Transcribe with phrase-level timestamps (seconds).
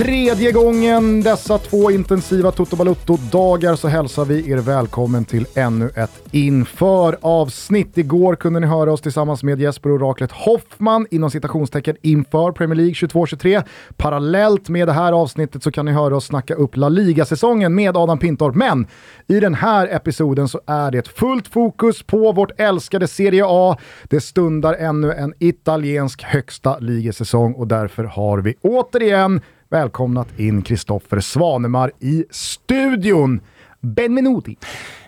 [0.00, 6.22] Tredje gången dessa två intensiva Toto Balutto-dagar så hälsar vi er välkommen till ännu ett
[6.30, 7.98] inför-avsnitt.
[7.98, 12.92] Igår kunde ni höra oss tillsammans med Jesper Oraklet Hoffman inom citationstecken inför Premier League
[12.92, 13.64] 22-23.
[13.96, 17.96] Parallellt med det här avsnittet så kan ni höra oss snacka upp La Liga-säsongen med
[17.96, 18.54] Adam Pintorp.
[18.54, 18.86] Men
[19.26, 23.76] i den här episoden så är det fullt fokus på vårt älskade Serie A.
[24.04, 31.20] Det stundar ännu en italiensk högsta ligasäsong och därför har vi återigen välkomnat in Kristoffer
[31.20, 33.40] Svanemar i studion.
[33.80, 34.56] Benvenuti!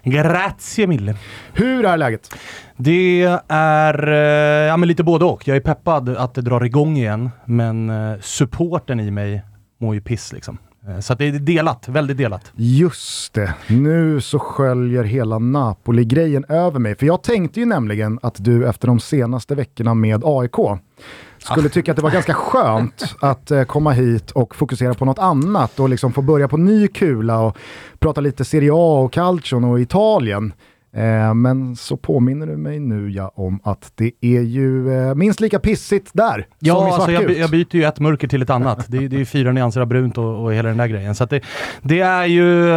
[0.05, 1.15] Grazie mille.
[1.53, 2.35] Hur är läget?
[2.77, 5.49] Det är eh, ja, men lite både och.
[5.49, 9.43] Jag är peppad att det drar igång igen, men eh, supporten i mig
[9.81, 10.59] mår ju piss liksom.
[10.89, 12.53] Eh, så det är delat, väldigt delat.
[12.55, 16.97] Just det, nu så sköljer hela Napoli-grejen över mig.
[16.97, 20.57] För jag tänkte ju nämligen att du efter de senaste veckorna med AIK
[21.45, 25.19] skulle tycka att det var ganska skönt att eh, komma hit och fokusera på något
[25.19, 27.57] annat och liksom få börja på ny kula och
[27.99, 30.53] prata lite Serie A och Calcion och Italien.
[30.97, 35.41] Eh, men så påminner du mig nu ja, om att det är ju eh, minst
[35.41, 38.51] lika pissigt där Ja, som i alltså jag, jag byter ju ett mörker till ett
[38.51, 38.85] annat.
[38.89, 41.15] Det, är- det är ju fyra nyanser av brunt och, och hela den där grejen.
[41.15, 41.41] Så det,
[41.83, 42.69] det är ju uh,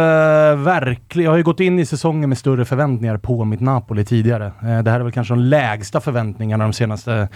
[0.64, 1.24] verkligen...
[1.24, 4.46] Jag har ju gått in i säsongen med större förväntningar på mitt Napoli tidigare.
[4.46, 7.28] Eh, det här är väl kanske de lägsta förväntningarna de senaste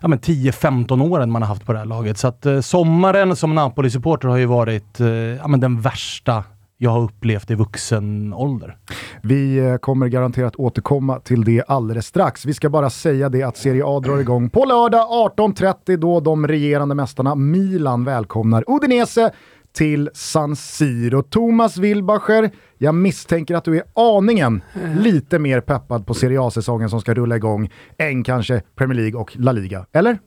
[0.00, 2.18] ja, men 10-15 åren man har haft på det här laget.
[2.18, 6.44] Så att eh, sommaren som Napoli-supporter har ju varit eh, ja, men den värsta
[6.82, 8.76] jag har upplevt i vuxen ålder.
[9.22, 12.46] Vi eh, kommer garanterat återkomma till det alldeles strax.
[12.46, 16.46] Vi ska bara säga det att Serie A drar igång på lördag 18.30 då de
[16.46, 19.32] regerande mästarna Milan välkomnar Udinese
[19.72, 21.22] till San Siro.
[21.22, 24.62] Thomas Wilbacher, jag misstänker att du är aningen
[24.96, 29.36] lite mer peppad på Serie A-säsongen som ska rulla igång än kanske Premier League och
[29.36, 30.18] La Liga, eller?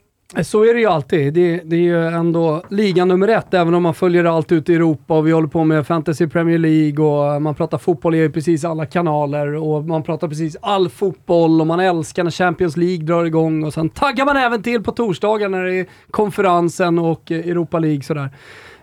[0.44, 1.34] Så är det ju alltid.
[1.34, 4.75] Det, det är ju ändå liga nummer ett, även om man följer allt ute i
[4.75, 8.66] Europa och vi håller på med Fantasy Premier League och man pratar fotboll i precis
[8.66, 13.25] alla kanaler och man pratar precis all fotboll och man älskar när Champions League drar
[13.25, 17.80] igång och sen taggar man även till på torsdagar när det är konferensen och Europa
[17.80, 18.30] League sådär.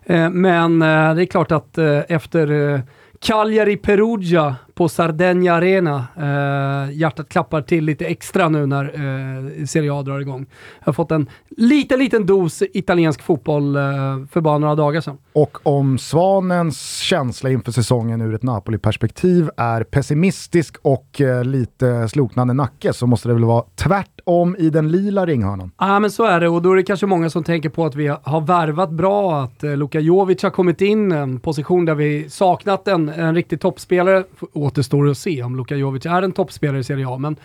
[0.05, 2.83] Eh, men eh, det är klart att eh, efter
[3.21, 6.07] Cagliari Perugia på Sardegna Arena.
[6.17, 10.47] Eh, hjärtat klappar till lite extra nu när eh, Serie A drar igång.
[10.79, 13.83] Jag har fått en liten, liten dos italiensk fotboll eh,
[14.31, 15.19] för bara några dagar sedan.
[15.33, 22.55] Och om Svanens känsla inför säsongen ur ett Napoli-perspektiv är pessimistisk och eh, lite sloknande
[22.55, 25.71] nacke så måste det väl vara tvärtom i den lila ringhörnan.
[25.79, 27.95] Ja, men så är det och då är det kanske många som tänker på att
[27.95, 32.31] vi har värvat bra, att eh, Luka Jovic har kommit in, en position där vi
[32.31, 34.25] saknat en, en riktig toppspelare.
[34.63, 37.37] Återstår att se om Luka Jovic är en toppspelare i Serie A, men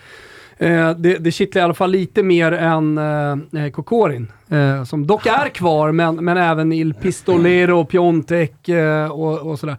[0.58, 5.06] eh, det, det kittlar i alla fall lite mer än eh, eh, Kokorin, eh, som
[5.06, 9.76] dock är kvar, men, men även Il Pistolero, Piontek eh, och, och sådär.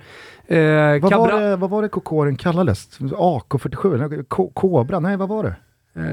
[0.48, 3.00] Eh, Vad var, det, vad var det Kokorin kallades?
[3.00, 4.08] AK47?
[4.10, 5.00] Nej, Ko- Kobra?
[5.00, 5.56] Nej, vad var det?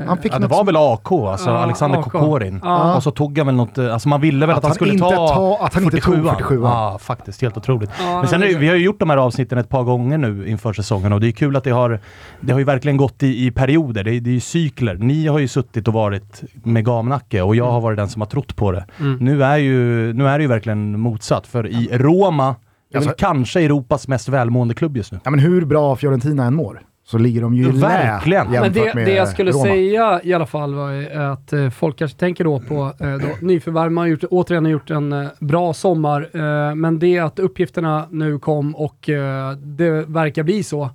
[0.07, 2.05] Han fick Ja, det var som- väl AK, alltså Ja, Alexander AK.
[2.11, 2.61] Kokorin.
[2.65, 2.97] Ja.
[2.97, 4.75] Och så tog han väl något, eh, alltså man ville väl att, Att han han
[4.75, 6.37] skulle inte ta, ta- att han inte tog 47an.
[6.37, 6.63] 47an.
[6.63, 7.43] Ja, faktiskt.
[7.43, 7.91] Helt otroligt.
[7.99, 10.73] Men sen är, vi har ju gjort de här avsnitten ett par gånger nu inför
[10.73, 12.01] säsongen och det är kul att det har,
[12.41, 14.05] det har ju verkligen gått i, i perioder.
[14.05, 14.95] Det är, det är ju cykler.
[14.95, 18.27] Ni har ju suttit och varit med gamnacke och jag har varit den som har
[18.27, 18.85] trott på det.
[19.01, 19.17] Mm.
[19.21, 22.55] Nu, är ju, nu är det ju verkligen motsatt, för i Roma,
[22.95, 25.21] Alltså- kanske Europas mest välmående klubb just nu.
[25.25, 28.53] Ja, men hur bra Fiorentina än mår så ligger de ju i lä verkligen.
[28.53, 29.65] jämfört Men det, med det jag skulle Roma.
[29.65, 33.93] säga i alla fall var att eh, folk kanske tänker då på eh, då, nyförvärv.
[33.93, 38.07] Man har gjort, återigen har gjort en eh, bra sommar, eh, men det att uppgifterna
[38.11, 39.11] nu kom och
[39.57, 40.91] det verkar bli så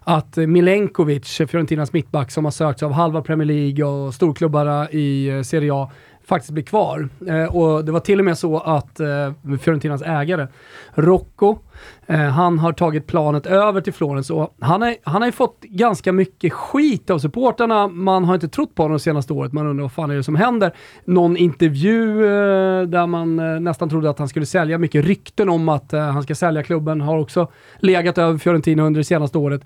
[0.00, 5.74] att Milenkovic, Fiorentinas mittback som har sökts av halva Premier League och storklubbarna i Serie
[5.74, 5.90] A,
[6.26, 7.08] faktiskt blir kvar.
[7.28, 10.46] Eh, och det var till och med så att eh, Fiorentinas ägare,
[10.94, 11.58] Rocco,
[12.06, 15.60] Eh, han har tagit planet över till Florens och han, har, han har ju fått
[15.60, 17.88] ganska mycket skit av supporterna.
[17.88, 19.52] Man har inte trott på honom det senaste året.
[19.52, 20.72] Man undrar vad fan är det som händer?
[21.04, 24.78] Någon intervju eh, där man eh, nästan trodde att han skulle sälja.
[24.78, 27.48] Mycket rykten om att han ska sälja klubben har också
[27.78, 29.62] legat över Fiorentina under det senaste året.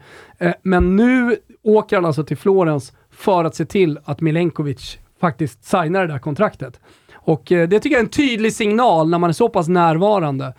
[0.63, 6.07] Men nu åker han alltså till Florens för att se till att Milenkovic faktiskt signar
[6.07, 6.81] det där kontraktet.
[7.15, 10.55] Och det tycker jag är en tydlig signal när man är så pass närvarande.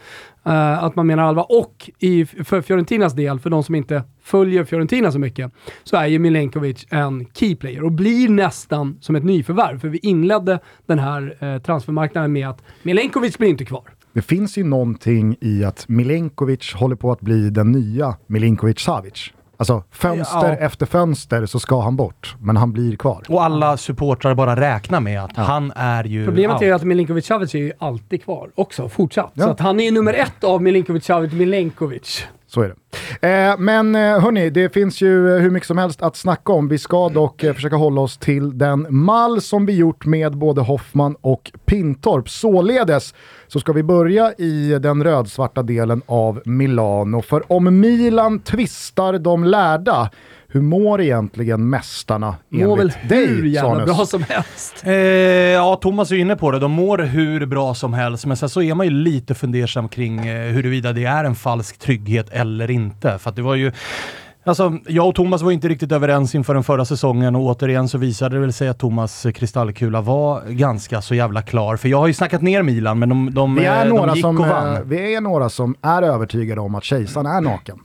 [0.47, 1.45] Uh, att man menar allvar.
[1.49, 5.51] Och i, för Fiorentinas del, för de som inte följer Fiorentina så mycket,
[5.83, 9.79] så är ju Milenkovic en key player och blir nästan som ett nyförvärv.
[9.79, 13.83] För vi inledde den här uh, transfermarknaden med att Milenkovic blir inte kvar.
[14.13, 19.33] Det finns ju någonting i att Milenkovic håller på att bli den nya Milinkovic Savic.
[19.61, 20.55] Alltså fönster Ja.
[20.55, 23.23] efter fönster så ska han bort, men han blir kvar.
[23.29, 26.25] Och alla supportrar bara räknar med att han är ju...
[26.25, 26.75] Problemet är ju ja.
[26.75, 29.31] att Milinkovic Savic är ju alltid kvar också, fortsatt.
[29.33, 29.43] Ja.
[29.43, 32.27] Så att han är ju nummer ett av Milinkovic Savic Milenkovic.
[32.53, 32.75] Så är det.
[33.27, 36.67] Eh, men eh, hörni, det finns ju eh, hur mycket som helst att snacka om.
[36.67, 40.61] Vi ska dock eh, försöka hålla oss till den mall som vi gjort med både
[40.61, 42.29] Hoffman och Pintorp.
[42.29, 43.13] Således
[43.47, 47.21] så ska vi börja i den rödsvarta delen av Milano.
[47.21, 50.09] För om Milan tvistar de lärda,
[50.51, 53.85] hur mår egentligen mästarna Mår väl enligt dig, hur jävla Sanus?
[53.97, 54.81] bra som helst.
[54.85, 56.59] Eh, ja, Thomas är inne på det.
[56.59, 60.27] De mår hur bra som helst, men sen så är man ju lite fundersam kring
[60.27, 63.17] eh, huruvida det är en falsk trygghet eller inte.
[63.19, 63.71] För att det var ju...
[64.43, 67.97] Alltså, jag och Thomas var inte riktigt överens inför den förra säsongen och återigen så
[67.97, 71.75] visade det väl sig att Thomas kristallkula var ganska så jävla klar.
[71.75, 74.15] För jag har ju snackat ner Milan, men de, de, Vi är, eh, några de
[74.15, 74.75] gick som, och vann.
[74.75, 77.79] eh, vi är några som är övertygade om att kejsaren är naken.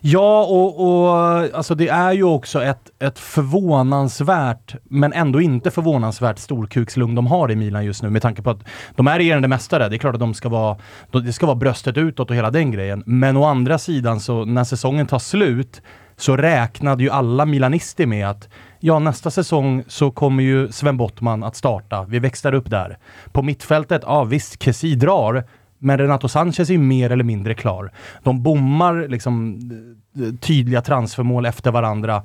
[0.00, 1.08] Ja, och, och
[1.54, 7.50] alltså det är ju också ett, ett förvånansvärt, men ändå inte förvånansvärt storkukslugn de har
[7.50, 8.64] i Milan just nu med tanke på att
[8.96, 9.88] de är regerande mästare.
[9.88, 10.76] Det är klart att de ska vara,
[11.10, 13.02] det ska vara bröstet utåt och hela den grejen.
[13.06, 15.82] Men å andra sidan så när säsongen tar slut
[16.16, 18.48] så räknade ju alla milanister med att
[18.80, 22.04] ja, nästa säsong så kommer ju Sven Bottman att starta.
[22.04, 22.98] Vi växlar upp där.
[23.32, 25.44] På mittfältet, ja visst, Kessie drar,
[25.82, 27.92] men Renato Sanchez är ju mer eller mindre klar.
[28.22, 29.60] De bommar liksom
[30.16, 32.22] eh, tydliga transfermål efter varandra.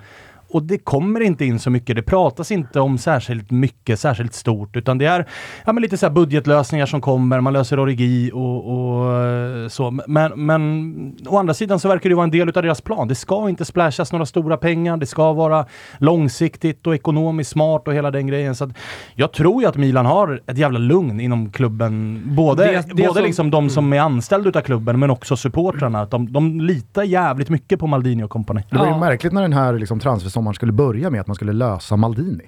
[0.49, 1.95] Och det kommer inte in så mycket.
[1.95, 5.25] Det pratas inte om särskilt mycket, särskilt stort, utan det är
[5.65, 7.41] ja, men lite så här budgetlösningar som kommer.
[7.41, 9.91] Man löser origi och, och eh, så.
[10.07, 13.07] Men, men å andra sidan så verkar det vara en del av deras plan.
[13.07, 14.97] Det ska inte splashas några stora pengar.
[14.97, 15.65] Det ska vara
[15.97, 18.55] långsiktigt och ekonomiskt smart och hela den grejen.
[18.55, 18.69] Så att
[19.15, 22.21] jag tror ju att Milan har ett jävla lugn inom klubben.
[22.35, 26.01] Både, Det- det både som- liksom de som är anställda utav klubben, men också supportrarna.
[26.01, 28.61] Att De, de litar jävligt mycket på Maldini och kompani.
[28.69, 29.00] Det var ju Ja.
[29.00, 30.00] märkligt när den här liksom,
[30.38, 32.44] transfersommaren skulle börja med att man skulle lösa Maldini.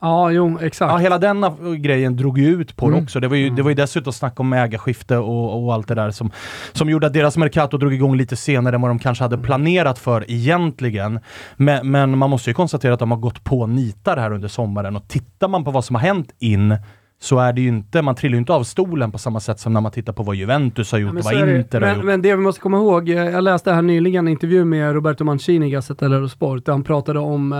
[0.00, 0.92] Ja, jo, exakt.
[0.92, 1.44] Ja, hela den
[1.82, 3.04] grejen drog ju ut på det Mm.
[3.04, 3.20] också.
[3.20, 6.10] Det var ju, det var ju dessutom snack om ägarskifte och, och allt det där
[6.10, 6.30] som,
[6.72, 9.98] som gjorde att deras Mercato drog igång lite senare än vad de kanske hade planerat
[9.98, 11.20] för egentligen.
[11.56, 14.96] Men, men man måste ju konstatera att de har gått på nitar här under sommaren
[14.96, 16.76] och tittar man på vad som har hänt in
[17.22, 19.72] så är det ju inte, man trillar ju inte av stolen på samma sätt som
[19.72, 21.48] när man tittar på vad Juventus har gjort men, och vad.
[21.48, 22.04] Inter har men, gjort.
[22.04, 25.24] men det vi måste komma ihåg, eh, jag läste här nyligen en intervju med Roberto
[25.24, 27.52] Mancini i Gazzetta dello Sport, där han pratade om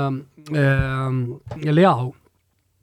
[0.53, 0.61] eh,
[1.67, 2.14] eh, Leao.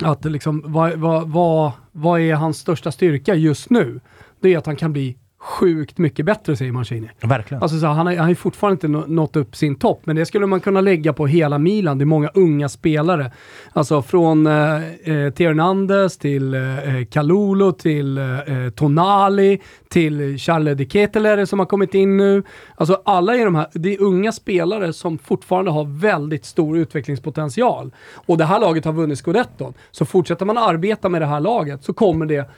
[0.03, 3.99] Att liksom, vad, vad, vad, vad är hans största styrka just nu?
[4.39, 7.09] Det är att han kan bli sjukt mycket bättre, säger Mancini.
[7.21, 7.63] Verkligen.
[7.63, 10.45] Alltså så han har ju fortfarande inte nå- nått upp sin topp, men det skulle
[10.45, 11.97] man kunna lägga på hela Milan.
[11.97, 13.31] Det är många unga spelare.
[13.73, 16.59] Alltså från eh, eh, Hernandez till eh,
[17.11, 18.23] Kalulu till eh,
[18.75, 19.59] Tonali
[19.89, 22.43] till Charles de Ketelere som har kommit in nu.
[22.75, 27.91] Alltså alla är de här, det är unga spelare som fortfarande har väldigt stor utvecklingspotential.
[28.13, 29.73] Och det här laget har vunnit scudetton.
[29.91, 32.49] Så fortsätter man arbeta med det här laget så kommer det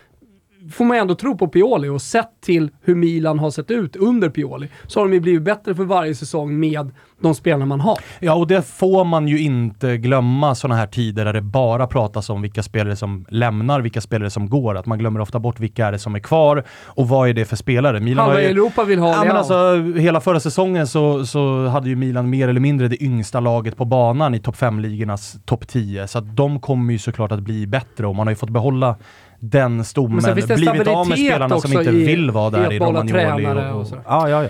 [0.72, 4.30] får man ändå tro på Pioli och sett till hur Milan har sett ut under
[4.30, 6.90] Pioli så har de ju blivit bättre för varje säsong med
[7.22, 7.98] de spelarna man har.
[8.20, 12.30] Ja, och det får man ju inte glömma sådana här tider där det bara pratas
[12.30, 14.78] om vilka spelare som lämnar, vilka spelare som går.
[14.78, 17.46] Att man glömmer ofta bort vilka är det som är kvar och vad är det
[17.46, 18.00] för spelare.
[18.00, 21.90] Milan Halva ju- Europa vill ha Ja, men alltså, hela förra säsongen så, så hade
[21.90, 26.08] ju Milan mer eller mindre det yngsta laget på banan i topp 5-ligornas topp 10.
[26.08, 28.96] Så att de kommer ju såklart att bli bättre och man har ju fått behålla
[29.42, 30.24] den stommen.
[30.36, 33.46] Det Blivit av med spelarna som inte i- vill vara i där i behålla Romagnoli.
[33.72, 34.50] Och, och och, ja, ja, ja.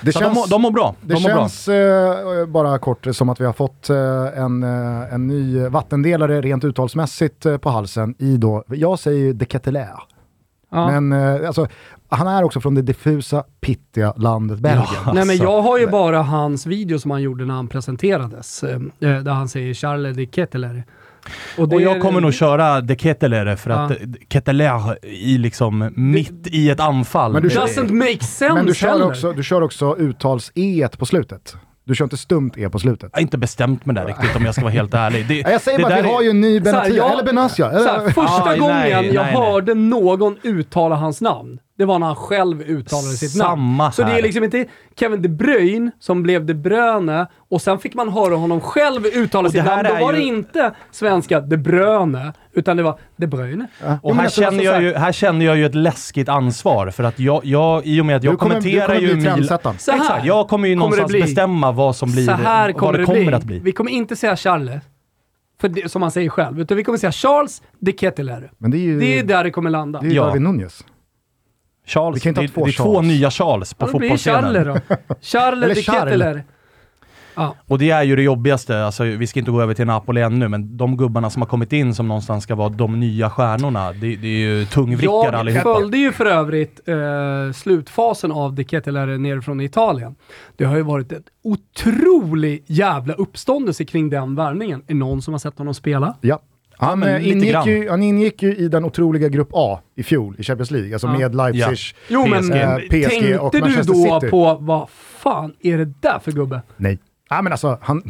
[0.00, 0.94] Det Så de, mår- de mår bra.
[1.00, 1.38] Det De mår bra.
[1.38, 3.96] känns eh, bara kort som att vi har fått eh,
[4.44, 9.32] en, eh, en ny vattendelare rent uttalsmässigt eh, på halsen i då, jag säger ju
[9.32, 10.00] de Ketelea.
[10.70, 11.00] Ja.
[11.00, 11.12] Men
[11.46, 11.66] alltså,
[12.08, 14.86] han är också från det diffusa, pittiga landet Belgien.
[15.06, 18.60] Nej men Alltså, jag har ju bara hans video som han gjorde när han presenterades.
[18.98, 20.84] Där han säger Charles de Ketelere.
[21.56, 23.96] Det Och är- jag kommer nog köra de Ketelere för att Ja.
[24.32, 27.32] Ketelere i liksom mitt i ett anfall.
[27.32, 31.06] Men du kör- Doesn't make sense Men du kör, också, du kör också uttals-e på
[31.06, 31.56] slutet.
[31.86, 33.10] Du kör inte stumt e på slutet.
[33.12, 35.28] Jag har inte bestämt mig där riktigt om jag ska vara helt ärlig.
[35.28, 36.60] Det, Ja, Jag säger det bara att där vi är- har ju en ny här,
[36.60, 37.68] Benatia, jag- eller Benassia.
[37.68, 39.34] Här, första Aj, gången nej, jag nej, nej.
[39.34, 43.50] hörde någon uttala hans namn, det var när han själv uttalade sitt namn.
[43.50, 44.18] Samma Så det här.
[44.18, 44.64] är liksom inte
[44.98, 49.46] Kevin De Bruyne som blev De Bruyne och sen fick man höra honom själv uttala
[49.48, 49.98] Och sitt här namn.
[49.98, 53.66] Då var ju- det inte svenska De Bruyne, utan det var De Bruyne.
[53.84, 53.98] Ja.
[54.02, 57.44] Och här känner, jag ju, här känner jag ju ett läskigt ansvar för att jag,
[57.44, 59.34] jag i och med att jag Du kommer, du kommenterar kommer ju bli Milan...
[59.34, 59.78] trendsättaren.
[59.78, 61.20] Så här Exakt, jag kommer ju kommer det någonstans bli.
[61.22, 63.34] bestämma vad som blir, Så här vad kommer det det, kommer bli.
[63.34, 63.58] att bli.
[63.58, 64.82] Vi kommer inte säga Charles,
[65.60, 68.50] för det, som han säger själv, utan vi kommer säga Charles de Ketelere.
[68.58, 70.00] Men det är ju, Det är där det kommer landa.
[70.00, 70.24] det är ju Ja.
[70.26, 70.84] Darwin Nunez.
[71.86, 73.08] Charles, Vi kan inte ha det, två det är två Charles.
[73.08, 74.80] nya Charles på Ja, då blir det Charles fotbollsscenen.
[75.08, 75.14] då.
[75.20, 76.44] Charles de Charles.
[77.34, 77.54] Ja.
[77.68, 78.84] Och det är ju det jobbigaste.
[78.84, 81.72] Alltså, vi ska inte gå över till Napoli ännu, men de gubbarna som har kommit
[81.72, 85.74] in som någonstans ska vara de nya stjärnorna, det, det är ju tungvrickare Jag allihopa.
[85.74, 86.94] följde ju för övrigt eh,
[87.54, 90.14] slutfasen av De Ketelare nerifrån Italien.
[90.56, 94.82] Det har ju varit en otrolig jävla uppståndelse kring den värvningen.
[94.86, 96.16] Är någon som har sett honom spela?
[96.20, 96.40] Ja.
[96.76, 100.34] Han, men eh, ingick ju, han ingick ju i den otroliga Grupp A i fjol
[100.38, 101.18] i Champions League, alltså Ja.
[101.18, 101.78] med Leipzig.
[102.08, 102.54] Jo men PSG.
[102.56, 104.30] Eh, PSG tänkte och du Manchester då City.
[104.30, 106.62] på vad fan är det där för gubbe?
[106.76, 106.98] Nej.
[107.34, 108.02] Ja, men alltså, han,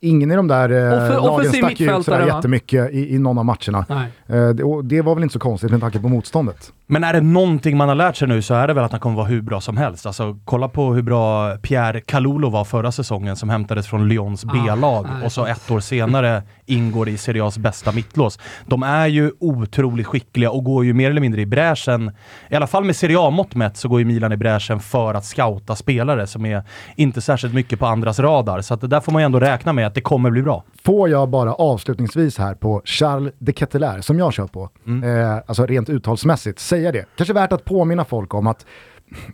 [0.00, 3.44] ingen i de där eh, lagen stack ju ut sådär jättemycket i, i någon av
[3.44, 3.86] matcherna.
[3.88, 4.10] Nej.
[4.26, 6.72] Eh, det, det var väl inte så konstigt med tanke på motståndet.
[6.86, 9.00] Men är det någonting man har lärt sig nu så är det väl att han
[9.00, 10.06] kommer vara hur bra som helst.
[10.06, 14.50] Alltså kolla på hur bra Pierre Kalulu var förra säsongen som hämtades från Lyons Ah,
[14.52, 15.26] B-lag nej.
[15.26, 18.38] och så ett år senare ingår i Serie A's bästa mittlås.
[18.66, 22.12] De är ju otroligt skickliga och går ju mer eller mindre i bräschen.
[22.50, 25.24] I alla fall med Serie A-mått mätt så går ju Milan i bräschen för att
[25.24, 26.62] scouta spelare som är
[26.96, 28.60] inte särskilt mycket på andras radar.
[28.60, 30.64] Så att det där får man ju ändå räkna med att det kommer bli bra.
[30.84, 34.68] Får jag bara avslutningsvis här på Charles de Ketelaere, som jag kör på,
[35.04, 37.04] eh, alltså rent uttalsmässigt, säga det.
[37.16, 38.66] Kanske värt att påminna folk om att,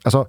[0.03, 0.27] alltså,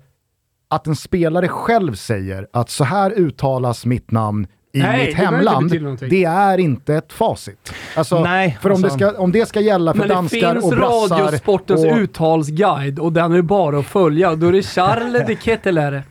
[0.68, 5.24] att en spelare själv säger att så här uttalas mitt namn i Nej, mitt det
[5.24, 6.10] hemland, någonting.
[6.10, 7.74] det är inte ett facit.
[7.96, 10.54] Alltså, Nej, för om, alltså- det ska, om det ska gälla för Men det danskar
[10.54, 14.36] finns och brassar Radiosportens och, uttalsguide och den är bara att följa.
[14.36, 16.04] Då är det Charles de Ketelare.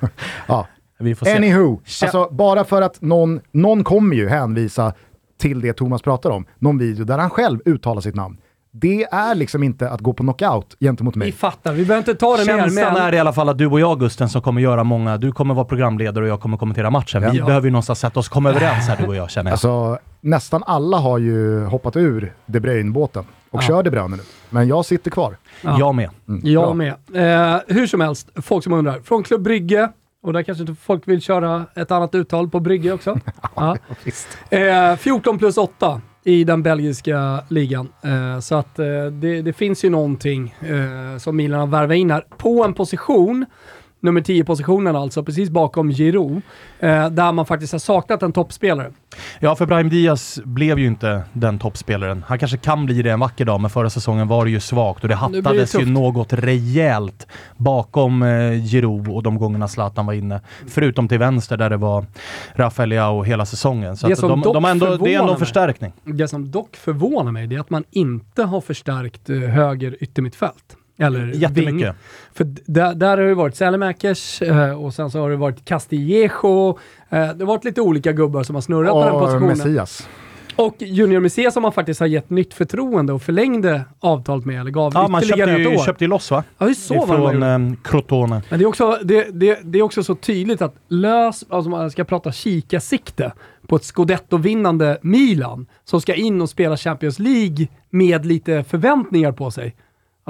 [0.46, 0.66] ja.
[0.98, 1.36] Vi får se.
[1.36, 4.92] Anywho, alltså bara för att någon, någon kommer ju hänvisa
[5.38, 8.36] till det Thomas pratar om, någon video där han själv uttalar sitt namn.
[8.72, 11.32] Det är liksom inte att gå på knockout gentemot Vi mig.
[11.32, 12.58] fattar, vi behöver inte ta det mer.
[12.58, 15.16] Känslan Men är i alla fall att du och jag Gusten som kommer göra många,
[15.16, 17.30] du kommer vara programledare och jag kommer kommentera matchen.
[17.32, 17.46] Vi Ja.
[17.46, 19.52] behöver ju någonstans sätta oss och komma överens här du och jag känner jag.
[19.54, 23.66] Alltså, nästan alla har ju hoppat ur De Bruyne-båten och Ja.
[23.66, 24.22] kör De Bruyne nu.
[24.50, 25.36] Men jag sitter kvar.
[25.62, 25.76] Ja.
[25.78, 26.10] Jag med.
[26.28, 26.88] Mm, Jag med.
[27.14, 28.98] Eh, hur som helst, folk som undrar.
[29.04, 29.88] Från Klubb Brygge,
[30.22, 33.18] och där kanske folk vill köra ett annat uttal på Brygge också.
[33.56, 33.76] ja.
[34.50, 37.88] eh, 14 plus 8 i den belgiska ligan.
[38.02, 42.10] Eh, så att eh, det, det finns ju någonting eh, som Milan har värvat in
[42.10, 42.24] här.
[42.36, 43.46] På en position,
[44.00, 46.42] nummer 10-positionen alltså, precis bakom Giroud,
[46.78, 48.90] eh, där man faktiskt har saknat en toppspelare.
[49.40, 52.24] Ja, för Brahim Diaz blev ju inte den toppspelaren.
[52.28, 55.04] Han kanske kan bli det en vacker dag, men förra säsongen var det ju svagt
[55.04, 57.26] och det blir det hattades ju något rejält
[57.56, 60.40] bakom eh, Giroud och de gångerna Zlatan var inne.
[60.68, 62.06] Förutom till vänster där det var
[62.54, 63.96] Rafael Leao hela säsongen.
[63.96, 65.38] Så Det som de, dock de ändå, det är ändå en mig.
[65.38, 65.92] förstärkning.
[66.04, 70.76] Det som dock förvånar mig det är att man inte har förstärkt eh, höger yttermittfält.
[71.00, 71.40] Eller ving.
[71.40, 71.96] Jättemycket.
[72.32, 75.64] För d- där, där har det varit Sälemäkers eh, och sen så har det varit
[75.64, 76.68] Castillejo.
[76.70, 76.74] Eh,
[77.10, 79.46] det har varit lite olika gubbar som har snurrat på den Och positionen.
[79.48, 80.08] Messias.
[80.56, 84.70] Och Junior Messias som man faktiskt har gett nytt förtroende och förlängde avtalet med, eller
[84.70, 85.84] gav Ja, man ytterligare köpte ett år.
[85.84, 86.44] köpte ju loss va?
[86.58, 87.46] Ja, det är så man Ifrån gjorde.
[87.46, 88.42] eh, Crotone.
[88.48, 91.90] Men det är, också, det, det, det är också så tydligt att lös, alltså man
[91.90, 93.32] ska prata kikarsikte
[93.66, 99.50] på ett scudetto-vinnande Milan som ska in och spela Champions League med lite förväntningar på
[99.50, 99.74] sig.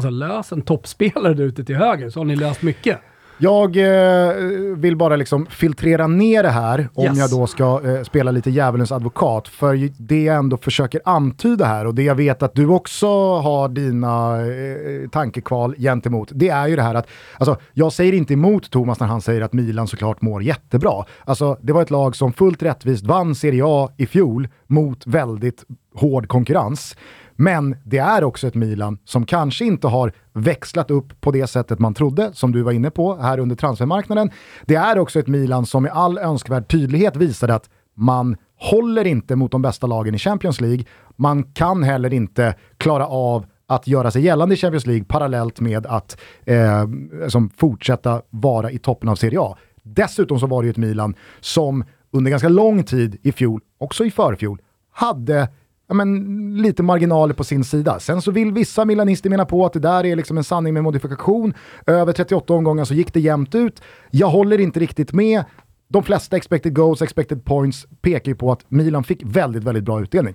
[0.07, 2.99] Alltså lös en toppspelare där ute till höger så har ni löst mycket.
[3.43, 4.35] Jag eh,
[4.77, 7.19] vill bara liksom filtrera ner det här om Yes.
[7.19, 9.49] jag då ska eh, spela lite djävulens advokat.
[9.49, 13.07] För det jag ändå försöker antyda här och det jag vet att du också
[13.39, 17.07] har dina eh, tankekval gentemot, det är ju det här att,
[17.39, 21.05] alltså jag säger inte emot Thomas när han säger att Milan såklart mår jättebra.
[21.25, 25.65] Alltså det var ett lag som fullt rättvist vann Serie A i fjol mot väldigt
[25.95, 26.97] hård konkurrens.
[27.41, 31.79] Men det är också ett Milan som kanske inte har växlat upp på det sättet
[31.79, 34.31] man trodde, som du var inne på här under transfermarknaden.
[34.67, 39.37] Det är också ett Milan som i all önskvärd tydlighet visade att man håller inte
[39.37, 40.85] mot de bästa lagen i Champions League.
[41.17, 45.87] Man kan heller inte klara av att göra sig gällande i Champions League parallellt med
[45.87, 46.89] att eh,
[47.29, 49.57] som fortsätta vara i toppen av Serie A.
[49.83, 54.05] Dessutom så var det ju ett Milan som under ganska lång tid i fjol, också
[54.05, 55.49] i förfjol, hade
[55.91, 58.01] ja, men, lite marginaler på sin sida.
[58.01, 60.83] Sen så vill vissa milanister mena på att det där är liksom en sanning med
[60.83, 61.55] modifikation.
[61.87, 63.83] Över 38 omgångar så gick det jämnt ut.
[64.11, 65.45] Jag håller inte riktigt med.
[65.89, 70.03] De flesta expected goals, expected points pekar ju på att Milan fick väldigt, väldigt bra
[70.03, 70.35] utdelning.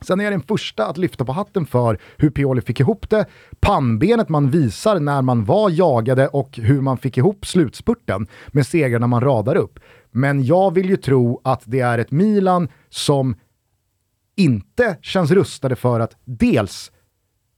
[0.00, 3.26] Sen är jag den första att lyfta på hatten för hur Pioli fick ihop det.
[3.60, 9.06] Pannbenet man visar när man var jagade och hur man fick ihop slutspurten med segrarna
[9.06, 9.78] man radar upp.
[10.10, 13.34] Men jag vill ju tro att det är ett Milan som
[14.38, 16.92] inte känns rustade för att dels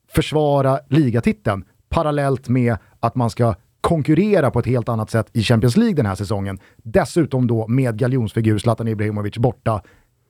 [0.08, 5.76] försvara ligatiteln parallellt med att man ska konkurrera på ett helt annat sätt i Champions
[5.76, 6.58] League den här säsongen.
[6.76, 9.82] Dessutom då med galjonsfigur Zlatan Ibrahimovic borta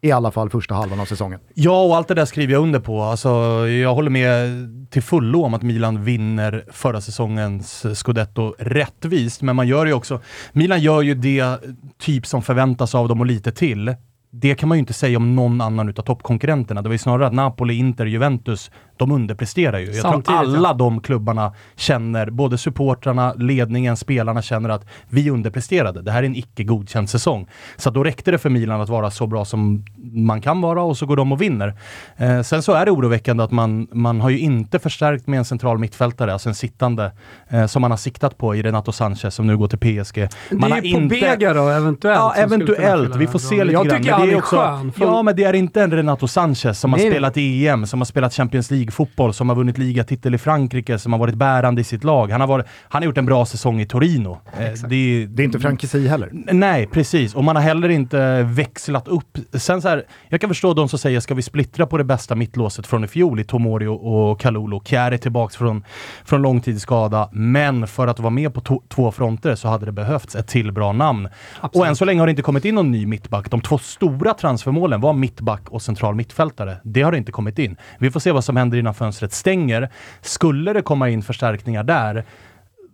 [0.02, 1.40] i alla fall första halvan av säsongen.
[1.54, 3.02] Ja, och allt det där skriver jag under på.
[3.02, 3.28] Alltså,
[3.68, 4.48] jag håller med
[4.90, 10.20] till fullo om att Milan vinner förra säsongens scudetto rättvist, men man gör ju också...
[10.52, 11.58] Milan gör ju det
[11.98, 13.94] typ som förväntas av dem och lite till
[14.30, 16.82] det kan man ju inte säga om någon annan utav toppkonkurrenterna.
[16.82, 18.70] Det var ju snarare att Napoli, Inter, Juventus
[19.00, 19.86] de underpresterar ju.
[19.86, 20.74] Jag Samtidigt, tror alla ja.
[20.74, 26.02] de klubbarna känner, både supportrarna, ledningen, spelarna känner att vi underpresterade.
[26.02, 27.48] Det här är en icke godkänd säsong.
[27.76, 30.96] Så då räckte det för Milan att vara så bra som man kan vara och
[30.96, 31.74] så går de och vinner.
[32.16, 35.44] Eh, sen så är det oroväckande att man, man har ju inte förstärkt med en
[35.44, 37.12] central mittfältare, alltså en sittande,
[37.48, 40.28] eh, som man har siktat på i Renato Sanchez som nu går till PSG.
[40.50, 42.18] Man det är på Bega då, eventuellt?
[42.20, 43.16] Ja, eventuellt.
[43.16, 43.96] Vi får se lite jag grann.
[43.96, 44.92] Jag tycker han är, är också, skön.
[44.96, 47.04] Ja, men det är inte en Renato Sanchez som Nej.
[47.04, 50.38] har spelat i EM, som har spelat Champions League League-fotboll, som har vunnit ligatitel i
[50.38, 52.30] Frankrike, som har varit bärande i sitt lag.
[52.30, 54.38] Han har, varit, han har gjort en bra säsong i Torino.
[54.52, 56.30] Eh, det, det, är inte Frankesi heller.
[56.52, 57.34] Nej, precis.
[57.34, 59.38] Och man har heller inte växlat upp.
[59.52, 62.34] Sen så här, jag kan förstå de som säger, ska vi splittra på det bästa
[62.34, 64.80] mittlåset från i fjol i Tomori och Kalulu?
[64.84, 65.84] Kjär är tillbaks från,
[66.24, 70.48] från långtidsskada, men för att vara med på två fronter så hade det behövts ett
[70.48, 71.28] till bra namn.
[71.60, 71.82] Absolut.
[71.82, 73.50] Och än så länge har det inte kommit in någon ny mittback.
[73.50, 76.76] De två stora transfermålen var mittback och central mittfältare.
[76.84, 77.76] Det har inte kommit in.
[77.98, 79.90] Vi får se vad som händer innan fönstret stänger.
[80.20, 82.24] Skulle det komma in förstärkningar där,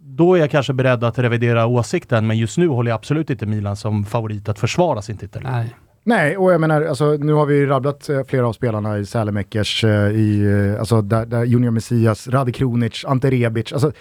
[0.01, 3.47] då är jag kanske beredd att revidera åsikten, men just nu håller jag absolut inte
[3.47, 5.43] Milan som favorit att försvara sin titel.
[5.43, 5.75] Nej.
[6.09, 9.85] Nej, och jag menar, alltså, nu har vi rabblat eh, flera av spelarna i Sälemäckers,
[9.85, 13.73] eh, i, eh, alltså, där, där Junior Messias, Rade Kronic, Ante Rebic.
[13.73, 13.93] Alltså,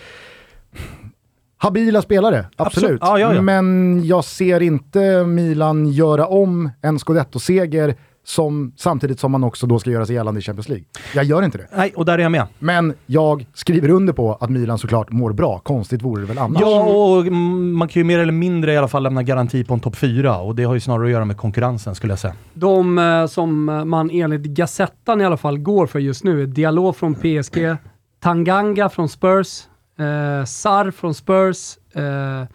[1.58, 2.92] habila spelare, absolut.
[2.92, 3.00] absolut.
[3.01, 3.42] Ja, ja, ja.
[3.42, 9.79] Men jag ser inte Milan göra om en scudetto-seger som, samtidigt som man också då
[9.79, 10.86] ska göra sig gällande i Champions League.
[11.15, 11.67] Jag gör inte det.
[11.75, 12.48] Nej, och där är jag med.
[12.60, 15.60] Men jag skriver under på att Milan såklart mår bra.
[15.60, 16.62] Konstigt vore det väl annars.
[16.62, 19.79] Ja, och man kan ju mer eller mindre i alla fall lämna garanti på en
[19.79, 22.34] topp 4 och det har ju snarare att göra med konkurrensen skulle jag säga.
[22.53, 26.96] De eh, som man enligt Gazettan i alla fall går för just nu är Dialog
[26.96, 27.75] från PSG,
[28.20, 29.64] Tanganga från Spurs,
[30.00, 32.48] eh, Sar från Spurs, eh,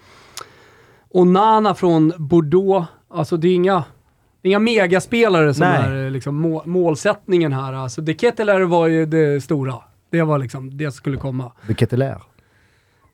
[1.10, 2.88] Onana från Bordeaux.
[3.14, 3.84] Alltså det är inga
[4.42, 6.06] det är inga megaspelare som Nej.
[6.06, 7.72] är liksom må målsättningen här.
[7.72, 9.74] Alltså, De Ketelaere var ju det stora.
[10.10, 11.52] Det var liksom det som skulle komma.
[11.66, 12.20] De Ketelaere?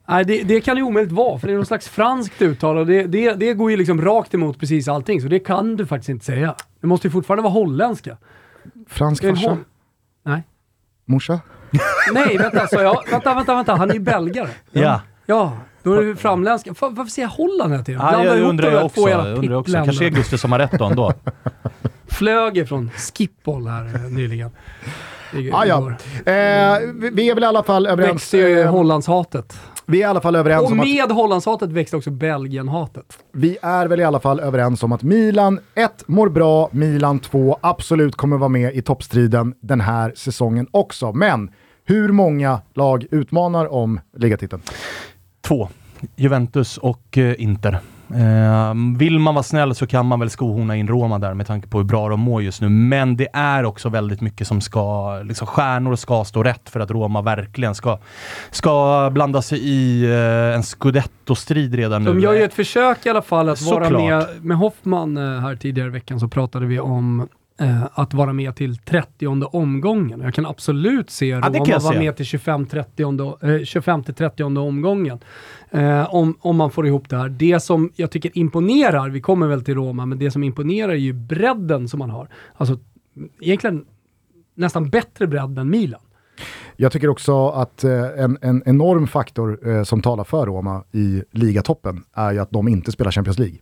[0.08, 2.86] Nej, det, det, kan det omöjligt vara, för det är något slags franskt uttal och
[2.86, 6.08] det, det, det går ju liksom rakt emot precis allting, så det kan du faktiskt
[6.08, 6.54] inte säga.
[6.80, 8.16] Det måste ju fortfarande vara holländska.
[8.88, 9.58] Fransk farsa?
[10.22, 10.42] Nej.
[11.04, 11.40] Morsa?
[12.12, 14.48] Nej, vänta, så jag, vänta, vänta, vänta, han är ju belgare.
[14.72, 15.00] Ja.
[15.26, 16.74] Ja, då är det framländska.
[16.80, 18.00] Varför säger jag Holland hela tiden?
[18.04, 19.08] Ja, jag undrar jag också.
[19.08, 19.72] Jag undrar också.
[19.72, 21.12] Kanske är Gustav som har rätt då ändå.
[22.06, 24.50] Flög ifrån Skipboll här eh, nyligen.
[25.52, 25.90] Ah, ja.
[26.16, 26.78] Eh,
[27.12, 28.12] vi är väl i alla fall överens...
[28.12, 29.60] Växte ju eh, Hollandshatet.
[29.86, 30.86] Vi är i alla fall överens och om att...
[30.86, 33.18] med Hollandshatet växte också Belgienhatet.
[33.32, 37.58] Vi är väl i alla fall överens om att Milan 1 mår bra, Milan 2
[37.60, 41.12] absolut kommer vara med i toppstriden den här säsongen också.
[41.12, 41.50] Men
[41.84, 44.62] hur många lag utmanar om ligatiteln?
[45.46, 45.68] Två.
[46.16, 47.80] Juventus och eh, Inter.
[48.10, 51.68] Eh, vill man vara snäll så kan man väl skohorna in Roma där med tanke
[51.68, 52.68] på hur bra de mår just nu.
[52.68, 56.90] Men det är också väldigt mycket som ska, liksom stjärnor ska stå rätt för att
[56.90, 57.98] Roma verkligen ska,
[58.50, 62.10] ska blanda sig i eh, en scudetto-strid redan nu.
[62.10, 63.92] De gör ju ett försök i alla fall att Såklart.
[63.92, 64.26] vara med.
[64.42, 67.28] Med Hoffman eh, här tidigare i veckan så pratade vi om
[67.60, 70.20] eh, att vara med till 30 omgången.
[70.20, 75.18] Jag kan absolut se ja, Roma vara med till 25-30 eh, omgången.
[75.70, 77.28] Eh, om, om man får ihop det här.
[77.28, 80.94] Det som jag tycker imponerar, vi kommer väl till Roma, men det som imponerar är
[80.94, 82.28] ju bredden som man har.
[82.54, 82.78] Alltså
[83.40, 83.84] egentligen
[84.54, 86.00] nästan bättre bredd än Milan.
[86.76, 91.22] Jag tycker också att eh, en, en, enorm faktor eh, som talar för Roma i
[91.30, 93.58] ligatoppen är ju att de inte spelar Champions League.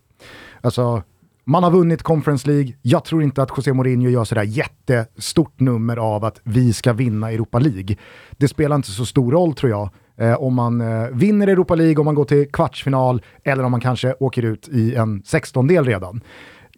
[0.60, 1.02] Alltså,
[1.44, 2.74] man har vunnit Conference League.
[2.82, 7.32] Jag tror inte att José Mourinho gör sådär jättestort nummer av att vi ska vinna
[7.32, 7.96] Europa League.
[8.30, 11.96] Det spelar inte så stor roll tror jag eh, om man eh, vinner Europa League,
[11.96, 16.20] om man går till kvartsfinal eller om man kanske åker ut i en 16-del redan.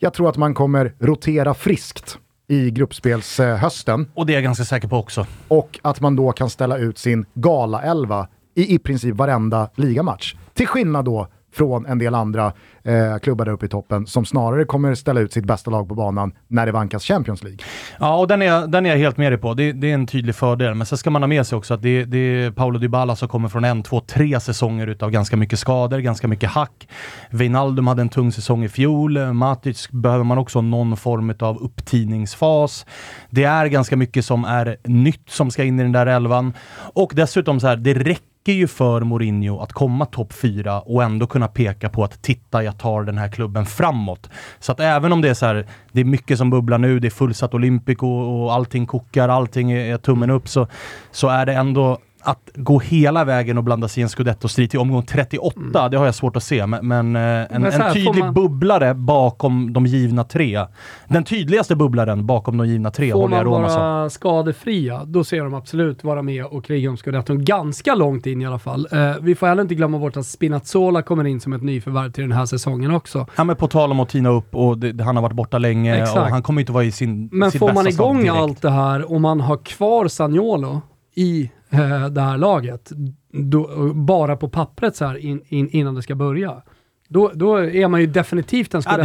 [0.01, 4.01] Jag tror att man kommer rotera friskt i gruppspelshösten.
[4.01, 5.27] Eh, och det är jag ganska säker på också.
[5.49, 10.35] Och att man då kan ställa ut sin gala-elva i i princip varenda ligamatch.
[10.55, 14.65] Till skillnad då från en del andra eh, klubbar där uppe i toppen som snarare
[14.65, 17.59] kommer ställa ut sitt bästa lag på banan när det vankas Champions League.
[18.01, 19.55] Ja, och den är, den är jag helt med dig på.
[19.55, 20.75] Det, det är en tydlig fördel.
[20.75, 23.29] Men sen ska man ha med sig också att det, det är Paolo Dybala som
[23.29, 26.89] kommer från en, två, tre säsonger utav ganska mycket skador, ganska mycket hack.
[27.31, 29.33] Wijnaldum hade en tung säsong i fjol.
[29.33, 32.87] Matic behöver man också någon form av upptiningsfas.
[33.31, 36.53] Det är ganska mycket som är nytt som ska in i den där elvan.
[36.95, 41.03] Och dessutom så här, det räcker räcker ju för Mourinho att komma topp fyra och
[41.03, 44.31] ändå kunna peka på att titta, jag tar den här klubben framåt.
[44.61, 47.09] Så att även om det är så här, det är mycket som bubblar nu, det
[47.09, 50.69] är fullsatt Olympico och allting kokar, allting är tummen upp, så,
[51.11, 54.79] så är det ändå att gå hela vägen och blanda sig i en scudetto-strid till
[54.79, 55.91] omgång 38, mm.
[55.91, 56.67] det har jag svårt att se.
[56.67, 58.35] Men, men eh, en, men en tydlig man...
[58.35, 60.67] bubblare bakom de givna tre.
[61.09, 65.25] Den tydligaste bubblaren bakom de givna tre håller jag Roma Får man vara skadefria, då
[65.25, 67.45] ser de absolut vara med och kriga om scudetton.
[67.45, 68.89] Ganska långt in i alla fall.
[68.93, 72.25] Uh, vi får heller inte glömma bort att Spinazzola kommer in som ett nyförvärv till
[72.25, 73.27] den här säsongen också.
[73.37, 76.03] Ja, men på tal om att tina upp och det, han har varit borta länge
[76.03, 76.19] Exakt.
[76.19, 79.21] och han kommer inte vara i sin Men får man igång allt det här och
[79.21, 80.81] man har kvar Sagnolo
[81.17, 82.93] i eh, det här laget,
[83.33, 86.63] då, bara på pappret så här in, in, innan det ska börja,
[87.09, 88.83] då, då är man ju definitivt en.
[88.85, 88.97] Ja,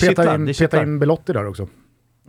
[0.00, 1.68] peta in, peta in Belotti där också.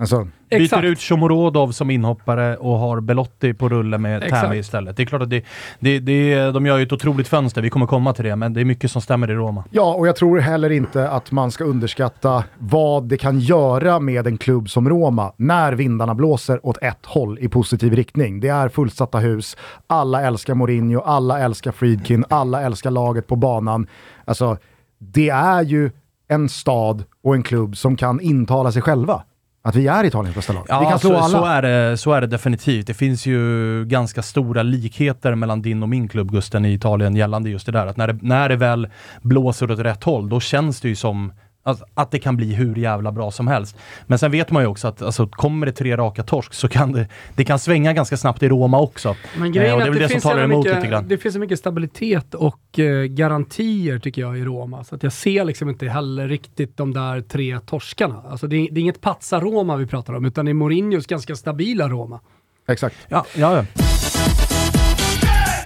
[0.01, 4.97] Alltså, Byter ut Shomorodov som inhoppare och har Belotti på rulle med Tämy istället.
[4.97, 5.45] Det är klart att det,
[5.79, 8.61] det, det, de gör ju ett otroligt fönster, vi kommer komma till det, men det
[8.61, 9.63] är mycket som stämmer i Roma.
[9.71, 14.27] Ja, och jag tror heller inte att man ska underskatta vad det kan göra med
[14.27, 18.39] en klubb som Roma när vindarna blåser åt ett håll i positiv riktning.
[18.39, 23.87] Det är fullsatta hus, alla älskar Mourinho, alla älskar Friedkin, alla älskar laget på banan.
[24.25, 24.57] Alltså,
[24.97, 25.91] det är ju
[26.27, 29.23] en stad och en klubb som kan intala sig själva
[29.63, 30.65] att vi är Italiens bästa lag.
[30.67, 31.29] Ja, vi kan slå så, alla.
[31.29, 32.87] Så är, det, så är det definitivt.
[32.87, 37.49] Det finns ju ganska stora likheter mellan din och min klubb Gusten i Italien gällande
[37.49, 37.87] just det där.
[37.87, 38.89] Att när det, när det väl
[39.21, 42.75] blåser åt rätt håll, då känns det ju som Alltså, att det kan bli hur
[42.75, 43.77] jävla bra som helst.
[44.07, 46.91] Men sen vet man ju också att alltså, kommer det tre raka torsk så kan
[46.91, 49.15] det, det kan svänga ganska snabbt i Roma också.
[49.37, 51.07] Men grejen eh, och det är väl det, det som talar emot mycket, lite grann.
[51.07, 55.13] Det finns så mycket stabilitet och eh, garantier tycker jag i Roma, så att jag
[55.13, 58.23] ser liksom inte heller riktigt de där tre torskarna.
[58.29, 61.35] Alltså, det, är, det är inget patsa-Roma vi pratar om, utan det är Mourinhos ganska
[61.35, 62.19] stabila Roma.
[62.67, 62.95] Exakt.
[63.07, 63.65] Ja, ja, ja.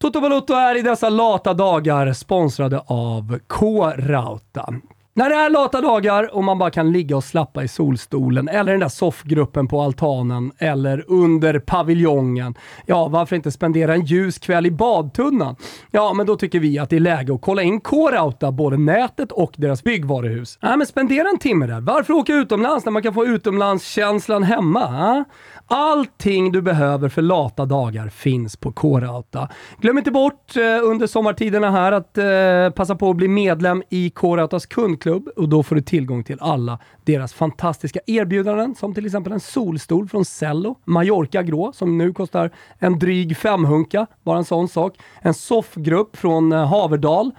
[0.02, 4.74] Toto Balotto är i dessa lata dagar sponsrade av K-Rauta.
[5.18, 8.72] När det är lata dagar och man bara kan ligga och slappa i solstolen eller
[8.72, 12.56] den där soffgruppen på altanen eller under paviljongen.
[12.86, 15.56] Ja, varför inte spendera en ljus kväll i badtunnan?
[15.92, 19.32] Ja, men då tycker vi att det är läge att kolla in K-Rauta, både nätet
[19.32, 20.58] och deras byggvaruhus.
[20.62, 21.82] Nej, men spendera en timme där.
[21.82, 24.84] Varför åka utomlands när man kan få utomlandskänslan hemma?
[24.84, 25.24] Ah?
[25.68, 29.50] Allting du behöver för lata dagar finns på K-Rauta.
[29.82, 34.10] Glöm inte bort eh, under sommartiderna här att eh, passa på att bli medlem i
[34.10, 39.34] K-Rautas kundklubb och då får du tillgång till alla deras fantastiska erbjudanden som till exempel
[39.34, 44.68] en solstol från Cello, Mallorca grå som nu kostar en dryg femhunka, bara en sån
[44.68, 44.98] sak.
[45.22, 47.32] En soffgrupp från eh, Haverdal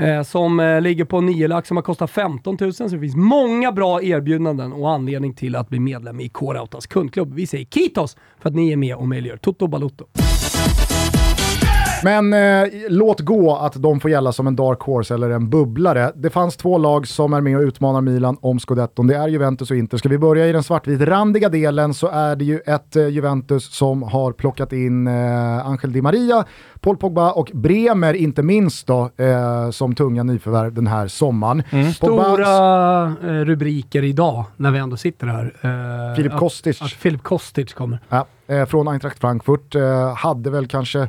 [0.00, 2.72] eh, som eh, ligger på 9 lax som har kostat 15 000.
[2.72, 7.34] Så det finns många bra erbjudanden och anledning till att bli medlem i K-Rautas kundklubb.
[7.34, 10.04] Vi säger Kitos för att ni är med och möjliggör Toto Balutto.
[12.04, 16.12] Men eh, låt gå att de får gälla som en dark horse eller en bubblare.
[16.14, 19.06] Det fanns två lag som är med och utmanar Milan om scudetton.
[19.06, 19.98] Det är Juventus och Inter.
[19.98, 24.02] Ska vi börja i den svartvit-randiga delen så är det ju ett eh, Juventus som
[24.02, 26.44] har plockat in eh, Angel Di Maria,
[26.80, 31.62] Paul Pogba och Bremer inte minst då, eh, som tunga nyförvärv den här sommaren.
[31.70, 31.92] Mm.
[31.92, 35.54] Stora eh, rubriker idag när vi ändå sitter här.
[36.10, 36.82] Eh, Filip Kostic.
[36.82, 37.98] Att, Filip Kostic kommer.
[38.08, 38.26] Ja,
[38.66, 39.74] från Eintracht Frankfurt.
[40.16, 41.08] hade väl kanske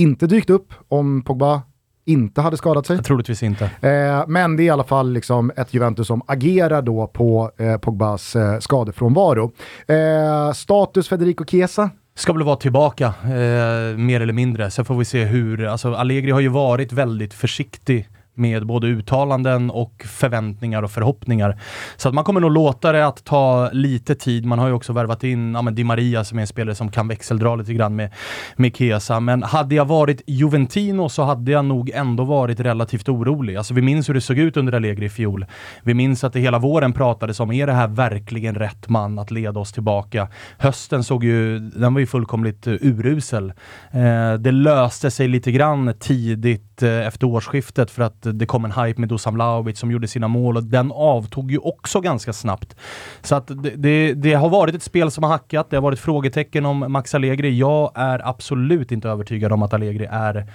[0.00, 1.62] inte dykt upp om Pogba
[2.04, 3.02] inte hade skadat sig.
[3.02, 3.64] Troligtvis inte.
[3.64, 7.76] Eh, men det är i alla fall liksom ett Juventus som agerar då på eh,
[7.76, 9.52] Pogbas eh, skadefrånvaro.
[9.86, 11.90] Eh, status Federico Chiesa?
[12.14, 14.70] Ska väl vara tillbaka, eh, mer eller mindre.
[14.70, 18.08] Sen får vi se hur, alltså Allegri har ju varit väldigt försiktig
[18.40, 21.60] med både uttalanden och förväntningar och förhoppningar.
[21.96, 24.46] Så att man kommer nog låta det att ta lite tid.
[24.46, 26.90] Man har ju också värvat in ja, men Di Maria som är en spelare som
[26.90, 28.12] kan växeldra lite grann med,
[28.56, 29.20] med Kesa.
[29.20, 33.56] Men hade jag varit Juventino så hade jag nog ändå varit relativt orolig.
[33.56, 35.46] Alltså vi minns hur det såg ut under Allegri i fjol.
[35.82, 39.30] Vi minns att det hela våren pratades om, är det här verkligen rätt man att
[39.30, 40.28] leda oss tillbaka?
[40.58, 43.52] Hösten såg ju, den var ju fullkomligt eh, urusel.
[43.90, 48.72] Eh, det löste sig lite grann tidigt uh, efter årsskiftet för att det kom en
[48.72, 52.76] hype med Dusan Vlahovic som gjorde sina mål och den avtog ju också ganska snabbt.
[53.22, 55.98] Så att det, det, det, har varit ett spel som har hackat, det har varit
[55.98, 57.58] frågetecken om Max Allegri.
[57.58, 60.46] Jag är absolut inte övertygad om att Allegri är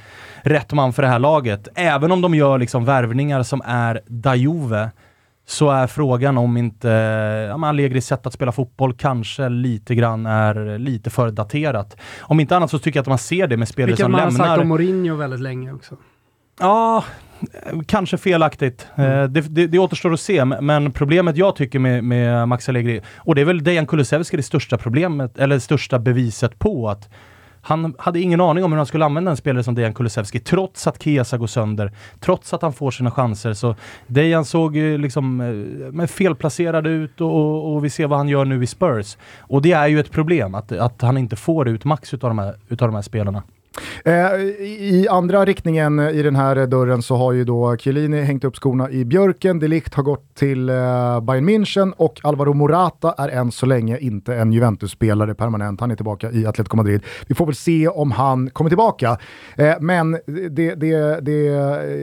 [0.42, 1.68] rätt man för det här laget.
[1.76, 4.90] Även om de gör liksom värvningar som är Dajuve
[5.48, 6.88] så är frågan om inte
[7.50, 11.98] ja, Allegris sätt att spela fotboll kanske lite grann är lite för daterat.
[12.20, 14.26] Om inte annat så tycker jag att man ser det med spelare som lämnar...
[14.26, 15.96] Vilket man har sagt om Mourinho väldigt länge också.
[16.60, 17.04] Ja,
[17.86, 18.88] kanske felaktigt.
[18.96, 19.12] Mm.
[19.12, 23.02] Eh, det, det, det återstår att se, men problemet jag tycker med, med Max Allegri,
[23.16, 27.10] och det är väl Dejan Kulusevski det största problemet, eller det största beviset på att
[27.62, 30.88] Han hade ingen aning om hur han skulle använda en spelare som Dejan Kulusevski, trots
[30.88, 33.54] att Chiesa går sönder, trots att han får sina chanser.
[33.54, 33.76] Så
[34.08, 35.42] Dejan såg ju liksom
[36.00, 39.18] eh, felplacerad ut och, och, och, vi ser vad han gör nu i Spurs.
[39.40, 42.40] Och det är ju ett problem, att, att han inte får ut max utav de
[42.40, 43.44] här, utav de här spelarna.
[44.06, 44.14] Eh,
[44.62, 48.92] I andra riktningen i den här dörren så har ju då Chiellini hängt upp skorna
[48.92, 50.76] i björken, Delikt har gått till eh,
[51.22, 55.80] Bayern München och Alvaro Morata är än så länge inte en Juventus-spelare permanent.
[55.82, 57.02] Han är tillbaka i Atletico Madrid.
[57.28, 59.18] Vi får väl se om han kommer tillbaka.
[59.58, 60.12] Eh, men
[60.50, 61.44] det, det, det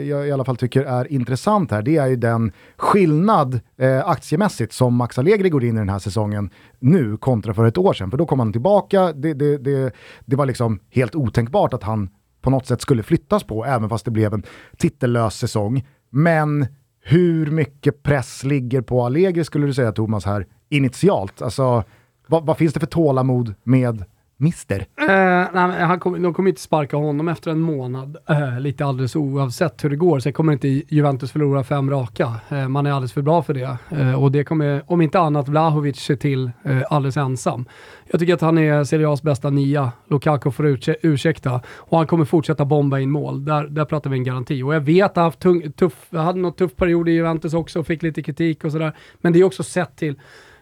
[0.09, 3.61] jag i alla fall tycker är intressant här, det är ju den skillnad
[4.05, 7.93] aktiemässigt som Max Allegri går in i den här säsongen nu kontra för ett år
[7.93, 8.11] sedan.
[8.11, 9.93] För då kom han tillbaka, det, det, det,
[10.25, 14.05] det var liksom helt otänkbart att han på något sätt skulle flyttas på, även fast
[14.05, 14.43] det blev en
[14.77, 15.87] titellös säsong.
[16.11, 16.67] Men
[17.01, 21.43] hur mycket press ligger på Allegri skulle du säga Thomas här initialt?
[21.43, 21.85] Alltså,
[22.27, 24.05] vad, vad finns det för tålamod med
[24.43, 24.79] Mister?
[24.79, 25.07] Eh,
[25.53, 29.85] nej, han kom, de kommer inte sparka honom efter en månad, eh, lite alldeles oavsett
[29.85, 30.19] hur det går.
[30.19, 32.33] Sen kommer inte Juventus förlora fem raka.
[32.49, 33.77] Eh, man är alldeles för bra för det.
[33.91, 37.65] Eh, och det kommer, om inte annat, Vlahovic se till eh, alldeles ensam.
[38.11, 39.93] Jag tycker att han är Serie A's bästa nia.
[40.09, 41.61] Lukaku får ursäkta.
[41.77, 43.45] Och han kommer fortsätta bomba in mål.
[43.45, 44.63] Där, där pratar vi en garanti.
[44.63, 47.81] Och jag vet att han haft tung, tuff, hade något tuff period i Juventus också
[47.81, 48.93] och fick lite kritik och sådär.
[49.21, 50.17] Men det är också sett till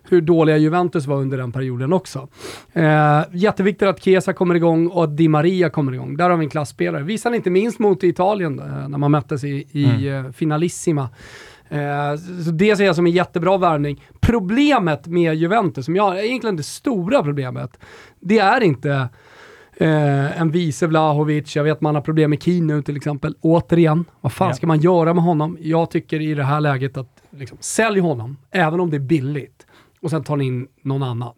[0.09, 2.29] hur dåliga Juventus var under den perioden också.
[2.73, 6.17] Eh, jätteviktigt att Chiesa kommer igång och att Di Maria kommer igång.
[6.17, 7.03] Där har vi en klassspelare.
[7.03, 10.27] Visade inte minst mot Italien eh, när man möttes i, i mm.
[10.27, 11.09] eh, Finalissima.
[11.69, 14.05] Eh, så det ser jag som en jättebra värvning.
[14.21, 17.79] Problemet med Juventus, som jag, egentligen det stora problemet,
[18.21, 19.09] det är inte
[19.81, 23.35] Eh, en vice Vlahovic, jag vet man har problem med Keen nu till exempel.
[23.41, 24.55] Återigen, vad fan ja.
[24.55, 25.59] ska man göra med honom?
[25.61, 29.60] Jag tycker i det här läget att liksom, sälj honom, även om det är billigt
[30.03, 31.35] och sen tar ni in någon annan.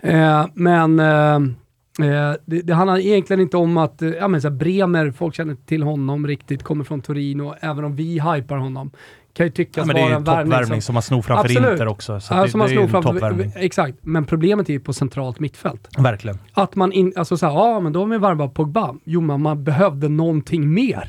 [0.00, 1.34] Eh, men eh,
[2.06, 5.54] eh, det, det, handlar egentligen inte om att eh, ja, men så Bremer, folk känner
[5.54, 8.90] till honom riktigt, kommer från Torino, även om vi hypar honom.
[9.32, 10.50] Kan ju tyckas ja, vara en värvning.
[10.50, 11.72] Det är ju som, som man snor framför Absolut.
[11.72, 12.20] Inter också.
[12.20, 15.88] Så ja, det, som man snor framför, exakt, men problemet är ju på centralt mittfält.
[15.98, 16.38] Verkligen.
[16.52, 18.94] Att man in, alltså såhär, ja men då har vi värvat Pogba.
[19.04, 21.08] Jo men man behövde någonting mer.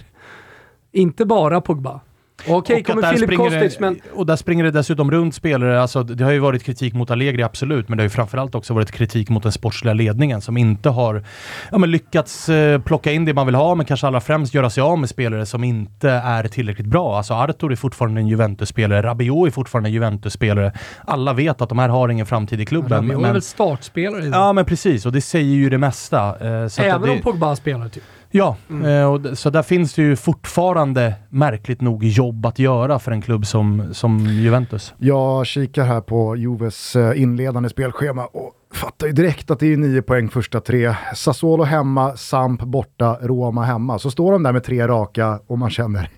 [0.91, 2.01] Inte bara Pogba.
[2.41, 3.99] Okej, okay, kommer Filip Kostic, men...
[4.13, 5.81] Och där springer det dessutom runt spelare.
[5.81, 8.73] Alltså, det har ju varit kritik mot Allegri, absolut, men det har ju framförallt också
[8.73, 11.23] varit kritik mot den sportsliga ledningen som inte har
[11.71, 14.69] ja, men lyckats eh, plocka in det man vill ha, men kanske allra främst göra
[14.69, 17.17] sig av med spelare som inte är tillräckligt bra.
[17.17, 20.71] Alltså Artur är fortfarande en Juventus-spelare, Rabiot är fortfarande en Juventus-spelare.
[21.05, 22.97] Alla vet att de här har ingen framtid i klubben.
[22.97, 23.29] Rabiot men...
[23.29, 24.25] är väl startspelare?
[24.25, 26.19] Ja, men precis, och det säger ju det mesta.
[26.19, 27.11] Eh, Även det...
[27.11, 28.03] om Pogba spelar, typ?
[28.31, 28.85] Ja, mm.
[28.85, 33.21] Eh, och så där finns det ju fortfarande märkligt nog jobb att göra för en
[33.21, 34.93] klubb som, som Juventus.
[34.97, 39.77] Jag kikar här på Juves eh, inledande spelschema och fattar ju direkt att det är
[39.77, 40.95] nio poäng första tre.
[41.15, 43.99] Sassuolo hemma, Samp borta, Roma hemma.
[43.99, 46.09] Så står de där med tre raka och man känner,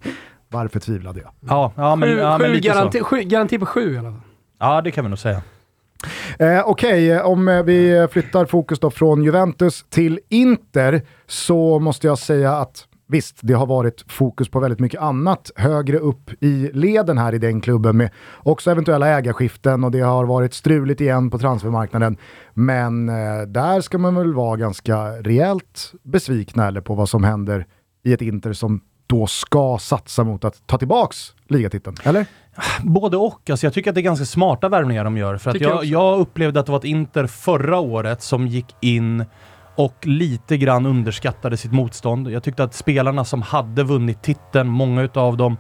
[0.50, 1.32] varför tvivlade jag?
[1.40, 4.22] Ja, ja men, sju, ja, men sju garanti, sju, garanti på sju i alla fall.
[4.60, 5.42] Ja, det kan vi nog säga.
[6.40, 12.08] Eh, Okej, okay, om eh, vi flyttar fokus då från Juventus till Inter så måste
[12.08, 16.70] jag säga att Visst, det har varit fokus på väldigt mycket annat högre upp i
[16.74, 21.30] leden här i den klubben med också eventuella ägarskiften och det har varit struligt igen
[21.30, 22.18] på transfermarknaden.
[22.54, 27.66] Men eh, där ska man väl vara ganska rejält besvikna eller på vad som händer
[28.04, 32.26] i ett Inter som då ska satsa mot att ta tillbaks ligatiteln, eller?
[32.84, 33.50] Både och.
[33.50, 35.38] Alltså jag tycker att det är ganska smarta värvningar de gör.
[35.38, 39.26] För att jag, jag, upplevde att det var ett Inter förra året som gick in
[39.76, 42.30] och lite grann underskattade sitt motstånd.
[42.30, 45.58] Jag tyckte att spelarna som hade vunnit titeln, många utav dem,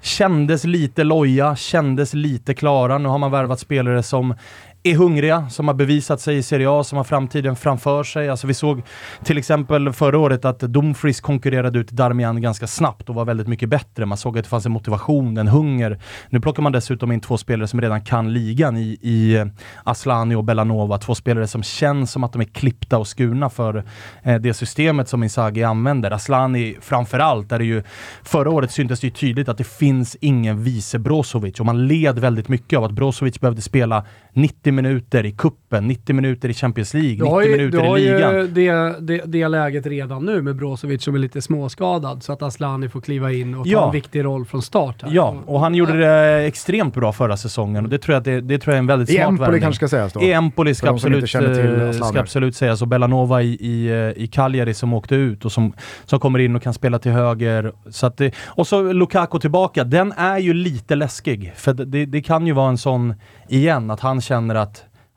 [0.00, 2.98] kändes lite loja, kändes lite klara.
[2.98, 4.34] Nu har man värvat spelare som
[4.82, 8.28] är hungriga, som har bevisat sig i Serie A, som har framtiden framför sig.
[8.28, 8.82] Alltså vi såg
[9.24, 13.68] till exempel förra året att Dumfries konkurrerade ut Darmian ganska snabbt och var väldigt mycket
[13.68, 14.06] bättre.
[14.06, 15.98] Man såg att det fanns en motivation, en hunger.
[16.28, 19.46] Nu plockar man dessutom in två spelare som redan kan ligan i, i eh,
[19.84, 20.98] Aslani och Bellanova.
[20.98, 23.84] Två spelare som känns som att de är klippta och skurna för
[24.22, 26.10] eh, det systemet som Inzaghi använder.
[26.10, 27.82] Aslani framförallt, där det ju
[28.22, 32.48] förra året syntes det tydligt att det finns ingen vice Brozovic och man led väldigt
[32.48, 37.10] mycket av att Brozovic behövde spela 90 minuter i kuppen, 90 minuter i Champions League,
[37.10, 38.20] 90 ju, minuter i ligan.
[38.20, 42.22] Du har ju det, det, det läget redan nu med Brozovic som är lite småskadad
[42.22, 43.86] så att Aslani får kliva in och ta ja.
[43.86, 45.02] en viktig roll från start.
[45.02, 45.10] Här.
[45.12, 48.58] Ja, och han gjorde det extremt bra förra säsongen och det tror jag, det, det
[48.58, 49.40] tror jag är en väldigt smart värvning.
[49.40, 50.22] I Empoli kanske ska sägas då?
[50.22, 54.74] I Empoli ska, absolut, eh, ska absolut sägas och Bellanova i, i, eh, i Cagliari
[54.74, 55.72] som åkte ut och som,
[56.04, 57.72] som kommer in och kan spela till höger.
[57.90, 61.52] Så att det, och så Lukaku tillbaka, den är ju lite läskig.
[61.56, 63.14] För det, det kan ju vara en sån,
[63.48, 64.59] igen, att han känner att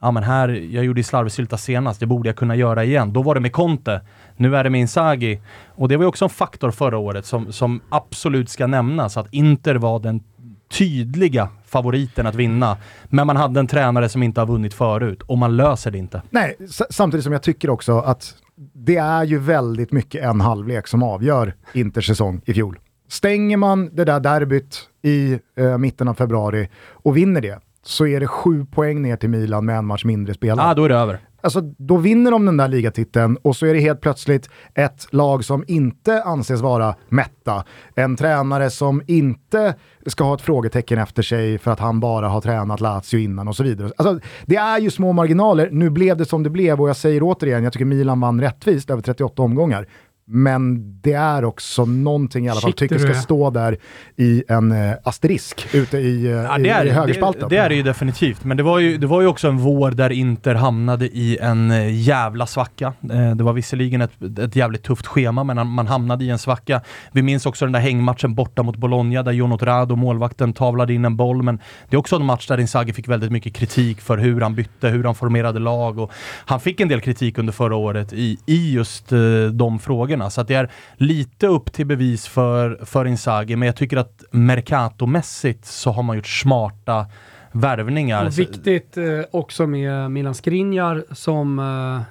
[0.04, 3.14] ja men här, jag gjorde ju slarvsylta senast, det borde jag kunna göra igen.
[3.14, 4.02] Då var det med Conte,
[4.38, 5.42] nu är det med Inzaghi.
[5.76, 9.34] Och det var ju också en faktor förra året som, som absolut ska nämnas, att
[9.34, 10.24] Inter var den
[10.72, 12.78] tydliga favoriten att vinna.
[13.06, 16.22] Men man hade en tränare som inte har vunnit förut och man löser det inte.
[16.30, 16.58] Nej,
[16.90, 18.36] samtidigt som jag tycker också att
[18.74, 22.80] det är ju väldigt mycket en halvlek som avgör Inters säsong i fjol.
[23.08, 28.20] Stänger man det där derbyt i eh, mitten av februari och vinner det, så är
[28.20, 30.60] det sju poäng ner till Milan med en match mindre spelad.
[30.60, 31.20] Ja, ah, då är det över.
[31.44, 35.46] Alltså, då vinner de den där ligatiteln och så är det helt plötsligt ett lag
[35.46, 37.64] som inte anses vara mätta.
[37.96, 42.42] En tränare som inte ska ha ett frågetecken efter sig för att han bara har
[42.42, 43.92] tränat Lazio innan och så vidare.
[43.98, 45.70] Alltså, det är ju små marginaler.
[45.72, 48.90] Nu blev det som det blev och jag säger återigen, jag tycker Milan vann rättvist
[48.90, 49.88] över 38 omgångar.
[50.26, 53.78] Men det är också någonting i alla fall, Shit, tycker ska stå där
[54.16, 57.50] i en eh, asterisk ute i, eh, ja, det är, i, i högerspalten.
[57.50, 59.58] Det, det, är det ju definitivt, men det var ju, det var ju också en
[59.58, 62.94] vår där Inter hamnade i en eh, jävla svacka.
[63.12, 66.82] Eh, det var visserligen ett, ett jävligt tufft schema, men man hamnade i en svacka.
[67.12, 71.06] Vi minns också den där hängmatchen borta mot Bologna där Jon Rado, målvakten, tavlade in
[71.06, 71.60] en boll, men
[71.90, 74.88] det är också en match där Inzaghi fick väldigt mycket kritik för hur han bytte,
[74.88, 76.12] hur han formerade lag och
[76.46, 79.10] han fick en del kritik under förra året i, i just
[79.52, 80.30] de frågorna frågorna.
[80.30, 84.24] Så att det är lite upp till bevis för, för Inzaghi, men jag tycker att
[84.32, 87.06] Mercato-mässigt så har man gjort smarta
[87.52, 88.26] värvningar.
[88.26, 91.60] Och viktigt eh, också med Milan Skriniar som...
[91.60, 91.66] Eh,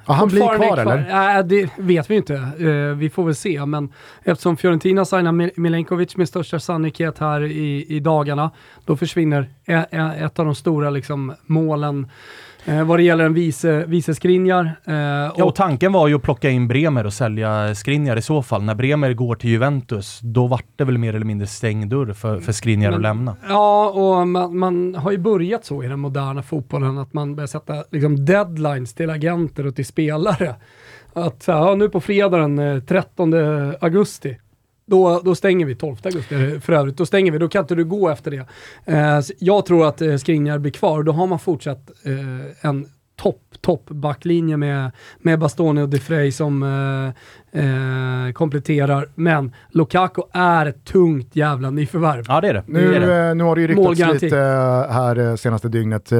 [0.06, 1.06] ja, han blir kvar, kvar eller?
[1.10, 2.34] Nej, äh, det vet vi inte.
[2.34, 3.92] Eh, vi får väl se, men
[4.24, 8.50] eftersom Fiorentina signar Milenkovic med största sannolikhet här i, i dagarna,
[8.84, 9.50] då försvinner
[10.24, 12.06] ett av de stora liksom, målen
[12.64, 14.72] Eh, vad det gäller en vice, vice Skriniar.
[14.84, 18.42] Eh, ja, och tanken var ju att plocka in Bremer och sälja Skriniar i så
[18.42, 18.62] fall.
[18.62, 22.40] När Bremer går till Juventus, då vart det väl mer eller mindre stängd dörr för,
[22.40, 23.36] för Skriniar Men, att lämna.
[23.48, 27.46] Ja, och man, man, har ju börjat så i den moderna fotbollen, att man börjar
[27.46, 30.54] sätta liksom, deadlines till agenter och till spelare.
[31.12, 34.38] Att ja, nu på fredag den 13 eh, augusti,
[34.84, 36.96] då, då stänger vi 12 augusti för övrigt.
[36.96, 38.46] Då stänger vi, då kan inte du gå efter det.
[38.84, 42.86] Eh, jag tror att eh, Skriniar blir kvar och då har man fortsatt eh, en
[43.16, 47.08] topp, topp backlinje med, med Bastoni och De Frey som eh,
[47.64, 49.08] eh, kompletterar.
[49.14, 52.24] Men Lukaku är ett tungt jävla nyförvärv.
[52.28, 52.64] Ja det är det.
[52.66, 53.28] Nu, det, är det.
[53.28, 56.12] Eh, nu har det ju ryktats lite eh, här eh, senaste dygnet,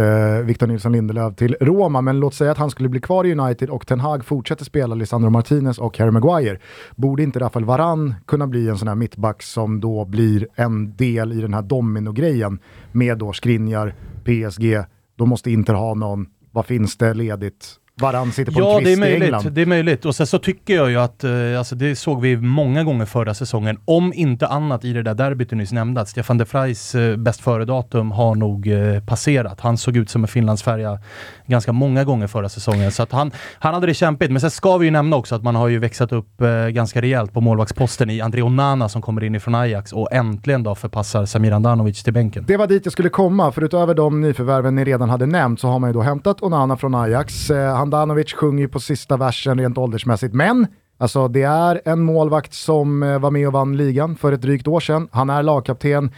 [0.44, 3.70] Victor Nilsson Lindelöf till Roma, men låt säga att han skulle bli kvar i United
[3.70, 6.58] och Ten Hag fortsätter spela Lisandro Martinez och Harry Maguire.
[6.96, 11.32] Borde inte Rafael Varan kunna bli en sån här mittback som då blir en del
[11.32, 12.58] i den här domino-grejen
[12.92, 14.84] med då Skriniar, PSG,
[15.16, 17.78] då måste Inter ha någon vad finns det ledigt?
[18.00, 19.52] Varann sitter på ja, en kvist det är möjligt, i England.
[19.52, 20.04] det är möjligt.
[20.04, 23.34] Och sen så tycker jag ju att, eh, alltså det såg vi många gånger förra
[23.34, 26.94] säsongen, om inte annat i det där derbyt du nyss nämnde, att Stefan de Vrijs
[26.94, 29.60] eh, bäst före-datum har nog eh, passerat.
[29.60, 30.98] Han såg ut som en finlandsfärja
[31.46, 34.30] ganska många gånger förra säsongen, så att han, han hade det kämpigt.
[34.30, 37.32] Men sen ska vi ju nämna också att man har ju växlat upp ganska rejält
[37.32, 41.52] på målvaktsposten i André Onana som kommer in ifrån Ajax och äntligen då förpassar Samir
[41.52, 42.44] Andanovic till bänken.
[42.48, 45.68] Det var dit jag skulle komma, för utöver de nyförvärven ni redan hade nämnt så
[45.68, 47.50] har man ju då hämtat Onana från Ajax.
[47.82, 50.66] Handanovic sjunger ju på sista versen rent åldersmässigt, men
[50.98, 54.68] Alltså det är en målvakt som eh, var med och vann ligan för ett drygt
[54.68, 55.08] år sedan.
[55.12, 56.10] Han är lagkapten.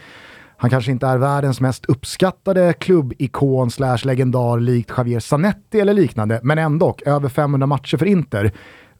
[0.57, 6.39] Han kanske inte är världens mest uppskattade klubbikon slash legendar likt Javier Zanetti eller liknande,
[6.43, 8.51] men ändå över 500 matcher för Inter.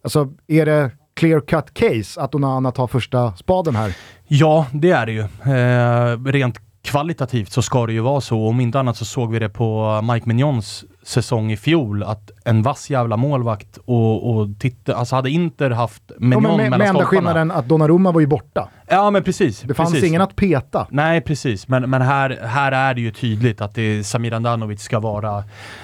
[0.03, 3.95] Alltså är det clear cut case att Onana tar första spaden här?
[4.27, 5.21] Ja, det är det ju.
[5.53, 8.47] Eh, rent kvalitativt så ska det ju vara så.
[8.47, 12.61] Om inte annat så såg vi det på Mike Mignons säsong i fjol att en
[12.61, 17.05] vass jävla målvakt och, och titta, alltså hade Inter haft Mignon ja, mellan Med enda
[17.05, 18.69] skillnaden att Donnarumma var ju borta.
[18.87, 19.61] Ja men precis.
[19.61, 20.09] Det fanns precis.
[20.09, 20.87] ingen att peta.
[20.89, 24.99] Nej precis, men, men här, här är det ju tydligt att det Samir Andanovic ska
[24.99, 25.43] vara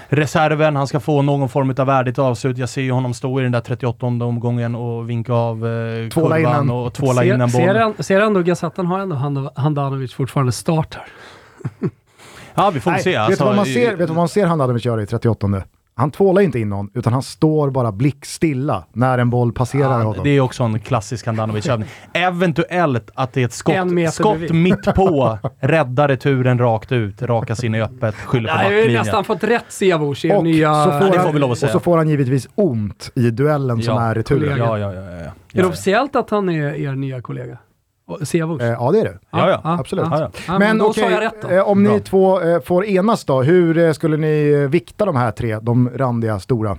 [0.10, 0.76] reserven.
[0.76, 2.58] Han ska få någon form av värdigt avslut.
[2.58, 6.36] Jag ser ju honom stå i den där 38 omgången och vinka av eh, tvåla
[6.36, 6.70] kurvan innan.
[6.70, 7.52] och tvåla ser, in en boll.
[7.52, 11.08] Ser, ser ändå Gazettan har ändå Handanovic fortfarande startar.
[12.56, 13.16] Ja, vi får Nej, se.
[13.16, 15.48] Alltså, vet, du vad man ser, vet du vad man ser Handanovic göra i 38?
[15.96, 20.04] Han tvålar inte in någon, utan han står bara blickstilla när en boll passerar ja,
[20.04, 20.24] honom.
[20.24, 21.90] Det är också en klassisk Handanovic-övning.
[22.14, 27.76] Eventuellt att det är ett skott, skott mitt på, räddar returen rakt ut, rakas in
[27.76, 28.92] i öppet, skyller på backlinjen.
[28.92, 30.74] Jag har nästan fått rätt Siavush i nya...
[30.74, 34.16] Så får ja, han, och så får han givetvis ont i duellen ja, som är
[34.16, 34.58] returen.
[34.58, 35.32] Ja, ja, ja, ja, ja.
[35.54, 37.58] Är det officiellt att han är er nya kollega?
[38.22, 38.62] Sevos?
[38.62, 39.20] Eh, ja det är det.
[39.32, 39.62] Ja, ja.
[39.64, 40.06] Absolut.
[40.12, 40.60] Ja, ja.
[40.60, 41.94] men men okej, eh, om Bra.
[41.94, 45.60] ni två eh, får enas då, hur eh, skulle ni eh, vikta de här tre,
[45.60, 46.78] de randiga stora?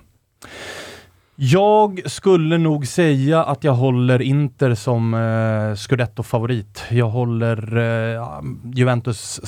[1.37, 6.83] Jag skulle nog säga att jag håller Inter som eh, scudetto-favorit.
[6.91, 7.77] Jag håller
[8.17, 8.23] eh,
[8.75, 9.41] Juventus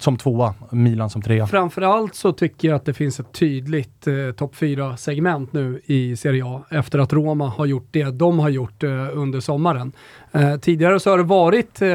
[0.00, 1.46] som tvåa, Milan som trea.
[1.46, 6.44] Framförallt så tycker jag att det finns ett tydligt eh, topp 4-segment nu i Serie
[6.46, 9.92] A efter att Roma har gjort det de har gjort eh, under sommaren.
[10.32, 11.90] Eh, tidigare så har det varit eh,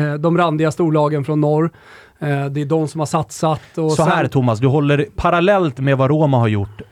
[0.00, 1.70] eh, de randiga storlagen från norr.
[2.18, 3.78] Eh, det är de som har satsat.
[3.78, 6.82] Och Så sen- här Thomas, du håller parallellt med vad Roma har gjort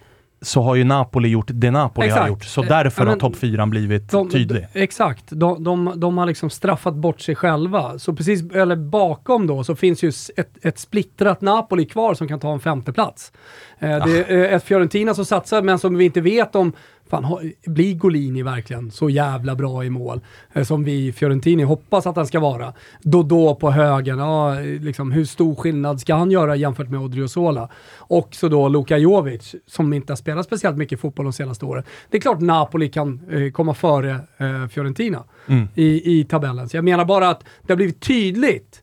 [0.42, 2.28] så har ju Napoli gjort det Napoli har Exakt.
[2.28, 2.44] gjort.
[2.44, 4.66] Så Eh, därför ja, har topp fyran blivit De, tydlig.
[4.72, 7.98] exakt, de, de, de har liksom straffat bort sig själva.
[7.98, 12.40] Så precis, eller bakom då, så finns ju ett, ett splittrat Napoli kvar som kan
[12.40, 13.32] ta en femteplats.
[13.78, 16.72] Eh, det är eh, ett Fiorentina som satsar, men som vi inte vet om
[17.12, 20.20] Fan, blir Golini verkligen så jävla bra i mål
[20.52, 22.72] eh, som vi i Fiorentini hoppas att han ska vara?
[23.02, 27.68] Dodå på högen, ja, liksom, hur stor skillnad ska han göra jämfört med Odriozola?
[27.96, 31.84] Och så då Luka Jovic, som inte har spelat speciellt mycket fotboll de senaste åren.
[32.10, 35.68] Det är klart Napoli kan eh, komma före eh, Fiorentina Mm.
[35.74, 36.68] i, i tabellen.
[36.68, 38.81] Så jag menar bara att det har blivit tydligt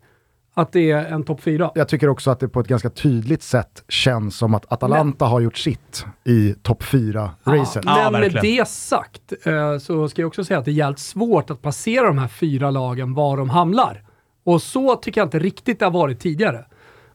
[0.59, 1.71] att det är en topp fyra.
[1.75, 5.39] Jag tycker också att det på ett ganska tydligt sätt känns som att Atalanta har
[5.39, 7.81] gjort sitt i topp 4-racet.
[7.85, 10.99] Ja, Men med det sagt eh, så ska jag också säga att det är jävligt
[10.99, 14.03] svårt att placera de här fyra lagen var de hamnar.
[14.43, 16.65] Och så tycker jag inte riktigt det har varit tidigare.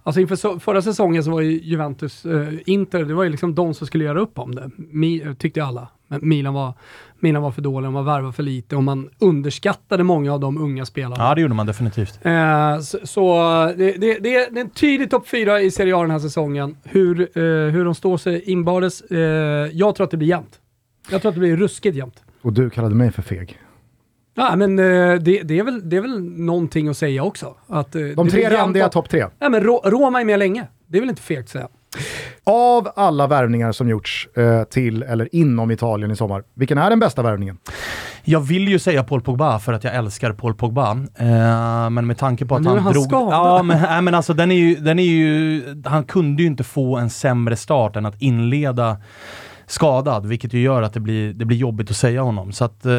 [0.02, 3.74] Alltså inför förra säsongen så var ju Juventus, eh, Inter, det var ju liksom de
[3.74, 4.70] som skulle göra upp om det.
[4.76, 5.88] Mi, tyckte alla.
[6.20, 6.72] Men Milan var,
[7.18, 10.58] Milan var för dåliga, de var värva för lite och man underskattade många av de
[10.58, 11.24] unga spelarna.
[11.24, 12.18] Ja, det gjorde man definitivt.
[12.22, 16.10] Eh, så så det, det, det, är, en tydlig topp fyra i Serie A den
[16.10, 16.76] här säsongen.
[16.82, 19.00] Hur, eh, hur de står sig inbördes.
[19.00, 19.18] Eh,
[19.72, 20.60] jag tror att det blir jämnt.
[21.10, 22.22] Jag tror att det blir ruskigt jämnt.
[22.42, 23.58] Och du kallade mig för feg.
[24.34, 27.54] Ja, men eh, det, det, är väl, det är väl någonting att säga också.
[27.66, 29.26] Att, eh, De tre randiga topp tre.
[29.38, 30.66] Ja, men Ro, Roma är med länge.
[30.86, 31.68] Det är väl inte fegt att säga.
[32.46, 37.00] Av alla värvningar som gjorts eh, till eller inom Italien i sommar, vilken är den
[37.00, 37.58] bästa värvningen?
[38.24, 40.90] Jag vill ju säga Paul Pogba för att jag älskar Paul Pogba.
[41.16, 43.32] Eh, men med tanke på att Men nu är han, han drog...
[43.32, 45.62] Ja, men, nej, men alltså den är, ju, den är ju...
[45.84, 48.96] Han kunde ju inte få en sämre start än att inleda
[49.66, 52.52] skadad, vilket ju gör att det blir, det blir jobbigt att säga honom.
[52.52, 52.86] Så att...
[52.86, 52.92] Eh,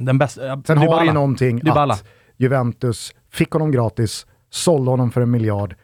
[0.00, 0.40] den bästa...
[0.40, 1.00] Sen har Dybala.
[1.00, 1.94] det ju någonting Dybala.
[1.94, 2.04] att
[2.36, 5.74] Juventus fick honom gratis, sålde honom för en miljard,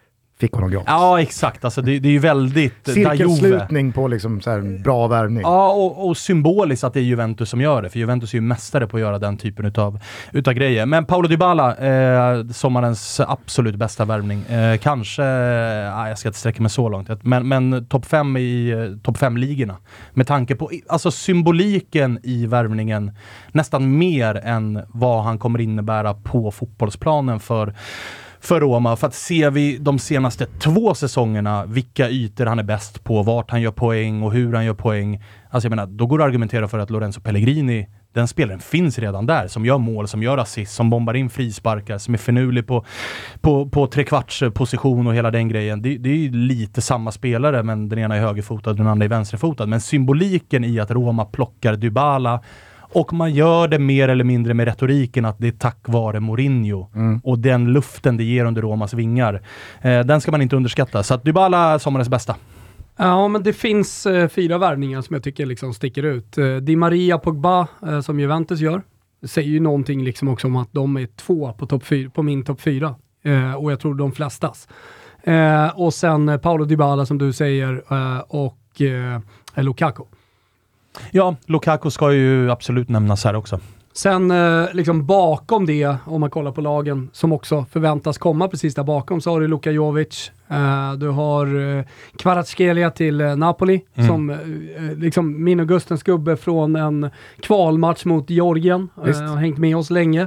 [0.45, 0.86] fick honom gratis.
[0.88, 1.64] Ja, exakt.
[1.64, 2.86] Alltså, det, det är ju väldigt...
[2.86, 5.42] Cirkelslutning på liksom så här bra värvning.
[5.42, 8.40] Ja, och, och symboliskt att det är Juventus som gör det, för Juventus är ju
[8.40, 10.01] mästare på att göra den typen utav,
[10.32, 10.86] utav grejer.
[10.86, 14.42] Men Paolo Dybala, eh, sommarens absolut bästa värvning.
[14.42, 18.70] Eh, kanske, eh, jag ska inte sträcka mig så långt, men, men topp fem i
[18.70, 19.76] eh, topp fem ligorna
[20.12, 23.12] Med tanke på alltså symboliken i värvningen,
[23.53, 27.74] nästan mer än vad han kommer innebära på fotbollsplanen för
[28.47, 28.97] för Roma.
[28.97, 33.51] För att ser vi de senaste två säsongerna vilka ytor han är bäst på, vart
[33.51, 35.22] han gör poäng och hur han gör poäng.
[35.51, 38.99] Alltså jag menar, då går det att argumentera för att Lorenzo Pellegrini, den spelaren finns
[38.99, 39.49] redan där.
[39.49, 42.84] Som gör mål, som gör assist, som bombar in frisparkar, som är finurlig på,
[43.40, 45.82] på, på trekvarts position och hela den grejen.
[45.82, 49.05] Det, det är ju lite samma spelare, men den ena är högerfotad och den andra
[49.05, 49.66] är vänsterfotad.
[49.66, 52.40] Men symboliken i att Roma plockar Dybala
[52.95, 56.86] och man gör det mer eller mindre med retoriken att det är tack vare Mourinho
[57.22, 59.42] och den luften det ger under Romas vingar.
[59.82, 61.03] Eh, den ska man inte underskatta.
[61.03, 62.36] Så att Dybala sommarens bästa.
[62.97, 66.38] Ja, men det finns eh, fyra värvningar som jag tycker liksom sticker ut.
[66.38, 68.82] Eh, Di Maria Pogba, eh, som Juventus gör,
[69.26, 72.45] säger ju någonting liksom också om att de är två på, topp fyra, på min
[72.45, 72.95] topp fyra.
[73.24, 74.68] Eh, och jag tror de flestas.
[75.22, 79.20] Eh, och sen eh, Paolo Dybala som du säger eh, och eh,
[79.57, 80.03] Lukaku.
[81.11, 83.61] Ja, Lukaku ska ju absolut nämnas här också.
[83.97, 88.74] Sen eh, liksom bakom det, om man kollar på lagen som också förväntas komma precis
[88.74, 91.84] där bakom, så har du Luka Jovic, eh, du har eh,
[92.18, 94.09] Kvaratskhelia till eh, Napoli, Mm.
[94.09, 94.36] som
[94.97, 99.90] liksom min och Gustens gubbe från en kvalmatch mot Georgien, eh, har hängt med oss
[99.90, 100.26] länge.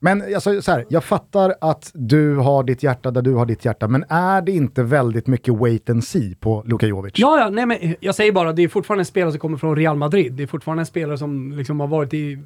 [0.00, 3.64] Men alltså, så här, jag fattar att du har ditt hjärta där du har ditt
[3.64, 7.12] hjärta, men är det inte väldigt mycket wait and see på Luka Jovic?
[7.16, 9.76] ja, ja, nej men jag säger bara, det är fortfarande en spelare som kommer från
[9.76, 10.32] Real Madrid.
[10.32, 12.38] Det är fortfarande en spelare som liksom har varit i...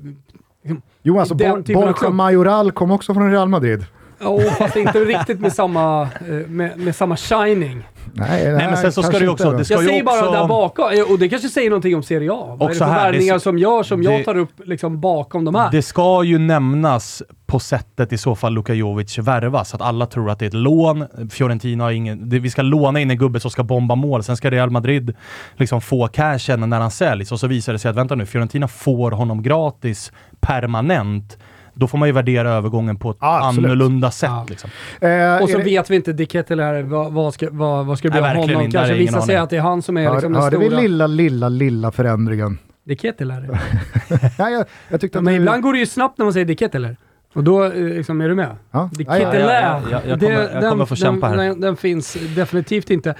[0.62, 2.10] Liksom, Jo, alltså Borja.
[2.10, 3.86] Majoral kom också från Real Madrid.
[4.24, 6.08] Oh, fast inte riktigt med samma, eh,
[6.48, 7.82] med, med samma shining.
[8.14, 10.32] Nej, men sen så ska det ju också- det ska Jag ju säger bara också-
[10.32, 12.36] där bakom, eh, och det kanske säger någonting om Serie A.
[12.46, 14.52] Vad är det Också för här, det- värvningar som görs som det- jag tar upp
[14.64, 15.70] liksom bakom de här?
[15.70, 20.06] Det ska ju nämnas på sättet i så fall Luka Jovic värvas, så att alla
[20.06, 21.04] tror att det är ett lån.
[21.30, 22.28] Fiorentina har ingen...
[22.28, 25.14] Det, vi ska låna in en gubbe som ska bomba mål, sen ska Real Madrid
[25.56, 28.68] liksom få cashen när han säljs och så visar det sig att vänta nu, Fiorentina
[28.68, 31.38] får honom gratis permanent
[31.74, 34.30] då får man ju värdera övergången på ett Ja, annorlunda sätt.
[34.30, 34.46] Ja.
[34.48, 34.70] Liksom.
[35.00, 37.98] Eh, Och så är det- vet vi inte, Dick Ketteler, vad, vad, ska, vad, vad
[37.98, 38.60] ska det bli av honom?
[38.62, 38.76] inte.
[38.78, 39.36] Kanske är säger aning.
[39.36, 40.80] att det är han som är Hör, liksom den hörde vi stora...
[40.80, 42.58] lilla, lilla, lilla förändringen?
[42.84, 43.60] Dick Ketteler.
[44.38, 46.58] Nej, jag, jag tyckte Men du- ibland går det ju snabbt när man säger Dick
[46.58, 46.96] Ketteler.
[47.34, 48.56] Och då eh, liksom, är du med?
[48.70, 48.90] Ja.
[48.92, 49.40] Dick Ja, ja, ja.
[49.40, 51.46] Ja, ja, jag kommer- jag kommer få kämpa den, här.
[51.48, 53.10] Den, den finns definitivt inte.
[53.10, 53.16] Eh,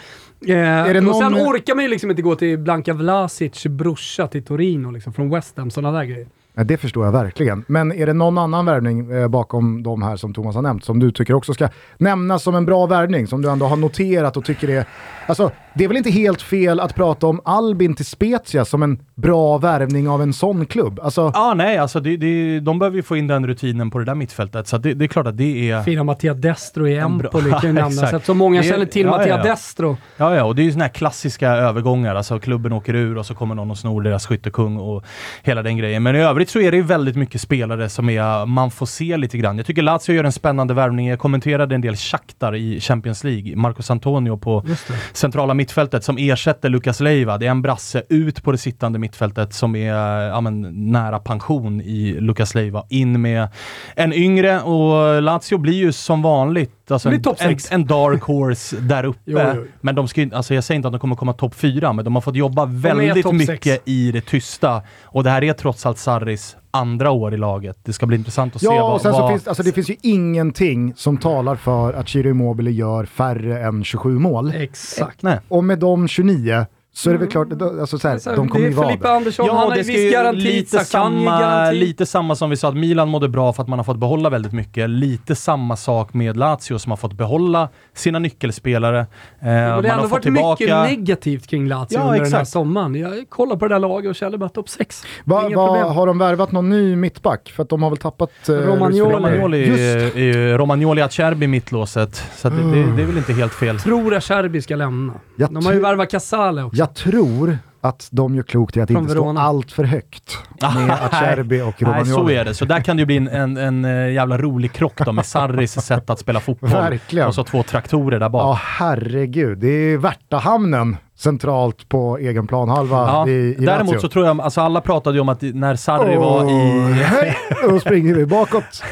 [0.47, 4.45] det och någon- sen orkar man ju liksom inte gå till Blanka Vlasic brorsa till
[4.45, 6.27] Torino, liksom, från West Ham, sådana där grejer.
[6.55, 7.65] Ja, det förstår jag verkligen.
[7.69, 10.99] Men är det någon annan värvning eh, bakom de här som Thomas har nämnt som
[10.99, 14.45] du tycker också ska nämnas som en bra värvning som du ändå har noterat och
[14.45, 14.85] tycker är...
[15.27, 19.03] Alltså, det är väl inte helt fel att prata om Albin till Spezia som en
[19.15, 21.01] bra värvning av en sån klubb?
[21.03, 24.05] Alltså, Ja, nej, alltså det, det, de behöver ju få in den rutinen på det
[24.05, 24.69] där mittfältet.
[24.69, 25.83] Så det, det är klart att det är...
[25.83, 29.37] Fina Mattia Destro i Empoli kan ju nämnas, eftersom många Det känner till ja, Mattia
[29.37, 29.43] ja.
[29.43, 29.97] Destro.
[30.17, 32.15] Ja, ja, och det är ju såna här klassiska övergångar.
[32.15, 35.05] Alltså klubben åker ur och så kommer någon och snor deras skyttekung och
[35.43, 36.03] hela den grejen.
[36.03, 39.16] Men i övrigt så är det ju väldigt mycket spelare som är, man får se
[39.16, 39.57] lite grann.
[39.57, 41.09] Jag tycker Lazio gör en spännande värvning.
[41.09, 43.57] Jag kommenterade en del Shakhtar i Champions League.
[43.57, 44.64] Marcos Antonio på
[45.12, 47.38] centrala mittfältet som ersätter Lucas Leiva.
[47.38, 49.95] Det är en brasse ut på det sittande mittfältet som är
[50.28, 52.84] ja, men, nära pension i Lucas Leiva.
[52.88, 53.49] In med
[53.97, 59.05] en yngre och Lazio blir ju som vanligt alltså en, en, en dark horse där
[59.05, 59.20] uppe.
[59.24, 59.66] Jo, jo.
[59.80, 62.14] Men de ska alltså jag säger inte att de kommer komma topp fyra, men de
[62.14, 63.82] har fått jobba väldigt mycket sex.
[63.84, 64.82] i det tysta.
[65.05, 65.99] Och det här är trots allt
[66.37, 67.78] Sarris andra år i laget.
[67.83, 68.95] Det ska bli intressant att se ja, vad...
[68.95, 72.30] och sen så vad finns, alltså, det finns ju ingenting som talar för att Ciro
[72.30, 74.53] Immobile gör färre än 27 mål.
[74.55, 75.22] Exakt.
[75.22, 75.41] Nej.
[75.49, 78.49] Och med de 29 så är det väl klart, då- alltså, så här, Alltså, de
[78.49, 79.16] kommer ju är vara där.
[79.16, 81.78] Andersson, han har det ska viss ju garanti, lite samma, garanti.
[81.78, 84.30] lite samma som vi sa att Milan mådde bra för att man har fått behålla
[84.30, 84.90] väldigt mycket.
[84.90, 88.99] Lite samma sak med Lazio som har fått behålla sina nyckelspelare.
[89.01, 89.07] Eh,
[89.40, 90.64] Men det har man ändå har fått varit tillbaka...
[90.84, 92.51] mycket negativt kring Lazio Ja, under den här exakt.
[92.51, 92.95] sommaren.
[92.95, 95.03] Jag kollar på det där laget och känner bara topp 6.
[95.24, 97.53] Va, va, har de värvat någon ny mittback?
[97.57, 98.30] För att de har väl tappat...
[98.49, 99.14] eh, Romagnoli.
[99.14, 102.22] Romagnoli, Just ju Romagnoli Acerbi mittlåset.
[102.36, 103.78] Så att det, det, det är väl inte helt fel.
[103.78, 105.12] Tror Acerbi ska lämna.
[105.36, 106.82] Jag De har ju värvat Casale också.
[106.83, 109.41] Jag tror att de gör klokt i att Från inte stå Verona.
[109.43, 112.11] allt för högt med Acerbi och Nej, Romagnoli.
[112.11, 112.55] så är det.
[112.55, 115.26] Så där kan det ju bli en, en, en eh, jävla rolig krock då med
[115.26, 116.70] Sarris sätt att spela fotboll.
[116.70, 117.28] Verkligen.
[117.28, 118.43] Och så två traktorer där bak.
[118.43, 119.59] Ja, herregud.
[119.59, 124.01] Det är Värtahamnen centralt på egen planhalva Ja, i, i däremot Lazio.
[124.01, 127.74] så tror jag, alltså alla pratade ju om att när Sarri Åh, var i...
[127.74, 128.83] Och springer vi bakåt.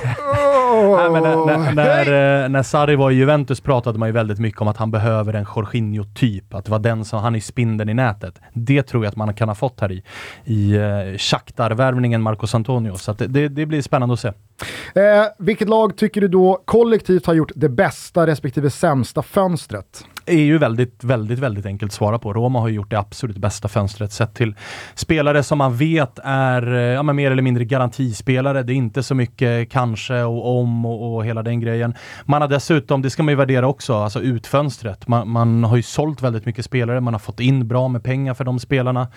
[0.70, 1.74] Åh, Nej, men när, när, hej!
[1.74, 4.90] när, eh, när Sarri var i Juventus pratade man ju väldigt mycket om att han
[4.90, 6.54] behöver en Jorginho-typ.
[6.54, 8.34] Att det var den som, han är spindeln i nätet.
[8.52, 10.02] Det tror jag att man kan ha fått här i,
[10.44, 12.94] i uh, Shakhtar-värvningen Marcos Antonio.
[12.94, 14.28] Så det, det, det blir spännande att se.
[14.28, 20.04] Eh, vilket lag tycker du då kollektivt har gjort det bästa respektive sämsta fönstret?
[20.26, 22.32] Är ju väldigt, väldigt, väldigt enkelt att svara på.
[22.32, 24.54] Roma har ju gjort det absolut bästa fönstret sett till
[24.94, 28.62] spelare som man vet är eh, ja, mer eller mindre garantispelare.
[28.62, 31.94] Det är inte så mycket kanske och om och, och hela den grejen.
[32.24, 35.08] Man har dessutom, det ska man ju värdera också, alltså utfönstret.
[35.08, 38.34] Man, man har ju sålt väldigt mycket spelare, man har fått in bra med pengar
[38.34, 39.08] för de spelarna.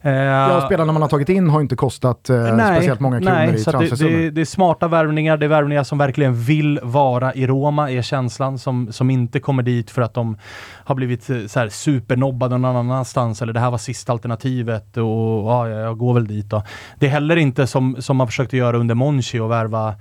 [0.00, 3.46] Eh, Ja, spelarna man har tagit in har inte kostat eh, speciellt många kronor nej,
[3.46, 4.18] i att det, transfersummor.
[4.18, 8.02] det, det är smarta värvningar, det är värvningar som verkligen vill vara i Roma, är
[8.02, 10.36] känslan, som, som inte kommer dit för att de
[10.84, 15.50] har blivit eh, så här, supernobbade någon annanstans eller det här var sista alternativet och
[15.50, 16.62] ja, jag, går väl dit då.
[16.98, 19.94] Det är heller inte som, som man försökte göra under Monchi och värva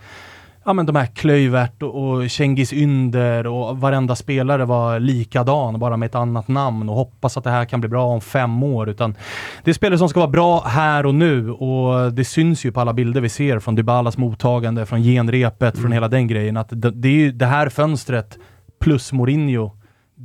[0.66, 6.08] ja, men de här Klöivert och, Cengiz Ynder och varenda spelare var likadan, bara med
[6.08, 8.90] ett annat namn och hoppas att det här kan bli bra om fem år.
[8.90, 9.16] Utan
[9.64, 12.82] det är spelare som ska vara bra här och nu och det syns ju på
[12.82, 16.58] alla bilder vi ser från Dybalas mottagande, från genrepet, från hela den grejen.
[16.58, 18.38] Att det, det är ju det här fönstret
[18.80, 19.75] plus Mourinho.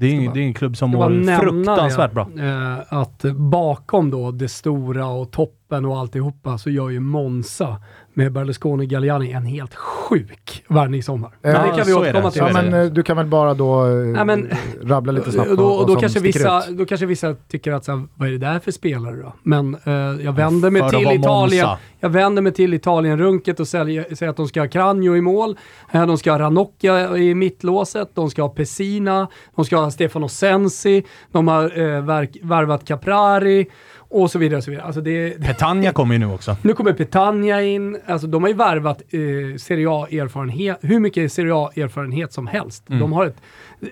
[0.01, 2.29] Det är, ju- det är en klubb som bara mår fruktansvärt det, bra.
[2.47, 7.77] Eh, att bakom då det stora och toppen och alltihopa så gör ju Monza
[8.21, 11.31] med Berlusconi Galliani en helt sjuk värvning i sommar.
[11.43, 12.43] Men Ja, det kan vi återkomma till.
[12.47, 14.49] Ja, men eh, du kan väl bara då eh, Nej, men-
[14.83, 16.79] rabbla lite snabbt och då, och då, som kanske vissa, ut.
[16.79, 19.33] då kanske vissa tycker att så här, vad är det där för spelare då?
[19.43, 19.93] Men eh,
[20.25, 21.21] jag vänder mig För till Italien.
[21.67, 21.79] Monza.
[22.01, 25.57] Jag vänder mig till Italien-runket och säger, säger att de ska ha Cranio i mål,
[25.93, 30.29] eh, de ska ha Ranocchia i mittlåset, de ska ha Pessina, de ska ha Stefano
[30.29, 31.03] Sensi,
[31.33, 32.01] de har eh,
[32.43, 33.67] värvat Caprari
[34.11, 34.59] och så vidare.
[34.59, 34.87] Och så vidare.
[34.87, 36.57] Alltså det, Petagna kommer ju nu också.
[36.63, 41.55] nu kommer Petagna in, alltså de har ju värvat eh, Serie A-erfarenhet, hur mycket Serie
[41.55, 42.89] A-erfarenhet som helst.
[42.89, 43.01] Mm.
[43.01, 43.37] De har ett,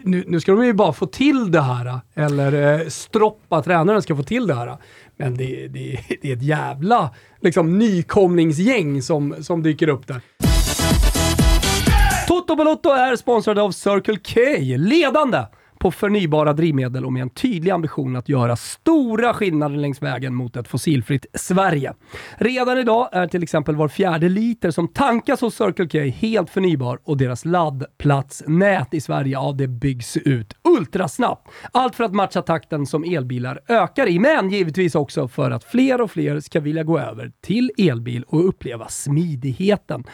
[0.02, 4.16] nu, nu ska de ju bara få till det här, eller eh, Stroppa, tränaren, ska
[4.16, 4.76] få till det här.
[5.16, 7.10] Men det, det, det är ett jävla
[7.40, 10.20] liksom, nykomlingsgäng som, som dyker upp där.
[12.28, 14.40] Toto Balotto är sponsrad av Circle K,
[14.76, 15.38] ledande
[15.78, 20.56] på förnybara drivmedel och med en tydlig ambition att göra stora skillnader längs vägen mot
[20.56, 21.94] ett fossilfritt Sverige.
[22.36, 26.98] Redan idag är till exempel var fjärde liter som tankas hos Circle K helt förnybar
[27.04, 31.48] och deras laddplatsnät i Sverige, ja det byggs ut ultrasnabbt.
[31.72, 36.00] Allt för att matcha takten som elbilar ökar i, men givetvis också för att fler
[36.00, 40.04] och fler ska vilja gå över till elbil och uppleva smidigheten.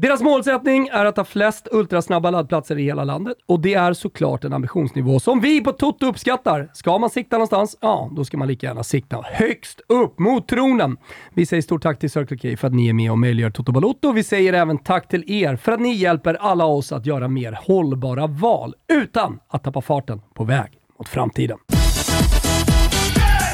[0.00, 4.44] Deras målsättning är att ha flest ultrasnabba laddplatser i hela landet och det är såklart
[4.44, 6.70] en ambitionsnivå som vi på Toto uppskattar.
[6.72, 10.96] Ska man sikta någonstans, ja, då ska man lika gärna sikta högst upp mot tronen.
[11.34, 13.72] Vi säger stort tack till Circle K för att ni är med och möjliggör Toto
[13.72, 14.12] Balotto.
[14.12, 17.58] Vi säger även tack till er för att ni hjälper alla oss att göra mer
[17.66, 21.58] hållbara val utan att tappa farten på väg mot framtiden.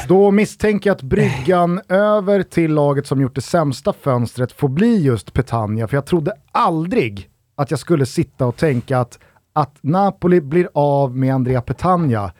[0.07, 5.01] Då misstänker jag att bryggan över till laget som gjort det sämsta fönstret får bli
[5.03, 9.19] just Petagna, för jag trodde aldrig att jag skulle sitta och tänka att,
[9.53, 12.31] att Napoli blir av med Andrea Petagna,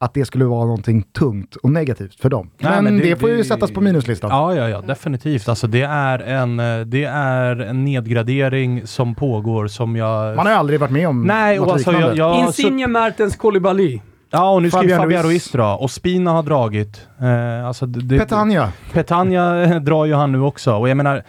[0.00, 2.50] att det skulle vara någonting tungt och negativt för dem.
[2.58, 4.30] Nej, men, men det, det- får ju det- sättas på minuslistan.
[4.30, 5.48] Ja, ja, ja, definitivt.
[5.48, 10.36] Alltså, det, är en, eh, det är en nedgradering som pågår som jag...
[10.36, 12.16] Man har aldrig varit med om Nej, något och alltså, liknande.
[12.16, 14.00] jag, jag, Insigne Mertens Koulibaly.
[14.32, 15.50] Ja, och nu ska ju Fabian Fabian Ruiz.
[15.50, 15.76] Dra.
[15.76, 17.06] Och Spina har dragit.
[17.20, 18.72] Eh, alltså det, Petagna.
[18.92, 20.72] Petagna drar ju han nu också.
[20.74, 21.22] Och jag menar,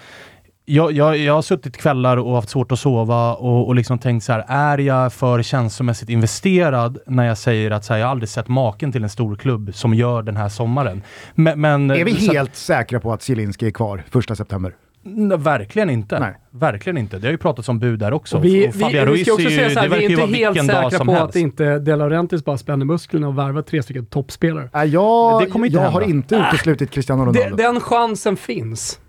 [0.66, 4.24] jag, jag, jag har suttit kvällar och haft svårt att sova och, och liksom tänkt
[4.24, 8.30] så här, är jag för känslomässigt investerad när jag säger att så här, jag aldrig
[8.30, 11.01] sett maken till en stor klubb som gör den här sommaren.
[11.36, 14.74] Men, men, Är vi så att- helt säkra på att Zielinski är kvar första september?
[15.04, 16.20] Nej, verkligen inte.
[16.20, 16.34] Nej.
[16.51, 17.20] Verkligen inte.
[17.20, 18.38] Det har ju pratats om bud där också.
[18.38, 20.06] Och vi, och vi, Fabian vi Ruiz ska också är ju, säga så här, vi
[20.06, 21.30] är inte helt säkra på helst.
[21.30, 24.70] att inte De Laurentiis bara spänner musklerna och värvar tre stycken toppspelare.
[24.74, 27.58] Äh, jag Det kommer inte jag har inte uteslutit Cristiano De, Ronaldo.
[27.58, 28.99] den chansen finns.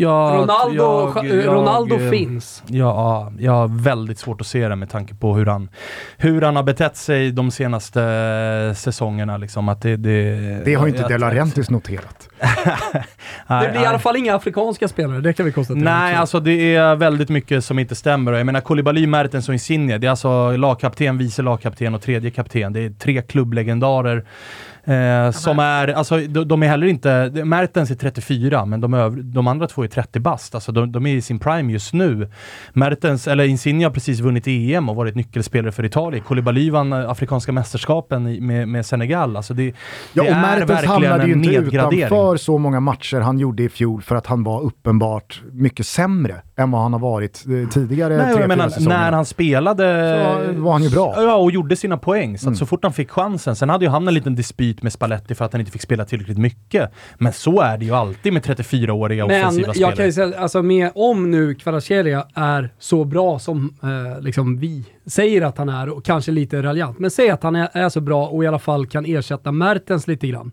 [0.00, 2.62] Ja, Ronaldo, jag- jag, Ronaldo jag- finns.
[2.66, 5.68] Ja, jag har väldigt svårt att se det med tanke på hur han,
[6.16, 8.02] hur han har betett sig de senaste
[8.68, 9.36] eh, säsongerna.
[9.36, 10.34] Liksom, att det, det,
[10.64, 12.28] det har ju inte jag- De Laurentiis noterat.
[13.48, 15.84] Det blir i alla fall inga afrikanska spelare, det kan vi konstatera.
[15.84, 16.20] Nej, också.
[16.20, 18.32] alltså det är väldigt mycket som inte stämmer.
[18.32, 22.72] Jag menar Koulibaly, Mertens och Insigne, det är alltså lagkapten, vice lagkapten och tredje kapten.
[22.72, 24.24] Det är tre klubblegendarer.
[24.88, 29.24] Eh, som är, alltså de, de är heller inte, Mertens är 34, men de, öv,
[29.24, 30.54] de andra två är 30 bast.
[30.54, 32.30] Alltså de, de är i sin prime just nu.
[32.72, 36.24] Mertens, eller Insigne har precis vunnit EM och varit nyckelspelare för Italien.
[36.24, 39.36] Koulibaly vann eh, Afrikanska mästerskapen i, med, med Senegal.
[39.36, 39.72] Alltså det, Ja,
[40.12, 44.02] det och är Mertens hamnade ju inte utanför så många matcher han gjorde i fjol
[44.02, 48.32] för att han var uppenbart mycket sämre än vad han har varit eh, tidigare Nej,
[48.34, 49.84] tre, jag menar, när han spelade...
[50.54, 51.14] Så var han ju bra.
[51.16, 52.38] Ja, och gjorde sina poäng.
[52.38, 52.56] Så Mm.
[52.56, 53.56] så fort han fick chansen.
[53.56, 56.04] Sen hade ju han en liten dispyt med Spalletti för att han inte fick spela
[56.04, 56.90] tillräckligt mycket.
[57.18, 60.06] Men så är det ju alltid med 34-åriga Men offensiva jag kan spelare.
[60.06, 65.42] ju säga, alltså med, om nu Kvaratskhelia är så bra som eh, liksom vi säger
[65.42, 68.26] att han är och kanske lite raljant, men säg att han är, är så bra
[68.26, 70.52] och i alla fall kan ersätta Mertens lite grann,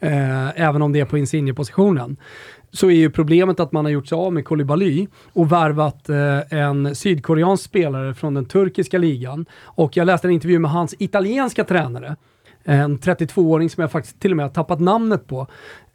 [0.00, 2.16] eh, även om det är på Insigne-positionen,
[2.72, 6.58] så är ju problemet att man har gjort sig av med Koulibaly och värvat eh,
[6.58, 9.46] en sydkoreansk spelare från den turkiska ligan.
[9.64, 12.16] Och jag läste en intervju med hans italienska tränare,
[12.64, 15.46] en 32-åring som jag faktiskt till och med har tappat namnet på,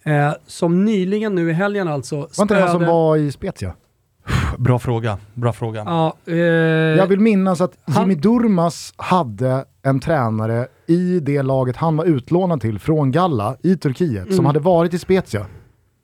[0.04, 3.74] eh, som nyligen nu i helgen alltså Var inte det han som var i Spezia?
[4.58, 5.18] Bra fråga.
[5.34, 5.84] Bra fråga.
[5.86, 11.76] Ja, eh, Jag vill minnas att han- Jimmy Durmas hade en tränare i det laget
[11.76, 15.46] han var utlånad till från Galla i Turkiet som hade varit i Spezia.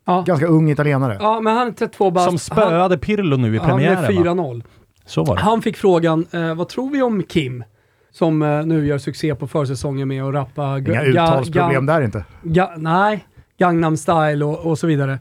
[0.05, 1.17] Ja, Ganska ung italienare.
[1.21, 2.29] ja, men han är 32 bast.
[2.29, 4.31] Som spöade Pirlo nu i han, han premiären va?
[4.43, 4.63] 4-0.
[5.05, 5.41] Så var det.
[5.41, 7.63] Han fick frågan, eh, vad tror vi om Kim?
[8.11, 10.61] Som eh, nu gör succé på försäsongen med att rappa...
[10.61, 12.25] ga- Inga ga- uttalsproblem ga- där inte.
[12.43, 13.25] ga- nej,
[13.57, 15.19] Gangnam style och, och så vidare.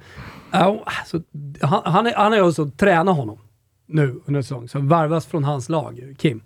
[0.50, 1.20] Ja, alltså,
[1.60, 3.38] han, han, är, han är alltså träna honom
[3.88, 6.40] nu under säsong, så värvas från hans lag, Kim.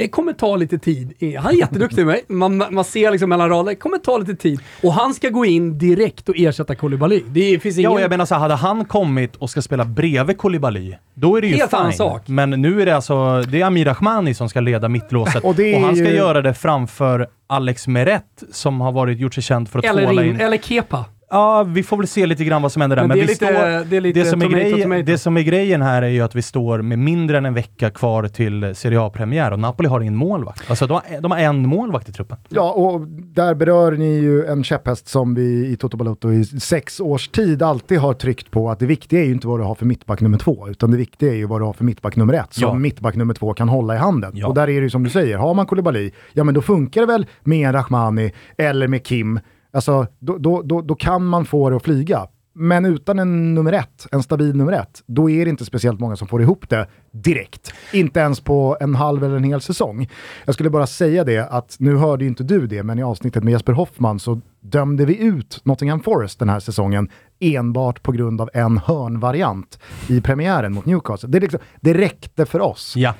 [0.00, 1.12] Det kommer ta lite tid.
[1.38, 2.24] Han är jätteduktig med mig.
[2.28, 3.70] Man, man ser liksom mellan raderna.
[3.70, 4.60] Det kommer ta lite tid.
[4.82, 7.22] Och han ska gå in direkt och ersätta Koulibaly.
[7.26, 7.92] Det finns Ja, ingen...
[7.92, 11.40] och jag menar så här, hade han kommit och ska spela bredvid Koulibaly, då är
[11.40, 11.80] det ju Helt fine.
[11.80, 12.28] annan sak.
[12.28, 15.44] Men nu är det alltså, det är Amir Rahmani som ska leda mittlåset.
[15.44, 19.42] Och och, han ska ju- göra det framför Alex Meret, som har varit, gjort sig
[19.42, 20.40] känd för att eller, tvåla in...
[20.40, 21.04] eller Kepa.
[21.32, 23.02] Ja, vi får väl se lite grann vad som händer där.
[23.02, 25.02] Men Men, det är vi lite- står, det är lite som är tomato, grejen, tomato.
[25.02, 27.90] det som är grejen här är ju att vi står med mindre än en vecka
[27.90, 30.70] kvar till Serie A-premiär och Napoli har ingen målvakt.
[30.70, 32.38] Alltså de har, de har en målvakt i truppen.
[32.48, 37.00] Ja, och där berör ni ju en käpphäst som vi i Toto Balotto i sex
[37.00, 39.74] års tid alltid har tryckt på att det viktiga är ju inte vad du har
[39.74, 42.34] för mittback nummer två, utan det viktiga är ju vad du har för mittback nummer
[42.34, 42.74] ett, som Ja.
[42.74, 44.32] mittback nummer två kan hålla i handen.
[44.34, 44.46] Ja.
[44.46, 47.00] Och där är det ju som du säger, har man Koulibaly, ja men då funkar
[47.00, 49.40] det väl med en Rahmani eller med Kim,
[49.72, 52.26] alltså då, då, då, då kan man få det att flyga.
[52.52, 56.16] Men utan en nummer ett, en stabil nummer ett, då är det inte speciellt många
[56.16, 57.72] som får ihop det direkt.
[57.92, 60.08] Inte ens på en halv eller en hel säsong.
[60.44, 63.44] Jag skulle bara säga det att, nu hörde ju inte du det, men i avsnittet
[63.44, 67.08] med Jesper Hoffman så dömde vi ut Nottingham Forest den här säsongen
[67.40, 71.28] enbart på grund av en hörnvariant i premiären mot Newcastle.
[71.28, 72.94] Det, liksom, det räckte för oss.
[72.96, 73.14] Ja.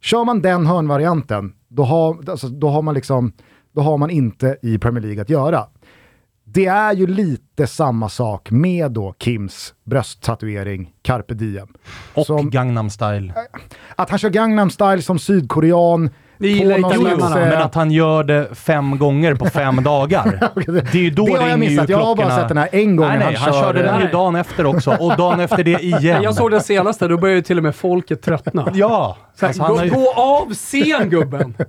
[0.00, 3.32] Kör man den hörnvarianten, då har, alltså, då har man liksom
[3.76, 5.66] då har man inte i Premier League att göra.
[6.48, 11.68] Det är ju lite samma sak med då Kims brösttatuering Carpe Diem.
[12.14, 13.34] Och Som- Gangnam style.
[13.96, 16.10] Att han kör Gangnam style som sydkorean.
[16.38, 20.50] Vi gillar italienarna, slags, eh, Men att han gör det fem gånger på fem dagar.
[20.92, 21.88] Det är ju då det har jag missat.
[21.88, 24.00] Jag har bara sett den här en gång Nej, nej, han han, kör, körde den
[24.00, 24.90] ju dagen efter också.
[25.00, 26.22] Och dagen efter det igen.
[26.22, 28.70] Jag såg den senaste, då började ju till och med folket tröttna.
[28.74, 29.16] Ja.
[29.40, 29.90] Alltså, han gå, har ju...
[29.90, 31.54] gå av scen gubben!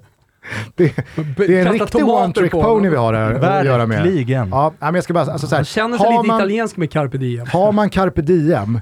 [0.75, 0.95] Det,
[1.37, 4.03] det är en riktig one-trick på pony vi har här att göra med.
[4.03, 4.49] Verkligen.
[4.49, 6.91] Ja, men jag ska bara, alltså så här, Han känner sig lite man- italiensk med
[6.91, 7.47] carpe diem.
[7.47, 8.81] Har man carpe diem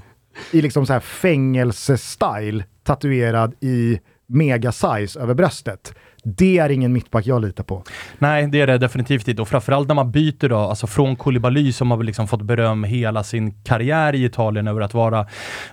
[0.50, 5.94] i liksom så här fängelsestyle tatuerad i mega size över bröstet,
[6.28, 7.82] det är ingen mittback jag litar på.
[8.18, 9.42] Nej, det är det definitivt inte.
[9.42, 13.24] Och framförallt när man byter då, alltså från Koulibaly som har liksom fått beröm hela
[13.24, 15.26] sin karriär i Italien över att vara,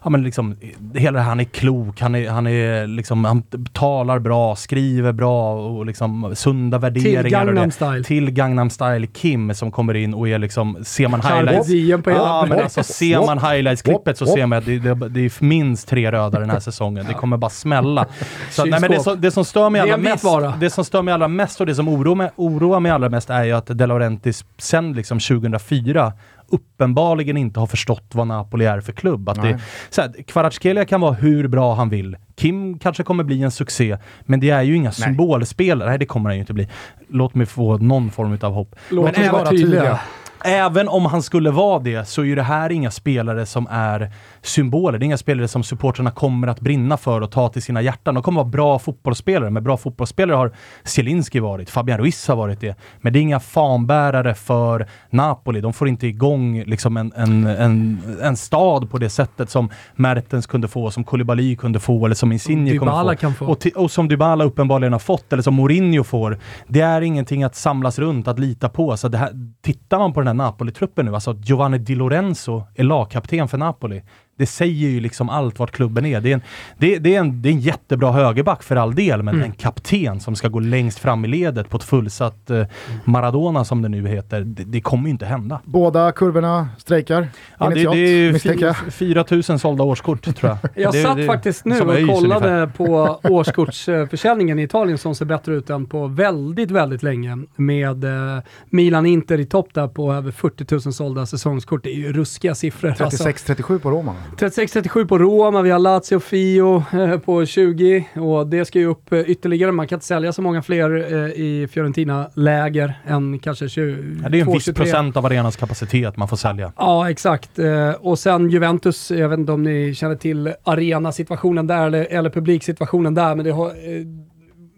[0.03, 0.57] ja men liksom,
[0.95, 3.43] hela det här, han är klok, han är, han är liksom, han
[3.73, 7.23] talar bra, skriver bra och liksom sunda värderingar.
[7.23, 7.71] och Gangnam.
[7.71, 8.03] Style.
[8.03, 12.03] Till Gangnam Style Kim som kommer in och är liksom, ser man highlights.
[12.03, 15.19] på hela Ja, men alltså ser man highlights-klippet så ser man att det, det, det
[15.19, 17.05] är minst tre röda den här säsongen.
[17.07, 18.05] Det kommer bara smälla.
[18.49, 20.57] Så, nej, men det, som, det som stör mig allra mest, vara.
[20.59, 23.29] det som stör mig allra mest och det som oroar mig, oroar mig allra mest
[23.29, 26.13] är ju att De Laurentiis sen liksom 2004
[26.53, 29.29] uppenbarligen inte har förstått vad Napoli är för klubb.
[29.29, 29.53] Att Nej.
[29.53, 32.17] det, så här, Kvaratskhelia kan vara hur bra han vill.
[32.35, 35.89] Kim kanske kommer bli en succé, men det är ju inga symbolspelare.
[35.89, 36.67] Nej, det kommer han ju inte bli.
[37.09, 38.75] Låt mig få någon form av hopp.
[38.89, 39.99] Låt Men oss vara tydliga.
[40.45, 44.11] Även om han skulle vara det så är ju det här inga spelare som är
[44.41, 44.99] symboler.
[44.99, 48.13] Det är inga spelare som supporterna kommer att brinna för och ta till sina hjärtan.
[48.13, 50.51] De kommer vara bra fotbollsspelare, men bra fotbollsspelare har
[50.83, 52.75] Zielinski varit, Fabian Ruiz har varit det.
[53.01, 55.61] Men det är inga fanbärare för Napoli.
[55.61, 60.47] De får inte igång liksom en, en, en, en stad på det sättet som Mertens
[60.47, 62.97] kunde få, som Koulibaly kunde få eller som Insigne kommer få.
[63.33, 63.45] få.
[63.45, 66.37] Och, ti- och som Dybala uppenbarligen har fått, eller som Mourinho får.
[66.67, 68.97] Det är ingenting att samlas runt, att lita på.
[68.97, 69.31] Så det här,
[69.61, 73.57] tittar man på den här Napoli-truppen nu, alltså att Giovanni Di Lorenzo är lagkapten för
[73.57, 74.01] Napoli.
[74.38, 76.21] Det säger ju liksom allt vart klubben är.
[76.21, 76.41] Det är en,
[76.77, 80.19] det, det är en, det är en jättebra högerback för all del, men en kapten
[80.19, 82.65] som ska gå längst fram i ledet på ett fullsatt eh,
[83.05, 85.59] Maradona som det nu heter, det, det kommer ju inte hända.
[85.65, 87.27] Båda kurvorna strejkar
[87.59, 88.77] Ja, det, det är misstänker jag.
[88.77, 90.71] fy- 4000 sålda årskort tror jag.
[90.75, 92.65] Jag det, satt det- faktiskt nu och kollade ungefär.
[92.67, 97.38] på årskortsförsäljningen i Italien som ser bättre ut än på väldigt, väldigt länge.
[97.55, 101.84] Med eh, Milan-Inter i topp där på över 40 000 sålda säsongskort.
[101.84, 102.95] Det är ju ruskiga siffror.
[102.99, 103.23] Alltså.
[103.23, 104.15] 36-37 på Roma.
[104.38, 108.86] 36-37 på Roma, vi har Lazio och Fio eh, på 20 och det ska ju
[108.86, 109.71] upp eh, ytterligare.
[109.71, 114.39] Man kan inte sälja så många fler eh, i Fiorentina-läger än kanske 20, Ja, det
[114.39, 114.74] är en viss 22-23.
[114.76, 116.74] procent av arenans kapacitet man får sälja.
[116.78, 117.59] Ja, exakt.
[117.99, 123.13] Och sen Juventus, jag vet inte om ni känner till arenasituationen där eller, eller publiksituationen
[123.13, 123.71] där, men det har,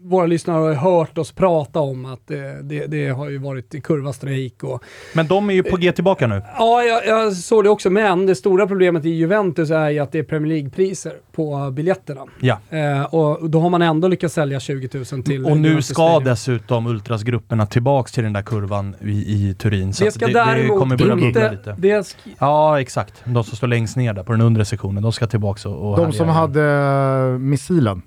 [0.08, 4.64] våra lyssnare har hört oss prata om att eh, det, det har ju varit kurvastrejk
[4.64, 4.82] och
[5.14, 6.42] Men de är ju på G tillbaka nu.
[6.58, 10.12] Ja, jag, jag såg det också, men det stora problemet i Juventus är ju att
[10.12, 12.20] det är Premier League-priser på biljetterna.
[12.40, 12.58] Ja.
[12.70, 15.94] Eh, och då har man ändå lyckats sälja 20 000 till Och nu Juventus ska
[15.94, 16.24] Stadium.
[16.24, 19.92] dessutom Ultrasgrupperna tillbaks till den där kurvan i, i Turin.
[19.92, 21.50] Så Det att ska det, däremot det kommer börja bubbla inte...
[21.50, 21.74] lite.
[21.78, 23.14] Det Ja, exakt.
[23.24, 25.96] De som står längst ner där på den undre sektionen, de ska tillbaks och, och
[25.96, 26.36] De som igen.
[26.36, 26.62] hade
[27.32, 28.02] eh, missilen.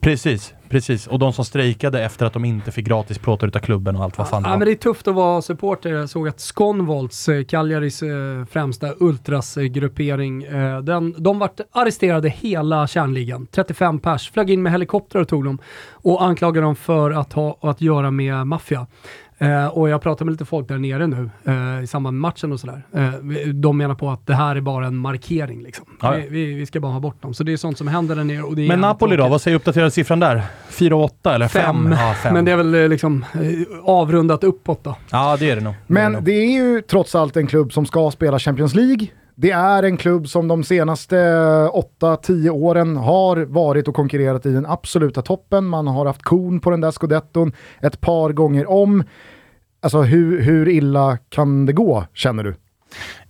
[0.00, 1.06] Precis, precis.
[1.06, 4.18] Och de som strejkade efter att de inte fick gratis plåtar utav klubben och allt
[4.18, 4.58] vad fan det Ja, var.
[4.58, 5.90] men det är tufft att vara supporter.
[5.92, 8.08] Jag såg att Sconvolts, eh, Cagliaris eh,
[8.50, 13.46] främsta ultrasgruppering, eh, den, de vart arresterade hela kärnligan.
[13.50, 15.58] 35 pers, flög in med helikoptrar och tog dem
[15.92, 18.86] och anklagade dem för att ha att göra med maffia.
[19.42, 22.52] Eh, och jag pratade med lite folk där nere nu eh, i samband med matchen
[22.52, 22.82] och sådär.
[22.94, 23.08] Eh,
[23.54, 25.84] de menar på att det här är bara en markering liksom.
[26.02, 26.24] Ja, ja.
[26.30, 27.34] Vi, vi, vi ska bara ha bort dem.
[27.34, 28.42] Så det är sånt som händer där nere.
[28.42, 29.16] Och det är Men Napoli då?
[29.16, 29.30] tråkigt.
[29.30, 30.42] Vad säger uppdaterade siffran där?
[30.70, 31.62] 4 och 8 eller 5?
[31.64, 31.92] Fem.
[32.24, 32.32] Ja.
[32.32, 33.40] Men det är väl eh, liksom eh,
[33.82, 34.96] avrundat uppåt då.
[35.10, 35.72] ja, det är det nog.
[35.72, 36.22] Det är det Men nog.
[36.24, 39.06] det är ju trots allt en klubb som ska spela Champions League.
[39.34, 44.66] Det är en klubb som de senaste 8-10 åren har varit och konkurrerat i den
[44.66, 45.64] absoluta toppen.
[45.64, 49.04] Man har haft kon på den där scudetton ett par gånger om.
[49.80, 52.54] Alltså hur, hur illa kan det gå, känner du?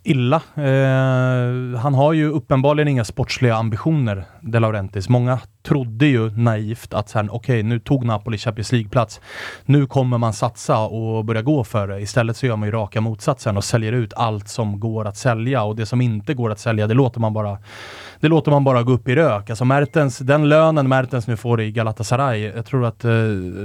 [0.02, 0.36] illa.
[0.54, 5.08] Eh, han har ju uppenbarligen inga sportsliga ambitioner, De Laurentiis.
[5.08, 9.20] Många trodde ju naivt att okej, okay, nu tog Napoli Champions League-plats.
[9.64, 12.00] Nu kommer man satsa och börja gå för det.
[12.00, 15.62] Istället så gör man ju raka motsatsen och säljer ut allt som går att sälja
[15.62, 17.58] och det som inte går att sälja, det låter man bara
[18.22, 19.50] det låter man bara gå upp i rök.
[19.50, 23.12] Alltså Mertens, den lönen Mertens nu får i Galatasaray, jag tror att eh,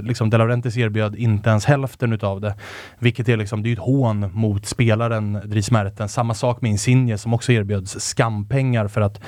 [0.02, 2.54] liksom De Laurentiis erbjöd inte ens hälften utav det.
[2.98, 6.12] Vilket är liksom, det är ett hån mot spelaren Dries Mertens.
[6.12, 9.20] Samma sak med Insigne som också erbjöds skampengar för att,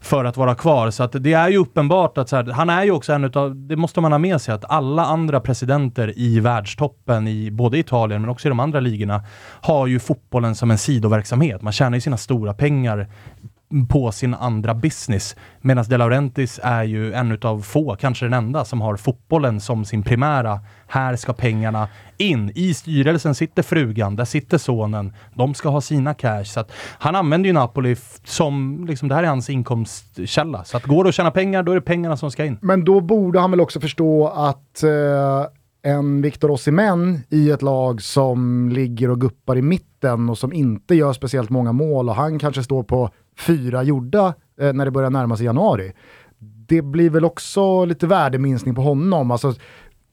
[0.00, 0.90] för att vara kvar.
[0.90, 3.56] Så att det är ju uppenbart att så här, han är ju också en utav,
[3.56, 8.20] det måste man ha med sig, att alla andra presidenter i världstoppen, i både Italien
[8.20, 9.24] men också i de andra ligorna,
[9.60, 11.62] har ju fotbollen som en sidoverksamhet.
[11.62, 13.08] Man tjänar ju sina stora pengar
[13.88, 15.36] på sin andra business.
[15.60, 19.84] Medan De Laurentiis är ju en utav få, kanske den enda, som har fotbollen som
[19.84, 20.60] sin primära.
[20.86, 22.52] Här ska pengarna in.
[22.54, 25.12] I styrelsen sitter frugan, där sitter sonen.
[25.34, 26.44] De ska ha sina cash.
[26.44, 30.64] Så att han använder ju Napoli som, liksom, det här är hans inkomstkälla.
[30.64, 32.58] Så att går det att tjäna pengar, då är det pengarna som ska in.
[32.62, 35.46] Men då borde han väl också förstå att eh
[35.82, 40.94] en Victor Osimhen i ett lag som ligger och guppar i mitten och som inte
[40.94, 45.10] gör speciellt många mål och han kanske står på fyra gjorda eh, när det börjar
[45.10, 45.92] närma sig januari.
[46.68, 49.30] Det blir väl också lite värdeminskning på honom.
[49.30, 49.54] Alltså,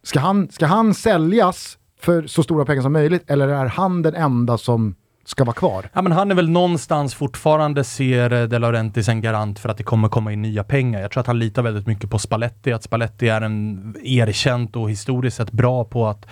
[0.04, 4.16] ska, han, ska han säljas för så stora pengar som möjligt eller är han den
[4.16, 4.96] enda som
[5.30, 5.90] ska vara kvar.
[5.94, 9.78] Ja, men han är väl någonstans fortfarande ser eh, De Laurentiis en garant för att
[9.78, 11.02] det kommer komma in nya pengar.
[11.02, 14.90] Jag tror att han litar väldigt mycket på Spalletti, att Spalletti är en erkänt och
[14.90, 16.26] historiskt sett bra på att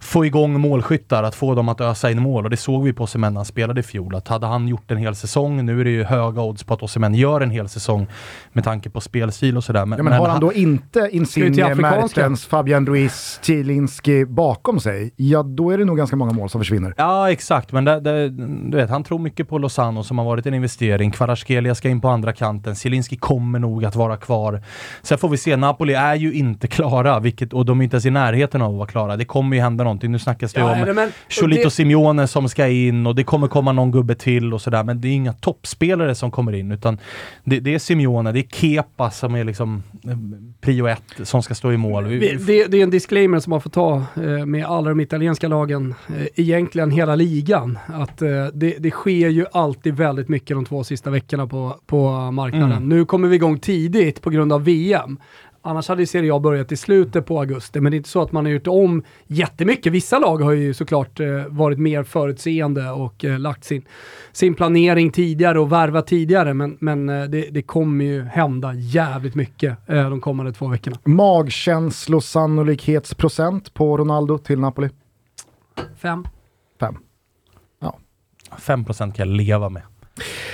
[0.00, 3.04] få igång målskyttar, att få dem att ösa in mål och det såg vi på
[3.04, 4.14] Osimhen när han spelade i fjol.
[4.14, 6.82] Att hade han gjort en hel säsong, nu är det ju höga odds på att
[6.82, 8.06] Osimhen gör en hel säsong
[8.52, 9.86] med tanke på spelstil och sådär.
[9.86, 14.80] Men, ja, men, men har han, han då inte Insigne, Mertens, Fabian Ruiz, Zielinski bakom
[14.80, 16.94] sig, ja då är det nog ganska många mål som försvinner.
[16.96, 20.46] Ja exakt, men det, det du vet, han tror mycket på Lozano som har varit
[20.46, 21.10] en investering.
[21.10, 22.76] Kvaratskhelia ska in på andra kanten.
[22.76, 24.62] Zielinski kommer nog att vara kvar.
[25.02, 25.56] Sen får vi se.
[25.56, 28.76] Napoli är ju inte klara, vilket, och de är inte ens i närheten av att
[28.76, 29.16] vara klara.
[29.16, 30.12] Det kommer ju hända någonting.
[30.12, 31.70] Nu snackas det ja, om men, Cholito det...
[31.70, 34.84] Simeone som ska in och det kommer komma någon gubbe till och sådär.
[34.84, 36.98] Men det är inga toppspelare som kommer in, utan
[37.44, 40.16] det, det är Simeone, det är Kepa som är liksom eh,
[40.60, 42.04] prio ett som ska stå i mål.
[42.04, 45.94] Det, det, är en disclaimer som man får ta eh, med alla de italienska lagen,
[46.08, 47.78] eh, egentligen hela ligan.
[47.86, 48.22] Att
[48.54, 52.72] det, det sker ju alltid väldigt mycket de två sista veckorna på, på marknaden.
[52.72, 52.88] Mm.
[52.88, 55.18] Nu kommer vi igång tidigt på grund av VM.
[55.64, 58.32] Annars hade Serie A börjat i slutet på augusti, men det är inte så att
[58.32, 59.92] man har gjort om jättemycket.
[59.92, 63.82] Vissa lag har ju såklart eh, varit mer förutseende och eh, lagt sin,
[64.32, 69.34] sin planering tidigare och värvat tidigare, men, men eh, det, det, kommer ju hända jävligt
[69.34, 70.96] mycket eh, de kommande två veckorna.
[71.04, 74.88] Magkänslosannolikhetsprocent på Ronaldo till Napoli?
[75.96, 76.24] Fem.
[78.58, 79.82] 5% kan jag leva med.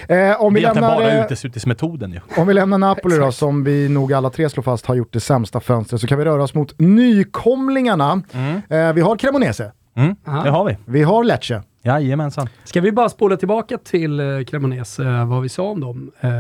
[0.08, 2.20] Eh, om vi det är lämnar, bara uteslutismetoden ju.
[2.36, 5.20] Om vi lämnar Napoli då, som vi nog alla tre slår fast har gjort det
[5.20, 8.22] sämsta fönstret, så kan vi röra oss mot nykomlingarna.
[8.32, 8.62] Mm.
[8.68, 9.72] Eh, vi har Cremonese.
[9.96, 10.76] Mm, det har vi.
[10.84, 11.62] Vi har Lecce.
[11.82, 12.48] Jajamensan.
[12.64, 16.30] Ska vi bara spola tillbaka till eh, Cremonese, eh, vad vi sa om dem eh,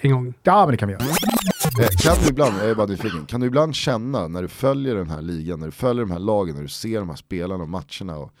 [0.00, 0.34] en gång?
[0.42, 1.04] Ja, men det kan vi göra.
[1.80, 4.94] Eh, kan du ibland, jag är bara nyfiken, kan du ibland känna när du följer
[4.94, 7.62] den här ligan, när du följer de här lagen, när du ser de här spelarna
[7.62, 8.32] och matcherna och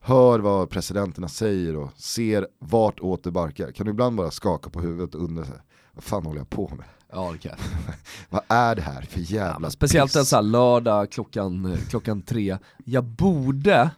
[0.00, 3.72] hör vad presidenterna säger och ser vart åt det barkar.
[3.72, 5.44] Kan du ibland bara skaka på huvudet och undra,
[5.92, 6.86] vad fan håller jag på med?
[7.12, 7.58] Ja det kan
[8.28, 12.58] Vad är det här för jävla ja, Speciellt en sån här lördag klockan, klockan tre.
[12.84, 13.90] Jag borde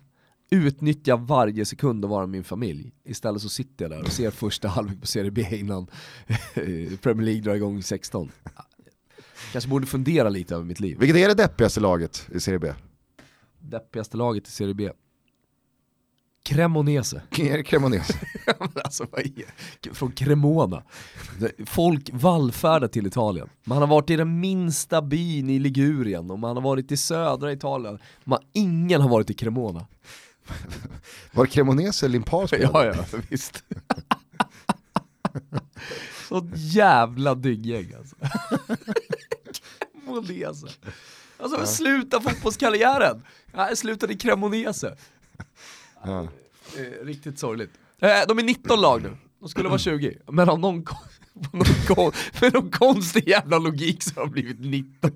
[0.50, 2.92] utnyttja varje sekund och vara min familj.
[3.04, 5.86] Istället så sitter jag där och ser första halvlek på Serie B innan
[7.02, 8.30] Premier League drar igång 16.
[9.52, 10.98] Kanske borde fundera lite över mitt liv.
[10.98, 12.72] Vilket är det deppigaste laget i Serie B?
[13.58, 14.90] Deppigaste laget i Serie B?
[16.42, 17.22] Cremonese.
[17.64, 18.14] Cremonese.
[18.84, 19.06] alltså,
[19.92, 20.82] från Cremona.
[21.66, 23.48] Folk vallfärdar till Italien.
[23.64, 27.52] Man har varit i den minsta byn i Ligurien och man har varit i södra
[27.52, 27.98] Italien.
[28.24, 29.86] Man, ingen har varit i Cremona.
[31.32, 32.94] Var Cremonese Limpar Ja, ja,
[33.28, 33.64] visst.
[36.28, 38.16] Så jävla dynggäng alltså.
[39.92, 40.66] Cremonese.
[41.38, 41.66] Alltså ja.
[41.66, 43.22] sluta fotbollskarriären.
[43.52, 44.96] Jag slutade i Cremonese.
[46.04, 46.28] Ja.
[46.76, 47.70] Eh, riktigt sorgligt.
[47.98, 50.18] Eh, de är 19 lag nu, de skulle vara 20.
[50.28, 50.74] Men av någon,
[51.52, 55.10] någon, med någon konstig jävla logik så har de blivit 19.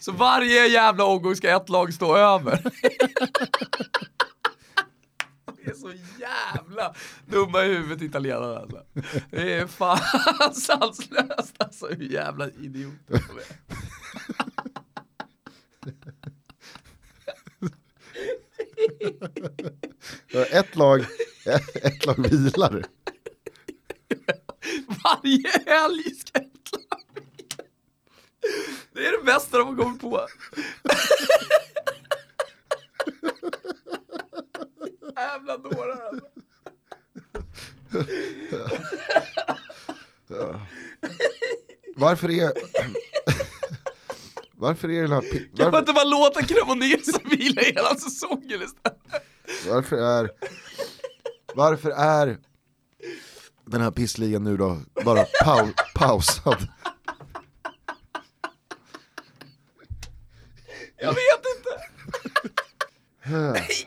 [0.00, 2.62] så varje jävla omgång ska ett lag stå över.
[5.64, 6.94] Det är så jävla
[7.26, 8.82] dumma i huvudet italienarna alltså.
[9.30, 9.98] Det är fan
[10.54, 13.56] sanslöst alltså hur jävla idioter de är.
[20.50, 21.06] ett lag,
[21.74, 22.86] ett lag vilar.
[25.04, 27.06] Varje helg ska ett lag
[29.26, 30.20] bästa de har kommit på.
[35.16, 36.26] Jävla dårar alltså.
[41.96, 42.52] Varför är...
[44.58, 45.56] Varför är den här...
[45.56, 49.24] Kan man inte bara låta Cremonese vila hela säsongen istället?
[49.68, 50.30] varför är...
[51.54, 52.38] Varför är
[53.66, 56.68] den här pissligan nu då bara pau, pausad?
[60.96, 61.70] Jag vet inte.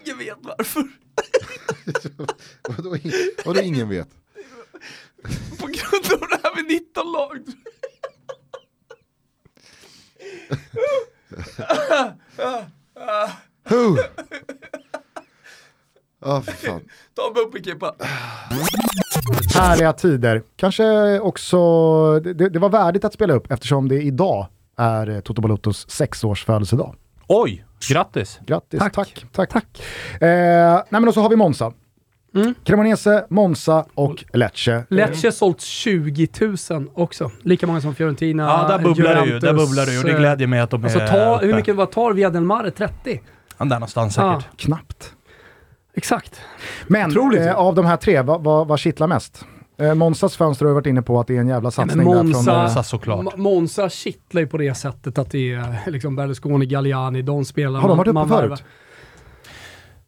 [0.01, 0.83] Ingen vet varför.
[3.45, 4.09] Vadå ingen vet?
[5.59, 7.43] På grund av det här med 19 lag.
[13.63, 13.97] Huh.
[16.19, 16.89] Ja, för fan.
[17.13, 17.95] Ta en bumper Kippa.
[19.59, 20.41] Härliga tider.
[20.55, 21.57] Kanske också,
[22.19, 24.47] det, det var värdigt att spela upp eftersom det idag
[24.77, 26.95] är eh, Toto Balottos sexårs födelsedag.
[27.27, 28.39] Oj, grattis!
[28.45, 28.93] Grattis, tack.
[28.93, 29.25] Tack.
[29.31, 29.65] tack, tack.
[30.21, 30.27] Eh,
[30.73, 31.73] nej men och så har vi Monza.
[32.35, 32.53] Mm.
[32.63, 34.83] Cremonese, Monza och Lecce.
[34.89, 36.27] Lecce sålt 20
[36.69, 37.31] 000 också.
[37.41, 39.39] Lika många som Fiorentina, Ja, där bubblar det ju.
[39.39, 41.45] Där bubblar det ju och det eh, glädjer mig att de Alltså är ta, uppe.
[41.45, 42.71] hur mycket vad tar Via del Mare?
[42.71, 43.21] 30?
[43.57, 44.27] Ja, där någonstans säkert.
[44.29, 44.41] Ja.
[44.57, 45.13] Knappt.
[45.99, 46.41] Exakt.
[46.87, 47.53] Men eh, ja.
[47.55, 49.45] av de här tre, vad, vad, vad kittlar mest?
[49.79, 52.27] Eh, Monzas fönster har vi varit inne på att det är en jävla satsning från...
[52.33, 53.25] Monza- Monza såklart.
[53.25, 57.79] Ma- Monza kittlar ju på det sättet att det är liksom Berlusconi, Galliani, de spelar
[57.79, 58.63] Har de varit uppe man förut?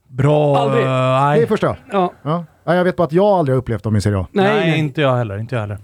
[0.08, 0.58] Bra...
[0.58, 0.84] Aldrig.
[0.84, 1.48] eh, Det är nej.
[1.48, 1.76] första.
[1.92, 2.46] Ja, Ja.
[2.64, 4.28] Ja, jag vet bara att jag aldrig har upplevt dem i Serie A.
[4.32, 4.80] nej, Nej, nej.
[4.80, 5.38] inte jag heller.
[5.38, 5.78] Inte jag heller.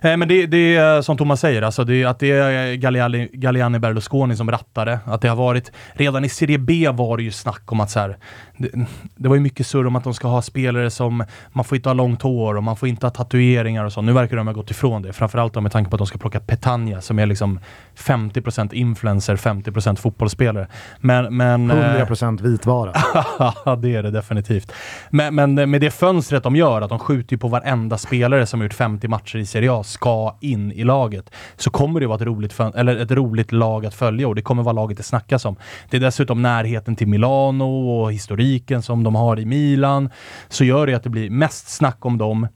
[0.00, 3.78] Eh, men det, det är som Thomas säger, alltså det, att det är Galliani, Galliani
[3.78, 4.98] Berlusconi som rattade.
[5.04, 8.00] Att det har varit, redan i Serie B var det ju snack om att så
[8.00, 8.16] här,
[8.56, 8.70] det,
[9.16, 11.88] det var ju mycket surr om att de ska ha spelare som, man får inte
[11.88, 14.02] ha långt hår och man får inte ha tatueringar och så.
[14.02, 16.40] Nu verkar de ha gått ifrån det, framförallt med tanke på att de ska plocka
[16.40, 17.60] Petagna som är liksom
[17.96, 20.68] 50% influencer, 50% fotbollsspelare.
[21.00, 22.92] Men, men, eh, 100% vitvara.
[23.64, 24.72] Ja, det är det definitivt.
[25.10, 28.60] Men, men med det fönstret de gör, att de skjuter ju på varenda spelare som
[28.60, 32.16] har gjort 50 matcher i Serie A ska in i laget, så kommer det vara
[32.16, 35.44] ett roligt, eller ett roligt lag att följa och det kommer vara laget det snackas
[35.44, 35.56] om.
[35.90, 40.10] Det är dessutom närheten till Milano och historiken som de har i Milan,
[40.48, 42.48] så gör det att det blir mest snack om dem.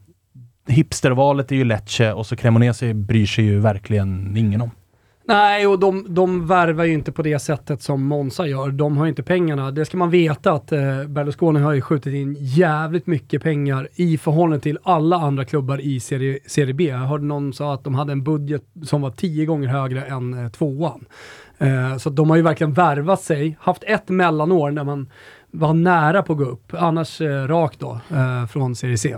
[0.67, 4.71] Hipstervalet är ju Lecce och så Cremonese bryr sig ju verkligen ingen om.
[5.25, 8.71] Nej, och de, de värvar ju inte på det sättet som Monza gör.
[8.71, 9.71] De har ju inte pengarna.
[9.71, 14.17] Det ska man veta att eh, Berlusconi har ju skjutit in jävligt mycket pengar i
[14.17, 16.83] förhållande till alla andra klubbar i Serie, serie B.
[16.83, 20.33] Jag hörde någon sa att de hade en budget som var tio gånger högre än
[20.33, 21.05] eh, tvåan.
[21.57, 25.09] Eh, så de har ju verkligen värvat sig, haft ett mellanår när man
[25.51, 29.15] var nära på att gå upp, annars eh, rakt då eh, från Serie C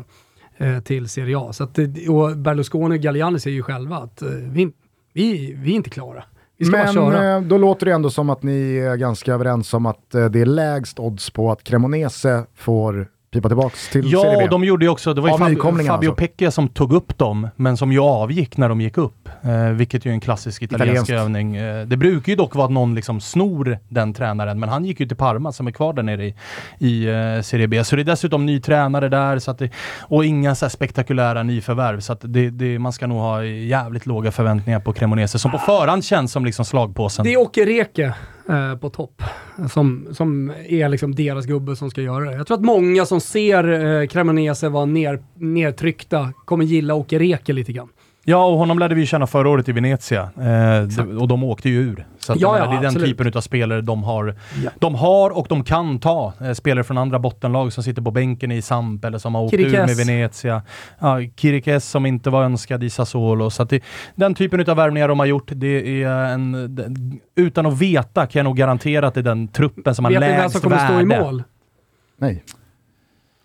[0.57, 1.53] eh, till Serie A.
[1.53, 1.79] Så att,
[2.09, 4.71] och Berlusconi och Galliani säger ju själva att eh, vi,
[5.15, 6.23] vi, vi är inte klara.
[6.57, 7.35] Vi ska bara Men köra.
[7.35, 10.41] eh, då låter det ändå som att ni är ganska överens om att eh, det
[10.41, 14.43] är lägst odds på att Cremonese får pipa tillbaks till Serie Ja, B.
[14.43, 16.19] och de gjorde ju också, det var ju nykomlingarna Fabio alltså.
[16.21, 19.24] Pecchia som tog upp dem, men som ju avgick när de gick upp.
[19.41, 21.11] Eh, vilket ju är en klassisk italiensk Italienskt.
[21.11, 21.55] övning.
[21.55, 24.99] Eh, det brukar ju dock vara att någon liksom snor den tränaren, men han gick
[24.99, 26.35] ju till Parma som är kvar där nere i,
[26.79, 27.83] i eh, Serie B.
[27.83, 29.69] Så det är dessutom ny tränare där, så att det,
[30.01, 31.99] och inga så spektakulära nyförvärv.
[31.99, 35.57] Så att det, det, man ska nog ha jävligt låga förväntningar på Cremonese, som på
[35.57, 37.25] förhand känns som liksom slagpåsen.
[37.25, 38.13] Det är Åke Reke
[38.49, 39.23] eh, på topp
[39.69, 42.35] som, som är liksom deras gubbe som ska göra det.
[42.35, 47.53] Jag tror att många som ser eh, Cremonese vara ner, nedtryckta kommer gilla Åke Reke
[47.53, 47.89] lite grann.
[48.27, 50.21] Ja, och honom lärde vi känna förra året i Venezia.
[50.21, 52.07] Eh, och de åkte ju ur.
[52.19, 53.07] Så att, Ja, ja, det är den absolut.
[53.17, 54.35] typen av spelare de har.
[54.63, 54.69] Ja.
[54.79, 58.51] De har och de kan ta eh, spelare från andra bottenlag som sitter på bänken
[58.51, 59.97] i Samp eller som har åkt ur Kirikes.
[59.97, 60.61] med Venezia.
[60.99, 63.49] Ja, Kirikes som inte var önskad i Sassuolo.
[63.49, 63.83] Så att det,
[64.15, 66.75] den typen av värvningar de har gjort, det är en...
[66.75, 70.11] den- Utan att veta kan jag nog garantera att det är den truppen som har
[70.11, 71.21] Vet ni vem lägst som kommer stå i värde.
[71.23, 71.43] mål?
[72.17, 72.43] Nej.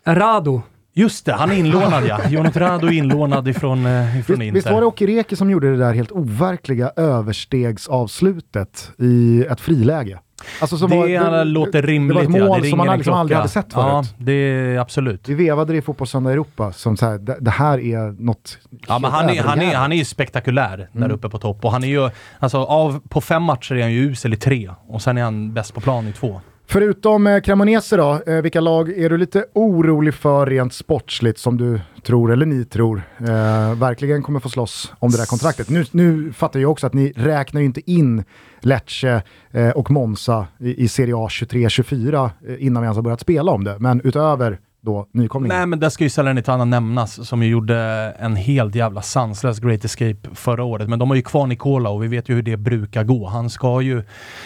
[0.07, 0.61] Rado.
[0.93, 2.19] Just det, han är inlånad ja.
[2.29, 4.51] Jonat Rado är inlånad ifrån, eh, ifrån Visst, Inter.
[4.51, 10.19] visst var det Åke Reke som gjorde det där helt overkliga överstegsavslutet i ett friläge?
[10.61, 12.17] Alltså det, var, låter rimligt.
[12.17, 12.47] Det var ett ja.
[12.47, 14.15] mål Det som man liksom aldrig hade sett Ja, förut.
[14.17, 15.29] det är absolut.
[15.29, 18.99] Vi vevade det i Fotbollssöndag Europa som så här, det, det här är något Ja,
[18.99, 21.11] men han, är, han, är, han är ju spektakulär där Mm.
[21.11, 21.65] uppe på topp.
[21.65, 24.71] Och han är ju, alltså av, på fem matcher är han ju usel i tre.
[24.87, 26.41] Och sen är han bäst på plan i två.
[26.71, 31.57] Förutom eh, Cremonese då, eh, vilka lag är du lite orolig för rent sportsligt som
[31.57, 35.69] du tror, eller ni tror, eh, verkligen kommer få slåss om det där kontraktet?
[35.69, 38.23] Nu, nu fattar jag också att ni räknar ju inte in
[38.61, 43.21] Lecce eh, och Monza i, i Serie A 23-24 eh, innan vi ens har börjat
[43.21, 43.75] spela om det.
[43.79, 45.57] Men utöver då nykomlingen.
[45.57, 47.77] Nej men där ska ju Salernitana nämnas som ju gjorde
[48.19, 50.89] en helt jävla sanslös Great Escape förra året.
[50.89, 53.27] Men de har ju kvar Nikola och vi vet ju hur det brukar gå.
[53.27, 54.03] Han ska ju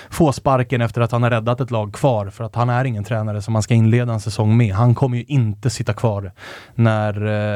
[0.10, 3.04] få sparken efter att han har räddat ett lag kvar för att han är ingen
[3.04, 4.74] tränare som man ska inleda en säsong med.
[4.74, 6.32] Han kommer ju inte sitta kvar
[6.76, 7.14] när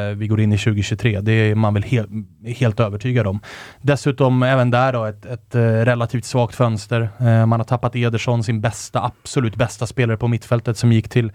[0.09, 1.21] eh, vi går in i 2023.
[1.21, 2.05] Det är man väl he
[2.45, 3.39] helt övertygad om.
[3.81, 7.09] Dessutom även där då ett, ett eh, relativt svagt fönster.
[7.19, 11.31] Eh, man har tappat Ederson, sin bästa, absolut bästa spelare på mittfältet som gick till,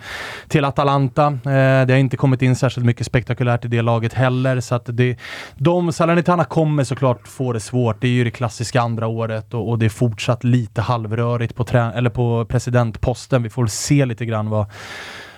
[0.49, 1.34] till Atalanta.
[1.45, 4.61] Eh, det har inte kommit in särskilt mycket spektakulärt i det laget heller.
[4.61, 5.16] Så att det,
[5.57, 8.01] de, Salernitana kommer såklart få det svårt.
[8.01, 11.64] Det är ju det klassiska andra året och, och det är fortsatt lite halvrörigt på,
[11.64, 13.43] trä, eller på presidentposten.
[13.43, 14.66] Vi får väl se lite grann vad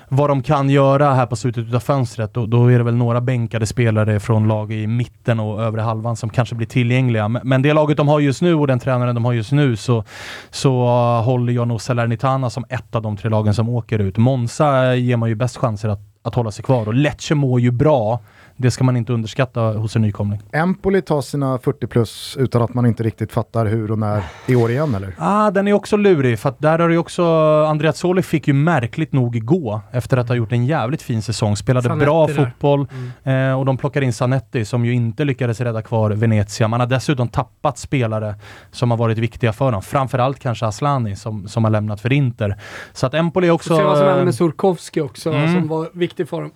[0.09, 2.35] vad de kan göra här på slutet av fönstret.
[2.35, 6.17] Då, då är det väl några bänkade spelare från lag i mitten och övre halvan
[6.17, 7.29] som kanske blir tillgängliga.
[7.29, 9.77] Men, men det laget de har just nu och den tränaren de har just nu
[9.77, 10.05] så,
[10.51, 14.17] så uh, håller jag nog Salernitana som ett av de tre lagen som åker ut.
[14.17, 17.71] Monza ger man ju bäst chanser att, att hålla sig kvar och Lecce mår ju
[17.71, 18.21] bra
[18.57, 20.41] det ska man inte underskatta hos en nykomling.
[20.53, 24.57] Empoli tar sina 40 plus utan att man inte riktigt fattar hur och när i
[24.57, 25.15] år igen eller?
[25.19, 27.25] Ah, den är också lurig för att där har det också,
[27.65, 31.57] Andreas Soli fick ju märkligt nog gå efter att ha gjort en jävligt fin säsong.
[31.57, 32.35] Spelade Zanetti bra där.
[32.35, 32.87] fotboll
[33.25, 33.51] mm.
[33.51, 36.69] eh, och de plockar in Zanetti som ju inte lyckades rädda kvar Venezia.
[36.69, 38.35] Man har dessutom tappat spelare
[38.71, 39.83] som har varit viktiga för dem.
[39.83, 42.57] Framförallt kanske Aslani som, som har lämnat för Inter.
[42.93, 43.73] Så att Empoli också...
[43.73, 45.55] Och se vad som hände med Surkovski också, mm.
[45.55, 46.51] som var viktig för dem.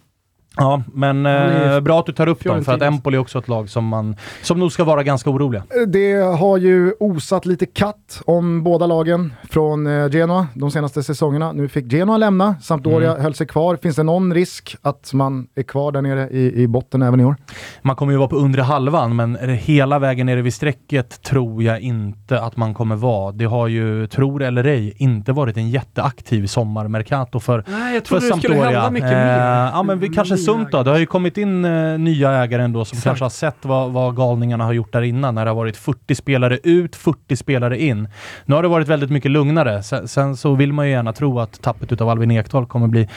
[0.56, 3.48] Ja, men eh, bra att du tar upp dem, för att Empoli är också ett
[3.48, 5.62] lag som, man, som nog ska vara ganska oroliga.
[5.80, 11.02] Eh, det har ju osat lite katt om båda lagen från eh, Genoa de senaste
[11.02, 11.52] säsongerna.
[11.52, 13.22] Nu fick Genoa lämna, Sampdoria mm.
[13.22, 13.76] höll sig kvar.
[13.76, 17.24] Finns det någon risk att man är kvar där nere i, i botten även i
[17.24, 17.36] år?
[17.82, 21.80] Man kommer ju vara på undre halvan, men hela vägen nere vid strecket tror jag
[21.80, 23.32] inte att man kommer vara.
[23.32, 28.28] Det har ju, tror eller ej, inte varit en jätteaktiv sommarmercato för Nej, jag trodde
[28.28, 29.70] det skulle hända mycket mer.
[29.72, 30.82] Ja, men vi kanske sunt då.
[30.82, 33.04] Det har ju kommit in uh, nya ägare ändå som Exakt.
[33.04, 36.14] kanske har sett vad, vad galningarna har gjort där innan när det har varit 40
[36.14, 38.08] spelare ut, 40 spelare in.
[38.44, 39.82] Nu har det varit väldigt mycket lugnare.
[39.82, 43.08] Sen, sen så vill man ju gärna tro att tappet utav Albin Ekdal kommer bli,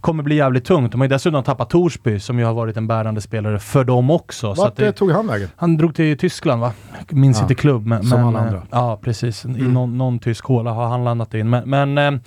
[0.00, 0.92] kommer bli jävligt tungt.
[0.92, 4.10] De har ju dessutom tappat Torsby som ju har varit en bärande spelare för dem
[4.10, 4.54] också.
[4.54, 5.48] Vart det, tog han vägen?
[5.56, 6.72] Han drog till Tyskland va?
[7.08, 7.42] Minns ja.
[7.42, 7.86] inte klubb.
[7.86, 8.62] Men, som alla andra.
[8.70, 9.44] Ja, precis.
[9.44, 9.60] Mm.
[9.60, 11.50] I någon, någon tysk håla har han landat in.
[11.50, 12.20] Men, men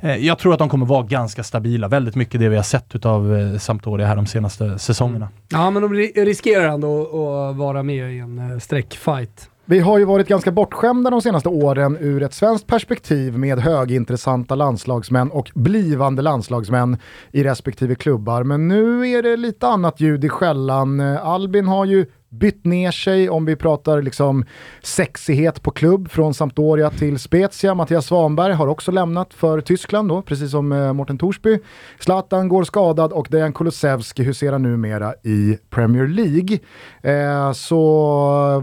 [0.00, 1.88] eh, jag tror att de kommer vara ganska stabila.
[1.88, 5.28] Väldigt mycket det vi har sett utav eh, Sampdoria här de senaste säsongerna.
[5.48, 5.94] Ja, men de
[6.24, 9.50] riskerar ändå att vara med i en eh, streckfight.
[9.64, 14.54] Vi har ju varit ganska bortskämda de senaste åren ur ett svenskt perspektiv med högintressanta
[14.54, 16.96] landslagsmän och blivande landslagsmän
[17.32, 18.44] i respektive klubbar.
[18.44, 21.00] Men nu är det lite annat ljud i skällan.
[21.00, 24.44] Albin har ju bytt ner sig om vi pratar liksom
[24.82, 27.74] sexighet på klubb från Sampdoria till Spezia.
[27.74, 31.58] Mattias Svanberg har också lämnat för Tyskland då, precis som eh, Morten Torsby.
[31.98, 36.58] Zlatan går skadad och Dejan Kulusevski huserar numera i Premier League.
[37.02, 37.80] Eh, så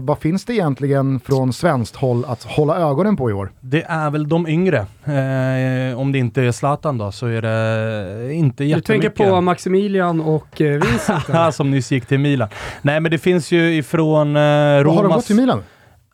[0.02, 3.50] vad finns det egentligen från svenskt håll att hålla ögonen på i år?
[3.60, 4.78] Det är väl de yngre.
[5.04, 8.86] Eh, om det inte är Zlatan då så är det inte jättemycket.
[8.86, 11.54] Du tänker på Maximilian och eh, Vincent?
[11.54, 12.48] som nyss gick till Milan.
[12.82, 14.96] Nej men det finns ju ju ifrån eh, Romas...
[14.96, 15.62] Har de gått till Milan?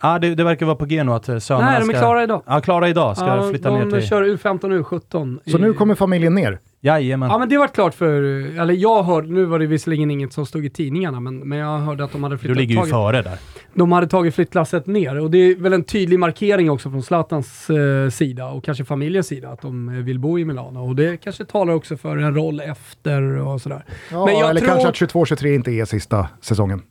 [0.03, 2.23] Ja, det, det, verkar vara på G nu att eh, sönerna Nej, de är klara
[2.23, 2.43] idag.
[2.47, 3.17] Ja, klara idag.
[3.17, 3.91] Ska ja, flytta ner till...
[3.91, 5.39] De kör U15 och U17.
[5.47, 5.61] Så i...
[5.61, 6.59] nu kommer familjen ner?
[6.81, 7.31] Jajamän.
[7.31, 8.23] Ja men det var klart för,
[8.61, 11.79] eller jag hörde, nu var det visserligen inget som stod i tidningarna, men, men jag
[11.79, 12.57] hörde att de hade flyttat...
[12.57, 13.39] Du ligger ju tagit, före där.
[13.75, 17.71] De hade tagit flyttlasset ner och det är väl en tydlig markering också från Zlatans
[17.71, 21.17] eh, sida och kanske familjens sida att de eh, vill bo i Milano och det
[21.17, 23.85] kanske talar också för en roll efter och sådär.
[24.11, 24.69] Ja, men eller tror...
[24.69, 26.83] kanske att 22-23 inte är sista säsongen.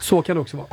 [0.00, 0.66] Så kan det också vara.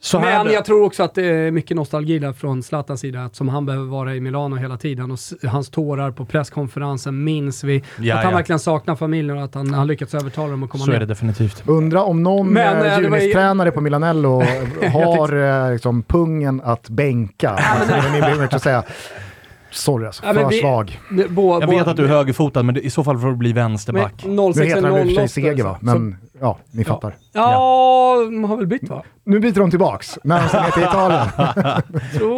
[0.00, 3.36] Så Men jag tror också att det är mycket nostalgi där från Zlatans sida, att
[3.36, 7.84] som han behöver vara i Milano hela tiden och hans tårar på presskonferensen minns vi.
[7.98, 8.36] Ja, att han ja.
[8.36, 10.96] verkligen saknar familjen och att han har lyckats övertala dem att komma Så ner.
[10.96, 11.62] är det definitivt.
[11.66, 14.42] Undra om någon Men, äh, junistränare på Milanello
[14.92, 15.36] har
[15.66, 17.50] äh, liksom, pungen att bänka.
[17.50, 18.82] alltså, det är min bild att säga.
[19.76, 21.00] Sorry alltså, ja, för vi, svag.
[21.10, 23.52] Det, bo, jag vet att du är högerfotad, men i så fall får du bli
[23.52, 24.24] vänsterback.
[24.24, 26.94] Men, nu heter han i och för sig Seger va, men så, ja, ni ja.
[26.94, 27.16] fattar.
[27.32, 29.02] Ja, de har väl bytt va?
[29.24, 30.82] Nu byter de tillbaks, när de är till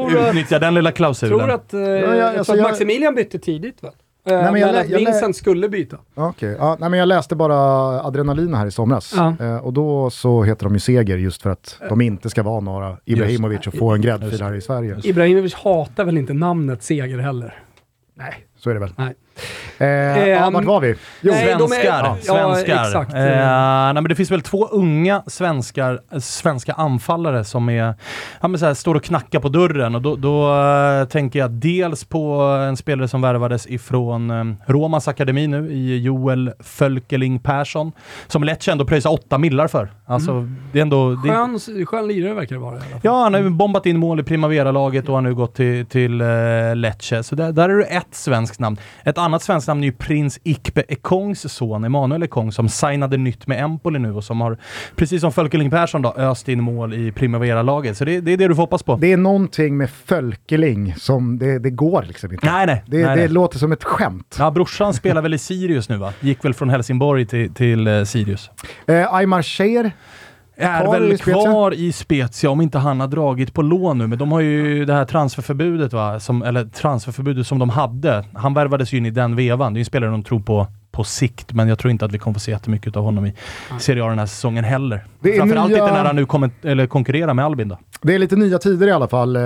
[0.05, 0.29] Italien.
[0.29, 1.39] Utnyttja den lilla klausulen.
[1.39, 3.91] Tror att, eh, ja, ja, alltså, jag, Maximilian bytte tidigt va?
[4.25, 5.99] Nej, men, jag, men att Vincent skulle byta.
[6.15, 6.67] Okej, okay.
[6.67, 7.57] ja, nej, men jag läste bara
[8.03, 9.15] Adrenalin här i somras.
[9.17, 9.35] Ja.
[9.41, 12.61] Eh, och då så heter de ju Seger just för att de inte ska vara
[12.61, 15.01] några Ibrahimovic och få en gräddfil här i Sverige.
[15.05, 17.63] Ibrahimovic hatar väl inte namnet Seger heller?
[18.15, 18.93] Nej, så är det väl.
[18.97, 19.15] Nej.
[19.79, 19.87] Eh,
[20.29, 20.95] ja, vart var vi?
[21.21, 22.17] Jo, nej, de är- Svenskar.
[22.27, 22.85] ja, svenskar.
[22.85, 23.15] exakt.
[23.15, 27.95] Eh, nej, men det finns väl två unga svenskar, eh, svenska anfallare som är,
[28.41, 29.95] ja, men så här, står och knackar på dörren.
[29.95, 35.09] Och då, då eh, tänker jag dels på en spelare som värvades ifrån eh, Romas
[35.09, 37.93] akademi nu, i Joel Fölkeling Persson.
[38.27, 39.93] Som Lecce ändå pröjsar åtta millar för.
[40.07, 41.11] Alltså, det är ändå...
[41.15, 43.01] Det, Skön, skön lirare verkar det vara i alla fall.
[43.03, 46.23] Ja, han har ju bombat in mål i Primavera-laget och har nu gått till, till
[46.23, 47.23] uh, Lecce.
[47.23, 48.77] Så där, där är det ett svenskt namn.
[49.05, 53.47] Ett annat svenskt namn är ju prins Ikpe Ekongs son, Emanuel Ekong, som signade nytt
[53.47, 54.59] med Empoli nu och som har,
[54.97, 57.97] precis som Fölkeling Persson då, öst in mål i Primavera-laget.
[57.97, 58.97] Så det, det är det du får hoppas på.
[58.97, 62.53] det är någonting med Fölkeling som det, det går liksom inte.
[62.53, 62.85] nej, nej.
[62.87, 63.29] Det, nej, det nej.
[63.29, 64.37] låter som ett skämt.
[64.39, 66.13] Ja, brorsan spelar väl i Sirius nu va?
[66.21, 68.51] Gick väl från Helsingborg till, till eh, Sirius.
[68.87, 69.93] Eh, Aymar Cher,
[70.61, 71.43] Är Kvar i väl Spezia?
[71.43, 74.85] kvar i Spezia om inte han har dragit på lån nu, men de har ju
[74.85, 78.25] det här transferförbudet va, som, eller transferförbudet som de hade.
[78.35, 79.73] Han värvades ju in i den vevan.
[79.73, 80.67] Det är ju en spelare de tror på
[80.99, 83.35] på sikt, men jag tror inte att vi kommer få se jättemycket av honom i
[83.79, 85.05] Serie A den här säsongen heller.
[85.23, 87.79] Framförallt nya- inte när han nu kommer, eller konkurrerar med Albin då.
[88.03, 89.43] det är lite nya tider i alla fall eh,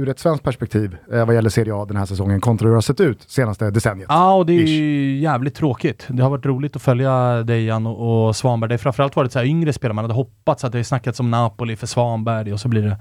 [0.00, 2.76] ur ett svenskt perspektiv eh, vad gäller Serie A den här säsongen kontra hur det
[2.76, 4.06] har sett ut senaste decenniet.
[4.08, 6.06] Ja, och det är ju jävligt tråkigt.
[6.08, 8.68] Det har varit roligt att följa Dejan och, och Svanberg.
[8.68, 9.94] Det har framförallt varit så här yngre spelare.
[9.94, 12.96] Man hade hoppats att det snackats om Napoli för Svanberg och så blir det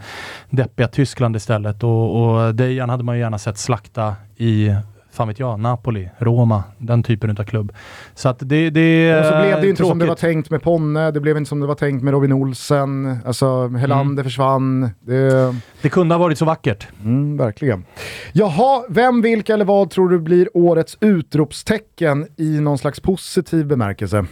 [0.50, 1.84] deppiga Tyskland istället.
[1.84, 4.76] Och, och Dejan hade man ju gärna sett slakta i
[5.12, 7.72] fan vet jag, Napoli, Roma, den typen av klubb.
[8.16, 10.22] Så att det, det Och så blev det ju inte som det var tråkigt.
[10.22, 14.24] tänkt med Ponne, det blev inte som det var tänkt med Robin Olsen, alltså Helander
[14.24, 14.90] försvann.
[15.02, 16.88] Det, Det kunde ha varit så vackert.
[17.04, 17.86] mm, verkligen.
[18.34, 24.26] Jaha, vem, vilka eller vad tror du blir årets utropstecken i någon slags positiv bemärkelse?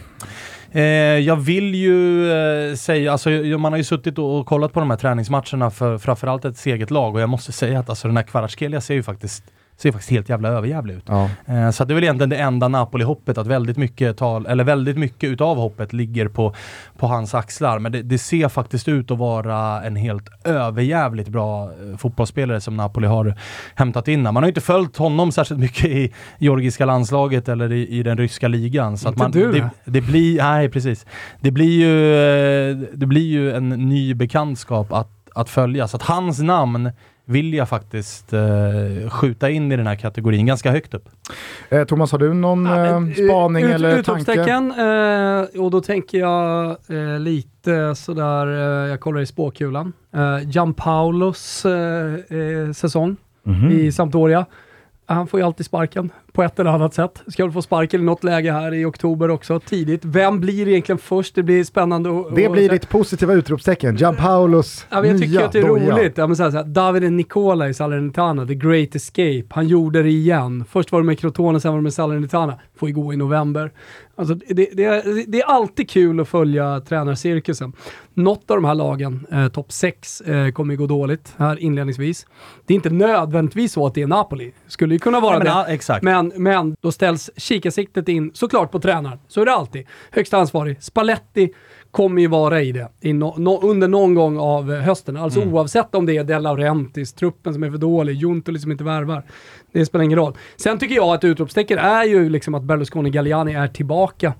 [0.72, 0.82] Eh,
[1.18, 4.90] jag vill ju eh, säga, alltså man har ju suttit och, och kollat på de
[4.90, 8.24] här träningsmatcherna för framförallt ett eget lag och jag måste säga att alltså den här
[8.24, 9.44] Kvaratskhelia ser ju faktiskt
[9.80, 11.04] ser faktiskt helt jävla överjävlig ut.
[11.06, 11.30] Ja.
[11.46, 14.98] Eh, Så det är väl egentligen det enda Napoli-hoppet, att väldigt mycket, tal, eller väldigt
[14.98, 16.54] mycket utav hoppet ligger på,
[16.98, 17.78] på hans axlar.
[17.78, 22.76] Men det, det ser faktiskt ut att vara en helt överjävligt bra eh, fotbollsspelare som
[22.76, 23.34] Napoli har
[23.74, 24.22] hämtat in.
[24.22, 28.18] Man har ju inte följt honom särskilt mycket i georgiska landslaget eller i, i den
[28.18, 28.98] ryska ligan.
[28.98, 31.06] Så Inte att man, du, det, det blir, nej precis.
[31.40, 35.88] Det blir ju, eh, det blir ju en ny bekantskap att, att följa.
[35.88, 36.90] Så att hans namn
[37.28, 41.08] vill jag faktiskt eh, skjuta in i den här kategorin ganska högt upp.
[41.68, 44.00] Eh, Thomas, har du någon Ja, men, eh, spaning ut- eller tanke?
[44.00, 49.92] utropstecken, eh, och då tänker jag eh, lite sådär, eh, jag kollar i spåkulan.
[50.14, 53.70] Eh, Gianpaulos eh, eh, säsong Mhm.
[53.70, 54.46] i Sampdoria.
[55.10, 57.22] Han får ju alltid sparken på ett eller annat sätt.
[57.26, 60.04] Ska väl få sparken i något läge här i oktober också, tidigt.
[60.04, 61.34] Vem blir egentligen först?
[61.34, 65.46] Det blir spännande att Det blir ditt positiva utropstecken, Gianpaulos Ja, men jag tycker nya
[65.46, 65.96] att det är doja.
[65.96, 66.18] roligt.
[66.18, 69.44] Ja, men så här, så här, Davide Nicola i Salernitana, The Great Escape.
[69.50, 70.64] Han gjorde det igen.
[70.70, 72.54] Först var det med Crotone, sen var det med Salernitana.
[72.76, 73.70] Får ju gå i november.
[74.18, 77.72] Alltså, det, det, är, det är alltid kul att följa tränarcirkusen.
[78.14, 82.26] Något av de här lagen, eh, topp 6, eh, kommer ju gå dåligt här inledningsvis.
[82.66, 84.52] Det är inte nödvändigtvis så att det är Napoli.
[84.66, 85.50] Skulle ju kunna vara Ja, men, det.
[85.52, 86.02] ja, exakt.
[86.02, 89.18] Men, men då ställs kikarsiktet in såklart på tränaren.
[89.28, 89.86] Så är det alltid.
[90.10, 90.82] Högsta ansvarig.
[90.82, 91.52] Spalletti
[91.90, 95.16] kommer ju vara i det i no, no, under någon gång av eh, hösten.
[95.16, 95.54] Alltså Mm.
[95.54, 99.22] oavsett om det är De Laurentiis, truppen som är för dålig, Juntoli som inte värvar.
[99.72, 100.36] Det spelar ingen roll.
[100.56, 104.34] Sen tycker jag att utropstecken är ju liksom att Berlusconi Galliani är tillbaka.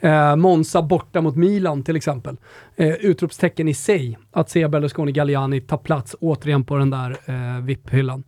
[0.00, 2.36] Eh, Monza borta mot Milan till exempel.
[2.76, 4.18] Eh, utropstecken i sig.
[4.32, 8.22] Att se Berlusconi Galliani ta plats återigen på den där eh, VIP-hyllan.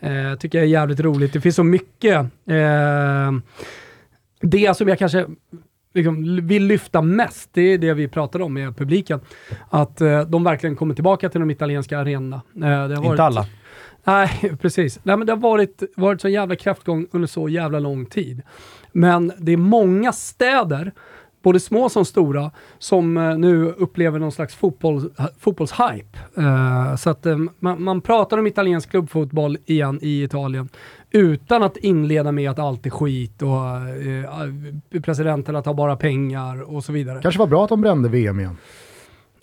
[0.00, 1.32] Eh, tycker jag är jävligt roligt.
[1.32, 2.16] Det finns så mycket.
[2.46, 3.32] Eh,
[4.40, 5.26] det som jag kanske
[5.94, 9.20] liksom vill lyfta mest, det är det vi pratade om med publiken.
[9.70, 12.40] Att eh, de verkligen kommer tillbaka till de italienska arenorna.
[12.56, 13.46] Eh, varit, Inte alla.
[14.04, 15.00] Nej, precis.
[15.02, 18.42] Nej, men det har varit, varit så jävla kraftgång under så jävla lång tid.
[18.92, 20.92] Men det är många städer,
[21.42, 26.18] både små som stora, som eh, nu upplever någon slags fotboll, fotbollshype.
[26.36, 30.68] Eh, så att eh, man, man pratar om italiensk klubbfotboll igen i Italien
[31.14, 36.84] utan att inleda med att allt är skit och eh, presidenterna tar bara pengar och
[36.84, 37.22] så vidare.
[37.22, 38.56] Kanske var bra att de brände VM igen.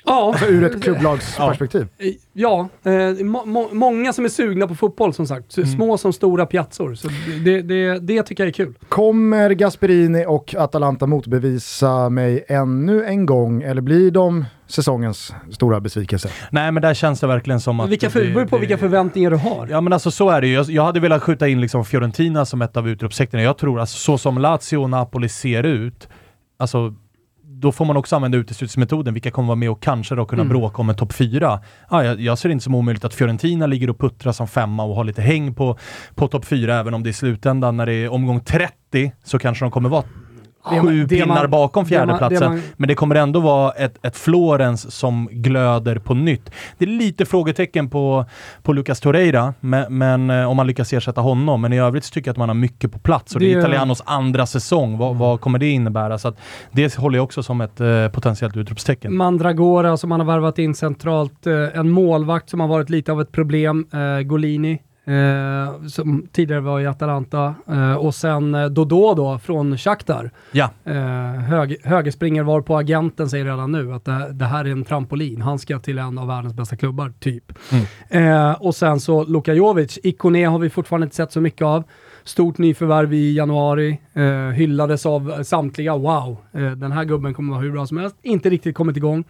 [0.06, 1.82] Ja, Alltså ur ett klubblagsperspektiv.
[1.98, 5.52] Eh, Ja, eh, må, må, många som är sugna på fotboll som sagt.
[5.52, 6.96] Så Små som stora piazzor.
[6.96, 7.08] Så
[7.46, 8.74] det, det, det tycker jag är kul.
[8.90, 16.30] Kommer Gasperini och Atalanta motbevisa mig ännu en gång eller blir de säsongens stora besvikelse?
[16.52, 17.90] Nej men där känns det verkligen som att...
[17.90, 19.68] Vilka för, det- beror på det- vilka förväntningar du har.
[19.72, 20.54] Ja men alltså så är det ju.
[20.54, 23.44] Jag, jag hade velat skjuta in liksom Fiorentina som ett av utropstecknen.
[23.44, 26.08] Jag tror alltså så som Lazio och Napoli ser ut,
[26.60, 26.94] alltså
[27.62, 29.14] då får man också använda uteslutsmetoden.
[29.14, 30.50] Vilka kommer vara med och kanske då kunna mm.
[30.50, 31.60] bråka om en topp fyra?
[31.88, 34.84] Ah, jag, jag ser det inte som omöjligt att Fiorentina ligger och puttrar som femma
[34.84, 35.78] och har lite häng på,
[36.16, 39.66] på topp fyra, även om det i slutändan när det är omgång 30 så kanske
[39.66, 40.04] de kommer vara
[40.64, 42.62] sju det pinnar man, bakom fjärdeplatsen.
[42.78, 46.52] Men det kommer ändå vara ett, ett Florens som glöder på nytt.
[46.78, 48.26] Det är lite frågetecken på,
[48.64, 51.62] på Lucas Torreira, men, men eh, om man lyckas ersätta honom.
[51.62, 53.36] Men i övrigt så tycker jag att man har mycket på plats.
[53.36, 54.98] Och det, är Italianos andra säsong.
[54.98, 56.18] Vad, vad, kommer det innebära?
[56.18, 56.34] Så
[56.72, 59.16] det håller jag också som ett eh, potentiellt utropstecken.
[59.16, 61.48] Mandragora som man har värvat in centralt.
[61.48, 63.86] Eh, en målvakt som har varit lite av ett problem.
[63.94, 64.80] Eh, Golini
[65.12, 67.56] Eh, som tidigare var i Atalanta.
[67.68, 70.32] Eh, och sen eh, Dodå då från Shakhtar.
[70.52, 70.70] Ja.
[70.86, 70.96] Eh,
[71.34, 75.42] hög, högerspringer var på agenten säger redan nu att det, det, här är en trampolin.
[75.42, 77.54] Han ska till en av världens bästa klubbar, typ.
[77.72, 78.50] Mm.
[78.50, 80.00] Eh, och sen så Luka Jovic.
[80.04, 81.84] Ikone har vi fortfarande inte sett så mycket av.
[82.24, 84.24] Stort nyförvärv i januari, eh,
[84.56, 85.98] hyllades av samtliga.
[85.98, 88.16] Wow, eh, den här gubben kommer vara hur bra som helst.
[88.22, 89.24] Inte riktigt kommit igång.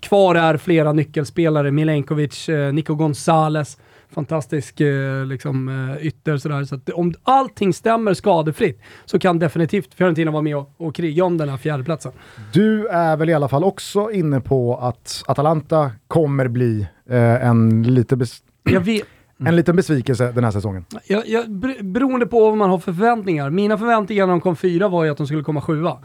[0.00, 3.78] Kvar är flera nyckelspelare, Milenkovic, Nico Gonzales,
[4.14, 6.36] fantastisk eh, liksom, eh, ytter.
[6.36, 6.64] Sådär.
[6.64, 11.38] Så om allting stämmer skadefritt så kan definitivt Fiorentina vara med och, och kriga om
[11.38, 12.12] den här fjärdeplatsen.
[12.52, 17.82] Du är väl i alla fall också inne på att Atalanta kommer bli eh, en
[17.82, 18.18] lite...
[18.64, 19.04] Jag vet.
[19.40, 19.48] Mm.
[19.48, 20.84] En liten besvikelse den här säsongen.
[21.06, 21.50] Jag, jag,
[21.84, 23.50] beroende på vad man har för förväntningar.
[23.50, 25.98] Mina förväntningar när de kom fyra var ju att de skulle komma sjua.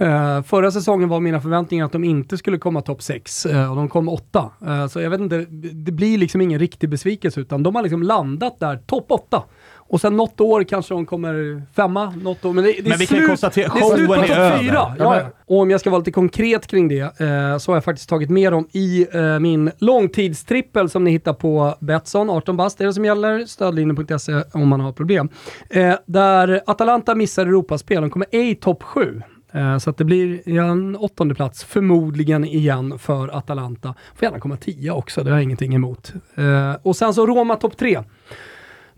[0.00, 3.76] Uh, förra säsongen var mina förväntningar att de inte skulle komma topp sex uh, och
[3.76, 4.50] de kom åtta.
[4.66, 8.02] Uh, så jag vet inte, det blir liksom ingen riktig besvikelse utan de har liksom
[8.02, 9.42] landat där, topp åtta.
[9.90, 12.52] Och sen något år kanske de kommer femma, något år.
[12.52, 14.58] Men det, det men är vi slut, kan konstatera, showen är, är över.
[14.58, 14.94] Fyra.
[14.98, 18.08] Ja, och om jag ska vara lite konkret kring det, eh, så har jag faktiskt
[18.08, 22.86] tagit med dem i eh, min långtidstrippel som ni hittar på Betsson, 18 bast är
[22.86, 25.28] det som gäller, stödlinjen.se om man har problem.
[25.70, 29.22] Eh, där Atalanta missar Europaspel, de kommer ej topp 7.
[29.52, 33.94] Eh, så att det blir en åttonde plats förmodligen igen för Atalanta.
[34.14, 36.12] Får gärna komma tia också, det har jag ingenting emot.
[36.34, 38.02] Eh, och sen så Roma topp 3.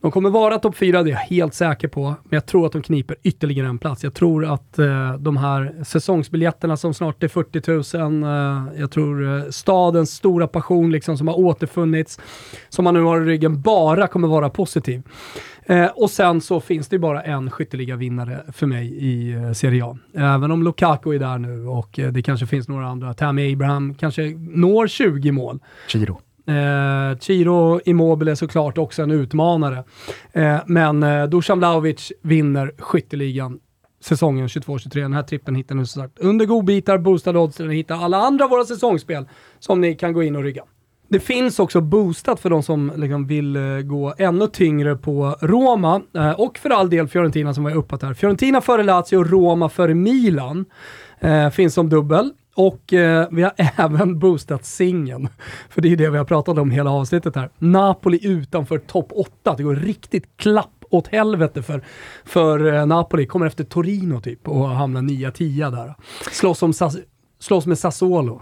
[0.03, 2.03] De kommer vara topp fyra, det är jag helt säker på.
[2.03, 4.05] Men jag tror att de kniper ytterligare en plats.
[4.05, 9.37] Jag tror att eh, de här säsongsbiljetterna som snart är 40 000, eh, jag tror
[9.37, 12.21] eh, stadens stora passion liksom som har återfunnits,
[12.69, 15.03] som man nu har i ryggen, bara kommer vara positiv.
[15.67, 19.85] Eh, och sen så finns det ju bara en skytteliga-vinnare för mig i eh, Serie
[19.85, 19.99] A.
[20.15, 23.15] Även om Lukaku är där nu och eh, det kanske finns några andra.
[23.15, 25.59] Tammy Abraham kanske når 20 mål.
[25.89, 26.21] Giro.
[26.53, 29.85] Eh, Ciro Immobile såklart också en utmanare.
[30.33, 33.59] Eh, men eh, Dusan Vlahovic vinner skytteligan
[34.01, 35.01] säsongen 22-23.
[35.01, 38.49] Den här trippen hittar ni som sagt under godbitar, boostade odds, ni hittar alla andra
[38.49, 40.63] våra säsongsspel som ni kan gå in och rygga.
[41.09, 46.03] Det finns också boostat för de som liksom vill eh, gå ännu tyngre på Roma
[46.15, 48.15] eh, och för all del Fiorentina som var uppat här.
[48.15, 50.65] Fiorentina före Lazio, Roma före Milan.
[51.21, 52.31] Eh, finns som dubbel.
[52.55, 55.29] Och eh, vi har även boostat singeln.
[55.69, 57.51] För det är det vi har pratat om hela avsnittet här.
[57.59, 59.55] Napoli utanför topp 8.
[59.57, 61.83] Det går riktigt klapp åt helvete för,
[62.25, 63.27] för eh, Napoli.
[63.27, 65.95] Kommer efter Torino typ och hamnar 9-10 där.
[66.31, 66.73] Slåss, om,
[67.39, 68.41] slåss med Sassuolo.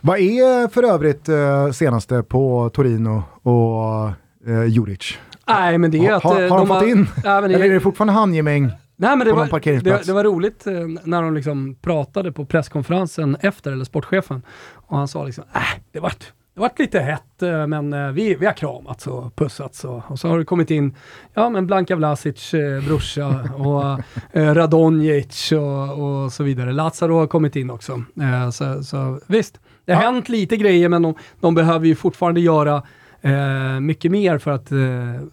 [0.00, 4.06] Vad är för övrigt eh, senaste på Torino och
[4.50, 5.18] eh, Juric?
[5.46, 6.22] Nej, men det är att...
[6.22, 7.08] Ha, har eh, de, de fått har, in?
[7.24, 8.70] Äh, Eller är det fortfarande handgemäng?
[8.96, 10.72] Nej, men det, var, det, det, var roligt eh,
[11.04, 14.42] när de liksom pratade på presskonferensen efter, eller sportchefen,
[14.74, 18.34] och han sa liksom, äh, det vart det varit lite hett, eh, men eh, vi,
[18.34, 19.84] vi har kramats och pussats.
[19.84, 20.94] Och, och så har det kommit in
[21.34, 24.00] ja, men Blanka Vlasic eh, brorsa och
[24.32, 26.72] eh, Radonjic och, och så vidare.
[26.72, 28.04] Lazaro har kommit in också.
[28.20, 30.10] Eh, så, så visst, det har ja.
[30.10, 32.82] hänt lite grejer, men de, de behöver ju fortfarande göra
[33.20, 34.68] eh, mycket mer för att,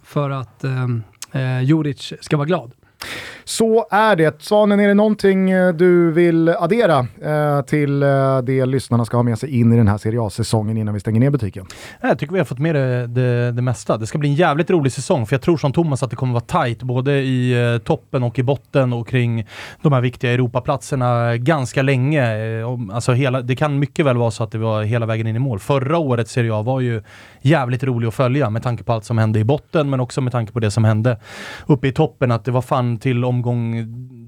[0.04, 2.72] för att eh, Juric ska vara glad.
[3.50, 4.42] Så är det.
[4.42, 9.22] Svanen, är det någonting eh, du vill addera eh, till eh, det lyssnarna ska ha
[9.22, 11.66] med sig in i den här Serie A-säsongen innan vi stänger ner butiken?
[12.00, 13.96] Jag tycker vi har fått med det, det, det, mesta.
[13.96, 16.32] Det ska bli en jävligt rolig säsong, för jag tror som Thomas att det kommer
[16.32, 19.46] vara tight både i eh, toppen och i botten och kring
[19.82, 22.24] de här viktiga Europaplatserna ganska länge.
[22.92, 25.38] Alltså hela, det kan mycket väl vara så att det var hela vägen in i
[25.38, 25.58] mål.
[25.58, 27.02] Förra årets Serie A var ju
[27.42, 30.32] jävligt rolig att följa med tanke på allt som hände i botten, men också med
[30.32, 31.18] tanke på det som hände
[31.66, 32.32] uppe i toppen.
[32.32, 33.86] Att det var fan till omgång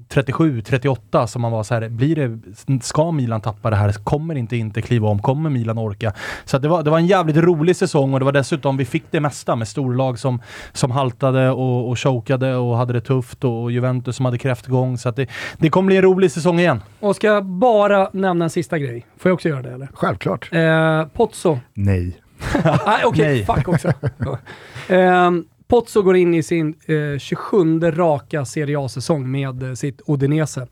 [0.09, 2.39] 37, 38 som man var så här, blir det,
[2.83, 3.91] ska Milan tappa det här?
[3.91, 5.21] Kommer inte inte kliva om?
[5.21, 6.13] Kommer Milan orka?
[6.45, 9.03] Så det, var, det var en jävligt rolig säsong och det var dessutom, vi fick
[9.11, 10.41] det mesta med storlag som,
[10.71, 14.97] som haltade och, och chokade och hade det tufft och Juventus som hade kräftgång.
[14.97, 16.81] Så det, det kommer bli en rolig säsong igen.
[16.99, 19.05] Och ska jag bara nämna en sista grej?
[19.17, 19.89] Får jag också göra det eller?
[19.93, 20.49] Självklart.
[20.51, 21.59] Eh, Pozzo.
[21.73, 22.19] Nej.
[22.63, 23.43] Nej, okej.
[23.43, 23.87] Okay, fuck också.
[24.93, 25.31] eh,
[25.67, 30.67] Pozzo går in i sin eh, 27 raka Serie A-säsong med eh, sitt Udinese.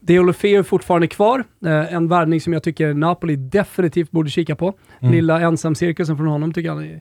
[0.00, 1.44] Deulofeu är fortfarande kvar.
[1.64, 4.74] Eh, en värvning som jag tycker Napoli definitivt borde kika på.
[5.00, 5.14] Mm.
[5.14, 7.00] Lilla ensamcirkusen från honom tycker jag är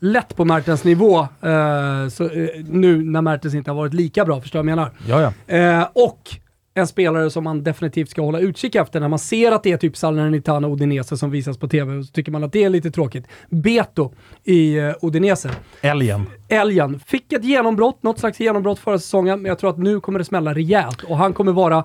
[0.00, 1.20] lätt på Mertens nivå.
[1.20, 4.76] Eh, så, eh, nu när Mertens inte har varit lika bra, förstår du vad jag
[4.76, 4.92] menar?
[5.06, 5.56] Ja, ja.
[5.56, 6.30] Eh, och
[6.74, 9.76] en spelare som man definitivt ska hålla utkik efter när man ser att det är
[9.76, 12.70] typ Salernitana och Udinese som visas på tv och så tycker man att det är
[12.70, 13.24] lite tråkigt.
[13.48, 14.12] Beto
[14.44, 15.50] i eh, Udinese.
[15.80, 16.26] Älgen.
[16.48, 20.18] Älgen fick ett genombrott, något slags genombrott förra säsongen, men jag tror att nu kommer
[20.18, 21.78] det smälla rejält och han kommer vara,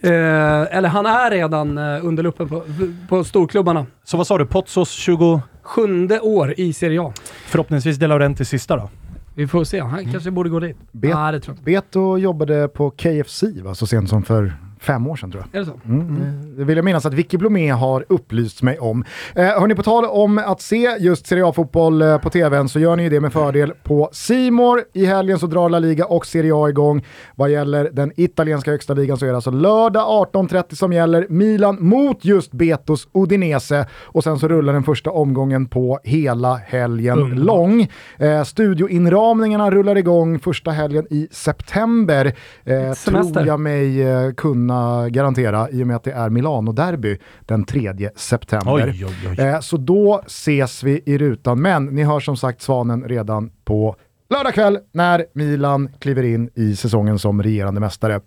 [0.00, 2.62] eh, eller han är redan eh, under luppen på,
[3.08, 3.86] på storklubbarna.
[4.04, 4.46] Så vad sa du?
[4.46, 5.40] Potsos 20...
[5.62, 7.12] Sjunde år i Serie A.
[7.46, 8.90] Förhoppningsvis De Laurentiis sista då?
[9.36, 10.76] Vi får se, han kanske borde gå dit.
[10.92, 11.64] Bet- Nej, det tror jag.
[11.64, 14.56] Beto jobbade på KFC va, så sent som för
[14.86, 15.60] fem år sedan tror jag.
[15.60, 15.80] Är det så?
[15.88, 16.56] Mm.
[16.56, 19.04] Det vill jag minnas att Vicky Blomé har upplyst mig om.
[19.34, 22.96] Eh, hörni, på tal om att se just Serie A-fotboll eh, på tvn så gör
[22.96, 24.84] ni ju det med fördel på Simor.
[24.92, 27.04] I helgen så drar La Liga och Serie A igång.
[27.34, 30.02] Vad gäller den italienska högsta ligan så är det alltså lördag
[30.32, 31.26] 18.30 som gäller.
[31.28, 37.18] Milan mot just Betos Udinese och sen så rullar den första omgången på hela helgen
[37.18, 37.46] Underbart.
[37.46, 37.88] lång.
[38.18, 42.32] Eh, studioinramningarna rullar igång första helgen i september.
[42.64, 44.75] Eh, tror jag mig eh, kunna
[45.10, 48.72] garantera i och med att det är Milano-derby den 3 september.
[48.74, 49.44] Oj, oj, oj.
[49.44, 51.62] Eh, så då ses vi i rutan.
[51.62, 53.96] Men ni hör som sagt Svanen redan på
[54.30, 58.20] lördag kväll när Milan kliver in i säsongen som regerande mästare.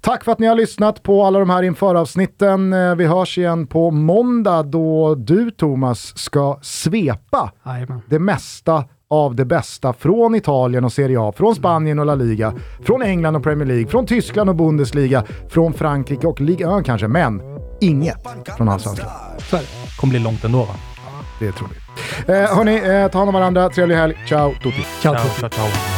[0.00, 2.72] Tack för att ni har lyssnat på alla de här införavsnitten.
[2.72, 8.00] Eh, Vi hörs igen på måndag då du Thomas ska svepa Jajamän.
[8.06, 12.54] det mesta av det bästa från Italien och Serie A, från Spanien och La Liga,
[12.82, 17.08] från England och Premier League, från Tyskland och Bundesliga, från Frankrike och Ligue 1 kanske,
[17.08, 17.40] men
[17.80, 18.26] inget
[18.56, 19.08] från Allsvenskan.
[19.38, 19.62] Så det.
[20.00, 20.74] Kommer bli långt ändå va?
[21.40, 22.32] Det tror vi.
[22.32, 24.86] Eh, hörni, eh, ta hand om varandra, trevlig helg, ciao tutti!
[25.02, 25.50] Ciao, Ciao, ciao.
[25.50, 25.97] ciao,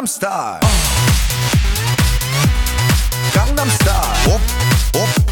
[0.00, 0.60] Gangnam Style.
[3.34, 5.29] Gangnam Style.